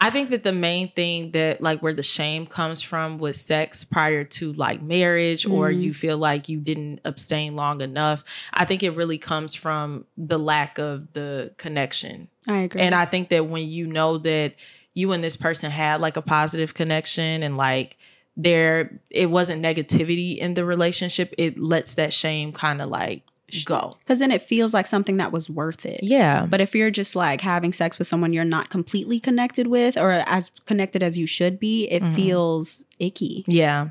I 0.03 0.09
think 0.09 0.31
that 0.31 0.43
the 0.43 0.51
main 0.51 0.89
thing 0.89 1.31
that 1.31 1.61
like 1.61 1.79
where 1.81 1.93
the 1.93 2.03
shame 2.03 2.45
comes 2.45 2.81
from 2.81 3.19
with 3.19 3.37
sex 3.37 3.85
prior 3.85 4.25
to 4.25 4.51
like 4.51 4.81
marriage 4.81 5.45
or 5.45 5.71
Mhm. 5.71 5.81
you 5.81 5.93
feel 5.93 6.17
like 6.17 6.49
you 6.49 6.59
didn't 6.59 6.99
abstain 7.05 7.55
long 7.55 7.79
enough, 7.79 8.21
I 8.53 8.65
think 8.65 8.83
it 8.83 8.89
really 8.97 9.17
comes 9.17 9.55
from 9.55 10.03
the 10.17 10.37
lack 10.37 10.77
of 10.77 11.13
the 11.13 11.51
connection. 11.57 12.27
I 12.49 12.57
agree. 12.63 12.81
And 12.81 12.93
I 12.93 13.05
think 13.05 13.29
that 13.29 13.47
when 13.47 13.69
you 13.69 13.87
know 13.87 14.17
that 14.17 14.55
you 14.93 15.13
and 15.13 15.23
this 15.23 15.37
person 15.37 15.71
had 15.71 16.01
like 16.01 16.17
a 16.17 16.21
positive 16.21 16.73
connection 16.73 17.41
and 17.41 17.55
like 17.55 17.95
there 18.35 18.99
it 19.09 19.29
wasn't 19.29 19.63
negativity 19.63 20.37
in 20.37 20.55
the 20.55 20.65
relationship, 20.65 21.33
it 21.37 21.57
lets 21.57 21.93
that 21.93 22.11
shame 22.11 22.51
kind 22.51 22.81
of 22.81 22.89
like 22.89 23.21
go. 23.65 23.95
because 23.99 24.19
then 24.19 24.31
it 24.31 24.41
feels 24.41 24.73
like 24.73 24.85
something 24.87 25.17
that 25.17 25.31
was 25.31 25.49
worth 25.49 25.85
it. 25.85 25.99
Yeah. 26.03 26.45
But 26.45 26.61
if 26.61 26.73
you're 26.75 26.91
just 26.91 27.15
like 27.15 27.41
having 27.41 27.71
sex 27.73 27.97
with 27.99 28.07
someone 28.07 28.33
you're 28.33 28.43
not 28.45 28.69
completely 28.69 29.19
connected 29.19 29.67
with 29.67 29.97
or 29.97 30.11
as 30.11 30.51
connected 30.65 31.01
as 31.03 31.17
you 31.17 31.25
should 31.25 31.59
be, 31.59 31.85
it 31.89 32.01
Mhm. 32.03 32.15
feels 32.15 32.83
icky. 32.99 33.43
Yeah. 33.47 33.89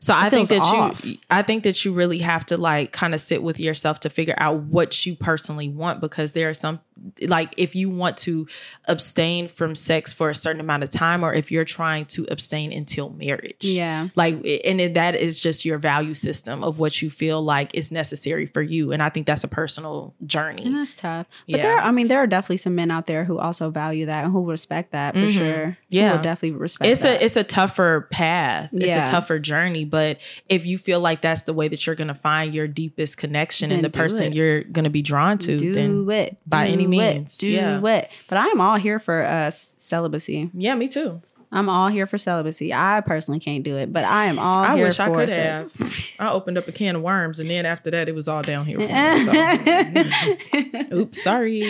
So 0.00 0.14
I 0.16 0.30
think 0.30 0.48
that 0.48 0.60
off. 0.60 1.04
you 1.04 1.18
I 1.30 1.42
think 1.42 1.62
that 1.64 1.84
you 1.84 1.92
really 1.92 2.18
have 2.20 2.46
to 2.46 2.56
like 2.56 2.92
kind 2.92 3.12
of 3.14 3.20
sit 3.20 3.42
with 3.42 3.60
yourself 3.60 4.00
to 4.00 4.08
figure 4.10 4.34
out 4.38 4.62
what 4.62 5.04
you 5.04 5.14
personally 5.14 5.68
want 5.68 6.00
because 6.00 6.32
there 6.32 6.48
are 6.48 6.54
some 6.54 6.80
like 7.28 7.54
if 7.56 7.74
you 7.74 7.90
want 7.90 8.16
to 8.18 8.46
abstain 8.86 9.48
from 9.48 9.74
sex 9.74 10.12
for 10.12 10.30
a 10.30 10.34
certain 10.34 10.60
amount 10.60 10.82
of 10.84 10.90
time 10.90 11.24
or 11.24 11.32
if 11.34 11.50
you're 11.50 11.64
trying 11.64 12.04
to 12.06 12.26
abstain 12.30 12.72
until 12.72 13.10
marriage. 13.10 13.56
Yeah. 13.60 14.08
Like 14.14 14.34
and 14.64 14.94
that 14.94 15.14
is 15.16 15.40
just 15.40 15.64
your 15.64 15.78
value 15.78 16.14
system 16.14 16.62
of 16.62 16.78
what 16.78 17.00
you 17.02 17.10
feel 17.10 17.42
like 17.42 17.74
is 17.74 17.90
necessary 17.90 18.46
for 18.46 18.62
you 18.62 18.92
and 18.92 19.02
I 19.02 19.08
think 19.08 19.26
that's 19.26 19.44
a 19.44 19.48
personal 19.48 20.14
journey. 20.26 20.64
And 20.64 20.76
that's 20.76 20.92
tough. 20.92 21.26
But 21.48 21.56
Yeah. 21.58 21.62
there, 21.62 21.78
I 21.78 21.90
mean, 21.90 22.08
there 22.08 22.18
are 22.18 22.26
definitely 22.26 22.58
some 22.58 22.74
men 22.74 22.90
out 22.90 23.06
there 23.06 23.24
who 23.24 23.38
also 23.38 23.70
value 23.70 24.06
that 24.06 24.24
and 24.24 24.32
who 24.32 24.48
respect 24.50 24.92
that 24.92 25.14
for 25.14 25.20
Mhm. 25.20 25.30
sure. 25.36 25.66
Who 25.66 25.74
Yeah. 25.96 26.12
will 26.16 26.22
definitely 26.22 26.58
respect 26.58 26.90
it's 26.90 27.00
that. 27.02 27.20
a 27.20 27.24
it's 27.24 27.36
a 27.36 27.44
tougher 27.44 28.08
path. 28.10 28.70
It's 28.72 28.86
Yeah. 28.86 29.04
a 29.04 29.08
tougher 29.08 29.38
journey. 29.38 29.84
But 29.84 30.18
if 30.48 30.66
you 30.66 30.78
feel 30.78 31.00
like 31.00 31.22
that's 31.22 31.42
the 31.42 31.52
way 31.52 31.68
that 31.68 31.86
you're 31.86 31.96
gonna 31.96 32.14
find 32.14 32.54
your 32.54 32.68
deepest 32.68 33.16
connection 33.16 33.70
Then 33.70 33.78
and 33.78 33.84
the 33.84 33.90
person 33.90 34.24
it. 34.26 34.34
you're 34.34 34.62
gonna 34.64 34.90
be 34.90 35.02
drawn 35.02 35.38
to, 35.38 35.56
do 35.56 35.72
then 35.74 36.06
it 36.10 36.38
by 36.46 36.66
any 36.68 36.83
do 36.84 36.88
means, 36.88 37.34
It, 37.36 37.40
do 37.40 37.50
yeah. 37.50 37.80
it. 37.84 38.10
But 38.28 38.38
I 38.38 38.46
am 38.46 38.60
all 38.60 38.76
here 38.76 38.98
for 38.98 39.22
uh, 39.24 39.50
celibacy. 39.50 40.50
yeah, 40.54 40.74
me 40.74 40.88
too. 40.88 41.20
I'm 41.52 41.68
all 41.68 41.86
here 41.88 42.06
for 42.08 42.18
celibacy. 42.18 42.74
I 42.74 43.00
personally 43.06 43.38
can't 43.38 43.62
do 43.62 43.76
it, 43.76 43.92
but 43.92 44.02
I 44.04 44.24
am 44.26 44.40
all 44.40 44.56
I 44.56 44.74
here 44.74 44.86
wish 44.86 44.96
for 44.96 45.02
I 45.02 45.10
could 45.14 45.30
have. 45.30 45.72
I 46.18 46.30
opened 46.32 46.58
up 46.58 46.66
a 46.66 46.72
can 46.72 46.96
of 46.96 47.02
worms 47.02 47.38
and 47.38 47.48
then 47.48 47.64
after 47.64 47.92
that 47.92 48.08
it 48.08 48.14
was 48.14 48.26
all 48.26 48.42
downhill 48.42 48.80
from 48.80 48.88
there. 48.88 50.04
So. 50.10 50.92
Oops, 50.96 51.22
sorry. 51.22 51.62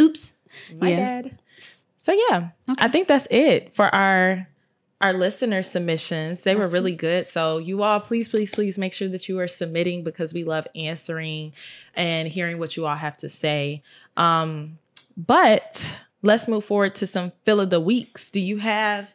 Oops. 0.00 0.34
My 0.78 0.90
Yeah. 0.90 0.96
bad. 1.22 1.38
So 1.98 2.12
yeah, 2.12 2.50
I 2.78 2.88
think 2.88 3.08
that's 3.08 3.26
it 3.30 3.74
for 3.74 3.92
our 3.94 4.46
our 5.00 5.12
listener 5.12 5.62
submissions. 5.62 6.44
They 6.44 6.54
were 6.54 6.68
really 6.68 6.94
good. 6.94 7.26
So 7.26 7.58
you 7.58 7.82
all 7.82 7.98
please, 8.00 8.28
please, 8.28 8.54
please 8.54 8.78
make 8.78 8.92
sure 8.92 9.08
that 9.08 9.28
you 9.28 9.38
are 9.40 9.48
submitting 9.48 10.04
because 10.04 10.32
we 10.32 10.44
love 10.44 10.66
answering 10.76 11.52
and 11.94 12.28
hearing 12.28 12.58
what 12.58 12.76
you 12.76 12.86
all 12.86 12.94
have 12.96 13.16
to 13.18 13.28
say. 13.28 13.82
Um, 14.16 14.78
but 15.16 15.90
let's 16.22 16.48
move 16.48 16.64
forward 16.64 16.94
to 16.96 17.06
some 17.06 17.32
fill 17.44 17.60
of 17.60 17.70
the 17.70 17.80
weeks. 17.80 18.30
Do 18.30 18.40
you 18.40 18.58
have 18.58 19.14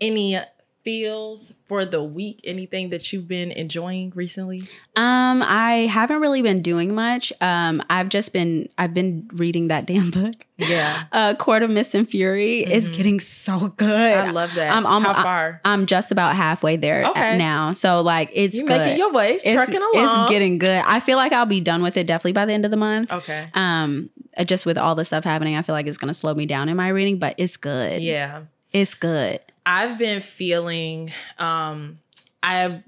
any 0.00 0.38
feels 0.84 1.54
for 1.66 1.84
the 1.84 2.02
week? 2.02 2.40
Anything 2.44 2.90
that 2.90 3.12
you've 3.12 3.28
been 3.28 3.50
enjoying 3.52 4.12
recently? 4.14 4.62
Um, 4.96 5.42
I 5.46 5.86
haven't 5.90 6.20
really 6.20 6.40
been 6.42 6.62
doing 6.62 6.94
much. 6.94 7.32
Um, 7.40 7.82
I've 7.90 8.08
just 8.08 8.32
been 8.32 8.68
I've 8.78 8.94
been 8.94 9.28
reading 9.34 9.68
that 9.68 9.86
damn 9.86 10.10
book. 10.10 10.34
Yeah. 10.56 11.04
Uh, 11.12 11.34
Court 11.34 11.62
of 11.62 11.70
Mist 11.70 11.94
and 11.94 12.08
Fury 12.08 12.60
is 12.60 12.88
Mhm. 12.88 12.96
getting 12.96 13.20
so 13.20 13.68
good. 13.76 13.88
I 14.14 14.30
love 14.30 14.54
that. 14.54 14.74
I'm 14.74 14.86
almo- 14.86 15.12
How 15.12 15.22
far? 15.22 15.60
I'm 15.64 15.86
just 15.86 16.12
about 16.12 16.36
halfway 16.36 16.76
there 16.76 17.06
Okay. 17.10 17.36
now. 17.38 17.72
So 17.72 18.00
like 18.02 18.30
it's 18.32 18.54
you 18.54 18.66
good. 18.66 18.78
making 18.78 18.98
your 18.98 19.12
way, 19.12 19.34
it's, 19.34 19.52
trucking 19.52 19.76
along. 19.76 20.22
it's 20.24 20.30
getting 20.30 20.58
good. 20.58 20.82
I 20.86 21.00
feel 21.00 21.16
like 21.16 21.32
I'll 21.32 21.46
be 21.46 21.60
done 21.60 21.82
with 21.82 21.96
it 21.96 22.06
definitely 22.06 22.32
by 22.32 22.44
the 22.46 22.52
end 22.52 22.64
of 22.64 22.70
the 22.70 22.76
month. 22.76 23.12
okay. 23.12 23.48
Um, 23.54 24.10
uh, 24.36 24.44
just 24.44 24.66
with 24.66 24.78
all 24.78 24.94
the 24.94 25.04
stuff 25.04 25.24
happening, 25.24 25.56
I 25.56 25.62
feel 25.62 25.74
like 25.74 25.86
it's 25.86 25.98
gonna 25.98 26.14
slow 26.14 26.34
me 26.34 26.46
down 26.46 26.68
in 26.68 26.76
my 26.76 26.88
reading, 26.88 27.18
but 27.18 27.34
it's 27.38 27.56
good. 27.56 28.00
Yeah. 28.02 28.42
It's 28.72 28.94
good. 28.94 29.40
I've 29.64 29.98
been 29.98 30.22
feeling 30.22 31.12
um 31.38 31.94
I 32.42 32.54
have 32.54 32.82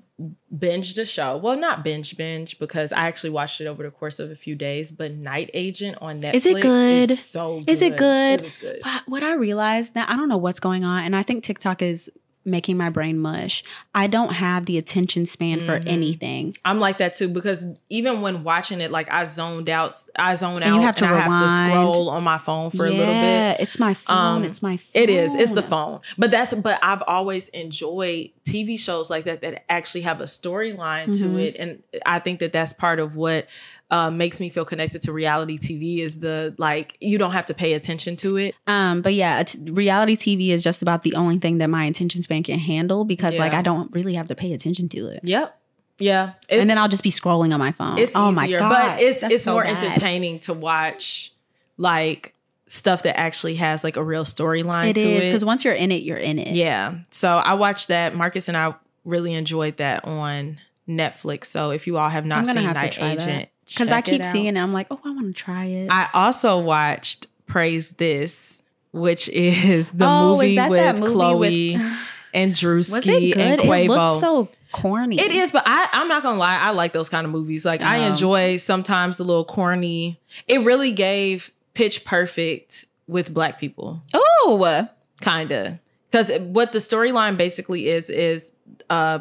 binged 0.54 0.98
a 0.98 1.06
show. 1.06 1.36
Well, 1.36 1.56
not 1.56 1.82
binge 1.82 2.16
binge 2.16 2.58
because 2.58 2.92
I 2.92 3.00
actually 3.00 3.30
watched 3.30 3.60
it 3.60 3.66
over 3.66 3.82
the 3.82 3.90
course 3.90 4.18
of 4.18 4.30
a 4.30 4.36
few 4.36 4.54
days, 4.54 4.92
but 4.92 5.12
Night 5.12 5.50
Agent 5.54 5.98
on 6.00 6.20
Netflix 6.20 6.34
Is 6.34 6.46
it 6.46 6.62
good? 6.62 7.10
Is 7.10 7.24
so 7.24 7.58
good. 7.60 7.68
Is 7.68 7.82
it 7.82 7.96
good? 7.96 8.40
It 8.40 8.44
was 8.44 8.56
good. 8.56 8.80
But 8.82 9.02
what 9.06 9.22
I 9.22 9.34
realized 9.34 9.94
that 9.94 10.10
I 10.10 10.16
don't 10.16 10.28
know 10.28 10.36
what's 10.36 10.60
going 10.60 10.84
on, 10.84 11.04
and 11.04 11.16
I 11.16 11.22
think 11.22 11.44
TikTok 11.44 11.82
is 11.82 12.10
making 12.44 12.76
my 12.76 12.88
brain 12.88 13.18
mush. 13.18 13.62
I 13.94 14.07
don't 14.07 14.33
have 14.33 14.64
the 14.66 14.79
attention 14.79 15.26
span 15.26 15.61
for 15.61 15.79
Mhm. 15.79 15.88
anything. 15.88 16.57
I'm 16.64 16.81
like 16.81 16.98
that 16.98 17.14
too 17.14 17.29
because 17.29 17.64
even 17.90 18.22
when 18.22 18.44
watching 18.44 18.81
it, 18.81 18.90
like 18.90 19.11
I 19.11 19.24
zoned 19.24 19.68
out, 19.68 19.94
I 20.16 20.35
zone 20.37 20.57
And 20.62 20.64
out, 20.72 20.74
you 20.74 20.81
have 20.81 20.94
to 20.96 21.05
and 21.05 21.14
I 21.14 21.20
have 21.20 21.40
to 21.40 21.48
scroll 21.48 22.09
on 22.09 22.24
my 22.24 22.38
phone 22.38 22.70
for 22.70 22.87
a 22.87 22.90
little 22.90 23.14
bit. 23.14 23.22
Yeah, 23.22 23.57
it's 23.61 23.79
my 23.79 23.92
phone. 23.94 24.16
Um, 24.16 24.44
it's 24.44 24.62
my 24.62 24.79
phone. 24.79 25.03
It 25.03 25.11
is. 25.11 25.35
It's 25.35 25.53
the 25.53 25.62
phone. 25.62 26.00
But 26.16 26.31
that's 26.31 26.55
but 26.55 26.79
I've 26.83 27.03
always 27.07 27.48
enjoyed 27.48 28.31
TV 28.44 28.79
shows 28.79 29.11
like 29.11 29.24
that 29.26 29.42
that 29.42 29.64
actually 29.70 30.00
have 30.03 30.20
a 30.20 30.24
storyline 30.24 31.16
to 31.18 31.24
Mhm. 31.29 31.40
it 31.42 31.57
and 31.59 31.83
I 32.07 32.18
think 32.20 32.40
that 32.40 32.53
that's 32.53 32.72
part 32.72 32.98
of 32.98 33.16
what 33.16 33.46
uh, 33.90 34.11
makes 34.11 34.38
me 34.38 34.50
feel 34.50 34.64
connected 34.64 35.03
to 35.03 35.12
reality 35.12 35.59
TV 35.59 35.98
is 35.98 36.20
the 36.20 36.55
like 36.59 36.96
you 37.00 37.18
don't 37.18 37.33
have 37.33 37.46
to 37.46 37.55
pay 37.55 37.72
attention 37.72 38.16
to 38.16 38.37
it. 38.37 38.55
Um, 38.66 39.03
but 39.03 39.14
yeah, 39.14 39.42
t- 39.42 39.70
reality 39.70 40.16
TV 40.16 40.50
is 40.50 40.62
just 40.62 40.83
about 40.83 41.03
the 41.03 41.14
only 41.14 41.38
thing 41.38 41.59
that 41.59 41.68
my 41.68 41.85
attention 41.85 42.22
span 42.22 42.42
can 42.42 42.59
handle 42.59 43.05
because 43.05 43.37
like 43.37 43.55
I 43.55 43.62
don't 43.62 43.92
really 43.92 44.14
have 44.14 44.29
to 44.29 44.35
pay 44.35 44.53
attention 44.53 44.88
to 44.90 45.07
it. 45.09 45.20
Yep. 45.24 45.57
Yeah. 45.98 46.33
And 46.48 46.70
then 46.70 46.79
I'll 46.79 46.88
just 46.88 47.03
be 47.03 47.11
scrolling 47.11 47.53
on 47.53 47.59
my 47.59 47.72
phone. 47.72 47.98
it's 47.98 48.12
oh 48.14 48.33
my 48.33 48.46
easier, 48.46 48.61
god! 48.61 48.70
but 48.70 49.03
it's 49.03 49.22
it's 49.22 49.44
so 49.44 49.55
more 49.55 49.64
bad. 49.64 49.83
entertaining 49.83 50.38
to 50.40 50.55
watch 50.55 51.33
like 51.76 52.35
stuff 52.68 53.03
that 53.03 53.18
actually 53.18 53.57
has 53.57 53.83
like 53.83 53.96
a 53.96 54.05
real 54.05 54.24
storyline 54.24 54.90
It 54.90 54.96
is 54.96 55.26
because 55.26 55.44
once 55.44 55.64
you're 55.64 55.74
in 55.74 55.90
it, 55.90 56.03
you're 56.03 56.16
in 56.16 56.38
it. 56.38 56.55
Yeah. 56.55 56.94
So 57.11 57.29
I 57.29 57.55
watched 57.55 57.88
that. 57.88 58.14
Marcus 58.14 58.48
and 58.48 58.57
I 58.57 58.74
really 59.05 59.35
enjoyed 59.35 59.79
that 59.79 60.05
on 60.05 60.61
Netflix. 60.88 61.46
So 61.46 61.70
if 61.70 61.87
you 61.87 61.98
all 61.98 62.09
have 62.09 62.24
not 62.24 62.40
I'm 62.48 62.55
seen 62.55 62.64
have 62.64 62.76
Night 62.76 62.92
try 62.92 63.16
that. 63.16 63.50
Agent, 63.70 63.78
because 63.78 63.92
I 63.92 64.00
keep 64.00 64.20
it 64.20 64.26
out. 64.26 64.33
seeing 64.33 64.56
it. 64.56 64.61
I'm 64.61 64.72
like, 64.72 64.88
oh, 64.90 65.00
I 65.04 65.11
want 65.11 65.26
to 65.28 65.33
try 65.33 65.66
it. 65.66 65.88
I 65.90 66.09
also 66.12 66.59
watched 66.59 67.26
Praise 67.46 67.92
This, 67.92 68.61
which 68.92 69.28
is 69.28 69.92
the 69.92 70.06
oh, 70.06 70.37
movie 70.37 70.50
is 70.50 70.56
that 70.56 70.70
with 70.70 70.80
that 70.80 70.98
movie 70.98 71.12
Chloe 71.12 71.76
with? 71.76 71.83
and 72.35 72.50
Was 72.50 72.61
Druski 72.61 73.37
and 73.37 73.61
good? 73.61 73.68
Quavo. 73.68 73.85
It 73.85 73.88
looks 73.88 74.20
so 74.20 74.48
corny. 74.72 75.20
It 75.20 75.33
is, 75.33 75.50
but 75.50 75.62
I, 75.66 75.88
I'm 75.92 76.09
not 76.09 76.22
gonna 76.22 76.38
lie. 76.38 76.56
I 76.56 76.70
like 76.70 76.92
those 76.92 77.09
kind 77.09 77.24
of 77.24 77.30
movies. 77.33 77.64
Like 77.64 77.83
I 77.83 78.00
Oh. 78.00 78.09
enjoy 78.09 78.56
sometimes 78.56 79.16
the 79.16 79.24
little 79.24 79.44
corny. 79.44 80.20
It 80.48 80.62
really 80.62 80.92
gave 80.92 81.52
Pitch 81.74 82.04
Perfect 82.04 82.87
with 83.06 83.33
black 83.33 83.59
people. 83.59 84.02
Oh, 84.12 84.88
kinda 85.20 85.78
because 86.11 86.30
what 86.40 86.72
the 86.72 86.78
storyline 86.78 87.37
basically 87.37 87.88
is 87.88 88.11
is 88.11 88.52
uh 88.88 89.20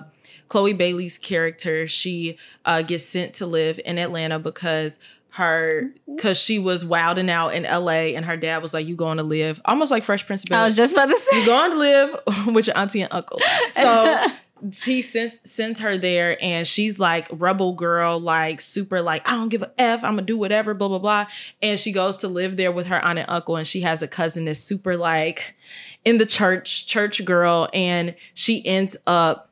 chloe 0.50 0.74
bailey's 0.74 1.18
character 1.18 1.88
she 1.88 2.38
uh 2.66 2.82
gets 2.82 3.06
sent 3.06 3.34
to 3.34 3.46
live 3.46 3.80
in 3.86 3.98
atlanta 3.98 4.38
because 4.38 5.00
her 5.32 5.94
because 6.14 6.38
she 6.38 6.60
was 6.60 6.84
wilding 6.84 7.30
out 7.30 7.50
in 7.50 7.64
la 7.64 7.92
and 7.92 8.26
her 8.26 8.36
dad 8.36 8.62
was 8.62 8.74
like 8.74 8.88
you 8.88 8.96
going 8.96 9.18
to 9.18 9.24
live? 9.24 9.62
Almost 9.66 9.92
like 9.92 10.04
fresh 10.04 10.26
prince 10.26 10.44
of 10.44 10.52
I 10.52 10.66
was 10.66 10.76
just 10.76 10.94
about 10.94 11.10
to 11.10 11.18
say. 11.18 11.40
you 11.40 11.46
going 11.46 11.72
to 11.72 11.78
live 11.78 12.20
with 12.48 12.68
your 12.68 12.78
auntie 12.78 13.02
and 13.02 13.14
uncle. 13.14 13.40
So 13.74 14.26
he 14.84 15.02
sends 15.02 15.38
sends 15.46 15.80
her 15.80 15.98
there 15.98 16.38
and 16.44 16.68
she's 16.68 17.00
like 17.00 17.30
rebel 17.32 17.72
girl 17.72 18.20
like 18.20 18.60
super 18.60 19.02
like 19.02 19.26
i 19.26 19.32
don't 19.32 19.48
give 19.48 19.62
a 19.62 19.72
f 19.78 20.04
i'm 20.04 20.16
gonna 20.16 20.24
do 20.24 20.38
whatever 20.38 20.74
blah 20.74 20.90
blah 20.90 21.00
blah. 21.00 21.26
And 21.62 21.80
she 21.80 21.94
goes 21.94 22.18
to 22.18 22.28
live 22.28 22.58
there 22.58 22.72
with 22.72 22.88
her 22.88 23.00
aunt 23.00 23.20
and 23.20 23.30
uncle 23.30 23.56
and 23.56 23.66
she 23.66 23.82
has 23.82 24.02
a 24.02 24.08
cousin 24.08 24.46
that's 24.46 24.60
super 24.60 24.98
like 24.98 25.56
in 26.04 26.18
the 26.18 26.26
church 26.26 26.88
church 26.88 27.24
girl 27.24 27.70
and 27.74 28.16
she 28.34 28.66
ends 28.66 28.98
up 29.08 29.49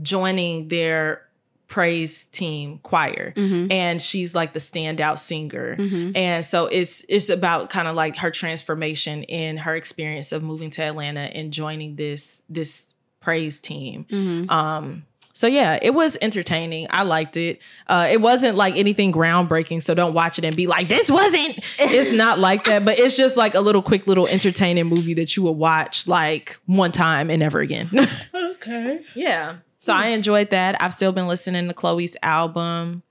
joining 0.00 0.68
their 0.68 1.22
praise 1.68 2.24
team 2.32 2.78
choir 2.82 3.32
Mhm. 3.34 3.72
and 3.72 4.00
she's 4.02 4.34
like 4.34 4.52
the 4.52 4.58
standout 4.58 5.18
singer 5.18 5.74
Mhm. 5.78 6.14
and 6.14 6.44
so 6.44 6.66
it's 6.66 7.02
it's 7.08 7.30
about 7.30 7.70
kind 7.70 7.88
of 7.88 7.96
like 7.96 8.16
her 8.16 8.30
transformation 8.30 9.22
in 9.22 9.56
her 9.56 9.74
experience 9.74 10.32
of 10.32 10.42
moving 10.42 10.68
to 10.70 10.82
Atlanta 10.82 11.20
and 11.34 11.50
joining 11.50 11.96
this 11.96 12.42
this 12.50 12.92
praise 13.20 13.58
team. 13.58 14.04
Mhm. 14.10 14.50
Um 14.50 15.04
so 15.34 15.46
yeah, 15.46 15.78
it 15.80 15.94
was 15.94 16.18
entertaining. 16.20 16.88
I 16.90 17.04
liked 17.04 17.38
it. 17.38 17.58
Uh 17.88 18.06
it 18.12 18.20
wasn't 18.20 18.54
like 18.58 18.76
anything 18.76 19.10
groundbreaking, 19.10 19.82
so 19.82 19.94
don't 19.94 20.12
watch 20.12 20.38
it 20.38 20.44
and 20.44 20.54
be 20.54 20.66
like 20.66 20.90
this 20.90 21.10
wasn't. 21.10 21.58
It's 21.78 22.12
not 22.12 22.38
like 22.38 22.64
that, 22.64 22.84
but 22.84 22.98
it's 22.98 23.16
just 23.16 23.38
like 23.38 23.54
a 23.54 23.60
little 23.62 23.80
quick 23.80 24.06
little 24.06 24.26
entertaining 24.26 24.88
movie 24.88 25.14
that 25.14 25.36
you 25.38 25.42
would 25.44 25.52
watch 25.56 26.06
like 26.06 26.58
one 26.66 26.92
time 26.92 27.30
and 27.30 27.40
never 27.40 27.60
again. 27.60 27.88
Okay. 28.34 29.00
yeah. 29.14 29.54
So 29.82 29.92
I 29.92 30.08
enjoyed 30.10 30.50
that. 30.50 30.80
I've 30.80 30.92
still 30.92 31.10
been 31.10 31.26
listening 31.26 31.66
to 31.66 31.74
Chloe's 31.74 32.16
album. 32.22 33.02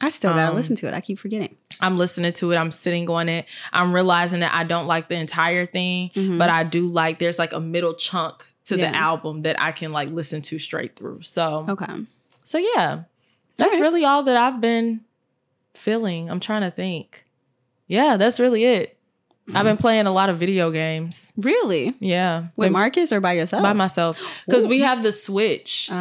I 0.00 0.08
still 0.08 0.32
gotta 0.34 0.50
Um, 0.50 0.56
listen 0.56 0.74
to 0.76 0.88
it. 0.88 0.92
I 0.94 1.00
keep 1.00 1.16
forgetting. 1.16 1.54
I'm 1.80 1.96
listening 1.96 2.32
to 2.32 2.50
it. 2.50 2.56
I'm 2.56 2.72
sitting 2.72 3.08
on 3.08 3.28
it. 3.28 3.46
I'm 3.72 3.92
realizing 3.94 4.40
that 4.40 4.52
I 4.52 4.64
don't 4.64 4.88
like 4.88 5.06
the 5.08 5.14
entire 5.14 5.64
thing, 5.64 6.10
Mhm. 6.16 6.36
but 6.36 6.50
I 6.50 6.64
do 6.64 6.88
like 6.88 7.20
there's 7.20 7.38
like 7.38 7.52
a 7.52 7.60
middle 7.60 7.94
chunk 7.94 8.52
to 8.64 8.76
Yeah. 8.76 8.90
the 8.90 8.96
album 8.96 9.42
that 9.42 9.62
I 9.62 9.70
can 9.70 9.92
like 9.92 10.08
listen 10.10 10.42
to 10.42 10.58
straight 10.58 10.96
through. 10.96 11.22
So 11.22 11.64
Okay. 11.68 12.04
so 12.42 12.58
yeah. 12.58 13.02
That's 13.56 13.74
Alright. 13.74 13.80
really 13.80 14.04
all 14.04 14.24
that 14.24 14.36
I've 14.36 14.60
been 14.60 15.02
feeling. 15.74 16.28
I'm 16.30 16.40
trying 16.40 16.62
to 16.62 16.70
think. 16.72 17.24
Yeah, 17.86 18.16
that's 18.16 18.40
really 18.40 18.64
it. 18.64 18.97
I've 19.54 19.64
been 19.64 19.76
playing 19.76 20.06
a 20.06 20.12
lot 20.12 20.28
of 20.28 20.38
video 20.38 20.70
games. 20.70 21.32
Really? 21.36 21.94
Yeah. 22.00 22.48
With 22.56 22.70
Marcus 22.72 23.12
or 23.12 23.20
by 23.20 23.32
yourself? 23.32 23.62
by 23.62 23.72
myself 23.72 24.18
because 24.46 24.66
we 24.66 24.80
have 24.80 25.02
the 25.02 25.12
switch 25.12 25.88
Oh. 25.90 25.94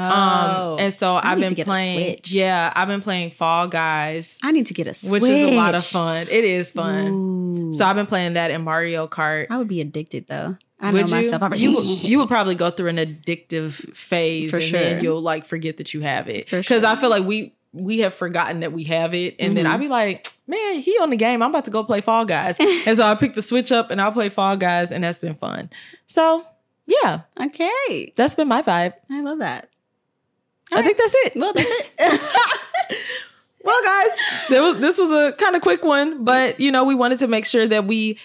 um 0.73 0.79
and 0.79 0.93
so 0.93 1.15
I 1.15 1.35
to 1.35 1.41
been 1.55 1.65
playing 1.65 2.13
Switch. 2.15 2.31
yeah 2.31 2.71
i've 2.75 2.87
been 2.87 3.01
playing 3.01 3.31
fall 3.31 3.67
guys 3.67 4.37
I 4.43 4.51
need 4.51 4.67
to 4.67 4.73
get 4.73 4.87
a 4.87 4.93
switch. 4.93 5.21
which 5.21 5.31
is 5.31 5.49
a 5.53 5.55
lot 5.55 5.75
of 5.75 5.83
fun 5.85 6.27
it 6.29 6.43
is 6.43 6.71
fun 6.71 7.07
Ooh. 7.07 7.73
so 7.73 7.85
i've 7.85 7.95
been 7.95 8.05
playing 8.05 8.33
that 8.33 8.51
in 8.51 8.63
mario 8.63 9.07
kart 9.07 9.47
I 9.49 9.57
would 9.57 9.67
be 9.67 9.81
addicted 9.81 10.27
though. 10.27 10.57
I 10.79 10.91
would 10.91 11.09
know 11.09 11.17
you? 11.17 11.31
myself. 11.31 11.57
You, 11.59 11.75
would- 11.75 11.85
you 12.03 12.19
would 12.19 12.27
probably 12.27 12.53
go 12.55 12.69
through 12.69 12.89
an 12.89 12.97
addictive 12.97 13.71
phase 13.95 14.51
For 14.51 14.57
and 14.57 14.65
sure. 14.65 14.79
then 14.79 15.03
you'll 15.03 15.21
like 15.21 15.45
forget 15.45 15.77
that 15.77 15.93
you 15.93 16.01
have 16.01 16.29
it 16.29 16.45
because 16.49 16.65
sure. 16.81 16.85
i 16.85 16.95
feel 16.95 17.09
like 17.09 17.23
we 17.25 17.53
we 17.73 17.99
have 17.99 18.13
forgotten 18.13 18.61
that 18.61 18.71
we 18.73 18.83
have 18.85 19.13
it 19.13 19.35
and 19.39 19.55
then 19.55 19.65
Mhm. 19.65 19.69
i'd 19.69 19.79
be 19.79 19.87
like 19.87 20.31
man 20.47 20.79
he 20.79 20.91
on 21.01 21.09
the 21.09 21.17
game 21.17 21.41
i'm 21.43 21.49
about 21.49 21.65
to 21.65 21.71
go 21.71 21.83
play 21.83 22.01
fall 22.01 22.25
guys 22.25 22.57
and 22.59 22.95
so 22.97 23.03
i 23.05 23.13
pick 23.15 23.35
the 23.35 23.41
switch 23.41 23.71
up 23.71 23.91
and 23.91 24.01
i'll 24.01 24.11
play 24.11 24.29
fall 24.29 24.55
guys 24.57 24.91
and 24.91 25.03
that's 25.03 25.19
been 25.19 25.35
fun 25.35 25.69
so 26.07 26.43
yeah 26.85 27.21
okay. 27.39 28.13
that's 28.15 28.35
been 28.35 28.47
my 28.47 28.61
vibe 28.61 28.93
I 29.11 29.21
love 29.21 29.39
that. 29.39 29.69
i 30.73 30.81
think 30.81 30.97
that's 30.97 31.13
it 31.25 31.33
Well, 31.35 31.53
that's 31.53 31.69
it. 31.69 32.21
Well, 33.63 33.83
guys, 33.83 34.11
there 34.49 34.63
was, 34.63 34.79
this 34.79 34.97
was 34.97 35.11
a 35.11 35.33
kind 35.33 35.53
of 35.57 35.61
quick 35.61 35.83
one, 35.83 36.23
but 36.23 36.57
you 36.61 36.71
know, 36.71 36.85
we 36.85 36.95
wanted 36.95 37.19
to 37.19 37.27
make 37.27 37.45
sure 37.45 37.67
that 37.67 37.85
we 37.85 38.17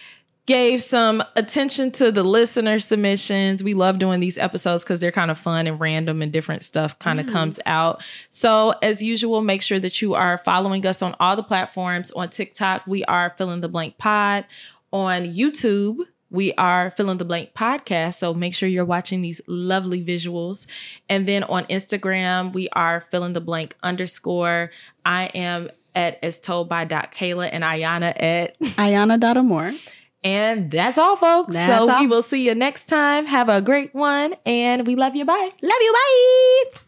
gave 0.46 0.82
some 0.82 1.22
attention 1.36 1.92
to 1.92 2.10
the 2.10 2.24
listener 2.24 2.78
submissions. 2.78 3.62
We 3.62 3.74
love 3.74 3.98
doing 3.98 4.20
these 4.20 4.38
episodes 4.38 4.82
because 4.82 5.00
they're 5.00 5.12
kind 5.12 5.30
of 5.30 5.38
fun 5.38 5.66
and 5.66 5.78
random 5.78 6.20
and 6.20 6.32
different 6.32 6.64
stuff 6.64 6.98
kind 6.98 7.20
of 7.20 7.26
mm. 7.26 7.32
comes 7.32 7.60
out. 7.64 8.02
So, 8.30 8.74
as 8.82 9.02
usual, 9.02 9.40
make 9.40 9.62
sure 9.62 9.78
that 9.78 10.02
you 10.02 10.14
are 10.14 10.38
following 10.38 10.84
us 10.86 11.02
on 11.02 11.14
all 11.20 11.36
the 11.36 11.42
platforms. 11.42 12.10
On 12.12 12.28
TikTok, 12.28 12.86
we 12.86 13.04
are 13.04 13.30
fill 13.36 13.50
in 13.50 13.60
the 13.60 13.68
blank 13.68 13.98
pod. 13.98 14.44
On 14.92 15.22
YouTube, 15.22 15.98
we 16.32 16.52
are 16.54 16.90
fill 16.90 17.10
in 17.10 17.18
the 17.18 17.24
blank 17.24 17.52
podcast. 17.54 18.14
So 18.14 18.34
make 18.34 18.54
sure 18.54 18.68
you're 18.68 18.84
watching 18.84 19.20
these 19.20 19.40
lovely 19.46 20.02
visuals. 20.02 20.66
And 21.08 21.28
then 21.28 21.44
on 21.44 21.64
Instagram, 21.66 22.52
we 22.52 22.68
are 22.70 23.00
fill 23.00 23.24
in 23.24 23.34
the 23.34 23.40
blank 23.40 23.76
underscore. 23.82 24.70
I 25.04 25.26
am 25.26 25.70
at 25.94 26.18
as 26.22 26.40
told 26.40 26.70
by 26.70 26.86
Dot 26.86 27.12
Kayla 27.12 27.50
and 27.52 27.62
Iyanna 27.62 28.14
at 28.20 28.58
Iyanna 28.60 29.20
Dottamore. 29.20 29.78
And 30.24 30.70
that's 30.70 30.98
all, 30.98 31.16
folks. 31.16 31.52
That's 31.52 31.84
so 31.84 31.92
all. 31.92 32.00
we 32.00 32.06
will 32.06 32.22
see 32.22 32.44
you 32.44 32.54
next 32.54 32.84
time. 32.84 33.26
Have 33.26 33.48
a 33.48 33.60
great 33.60 33.94
one, 33.94 34.36
and 34.46 34.86
we 34.86 34.94
love 34.94 35.16
you. 35.16 35.24
Bye. 35.24 35.50
Love 35.62 35.80
you. 35.80 35.92
Bye. 35.92 36.82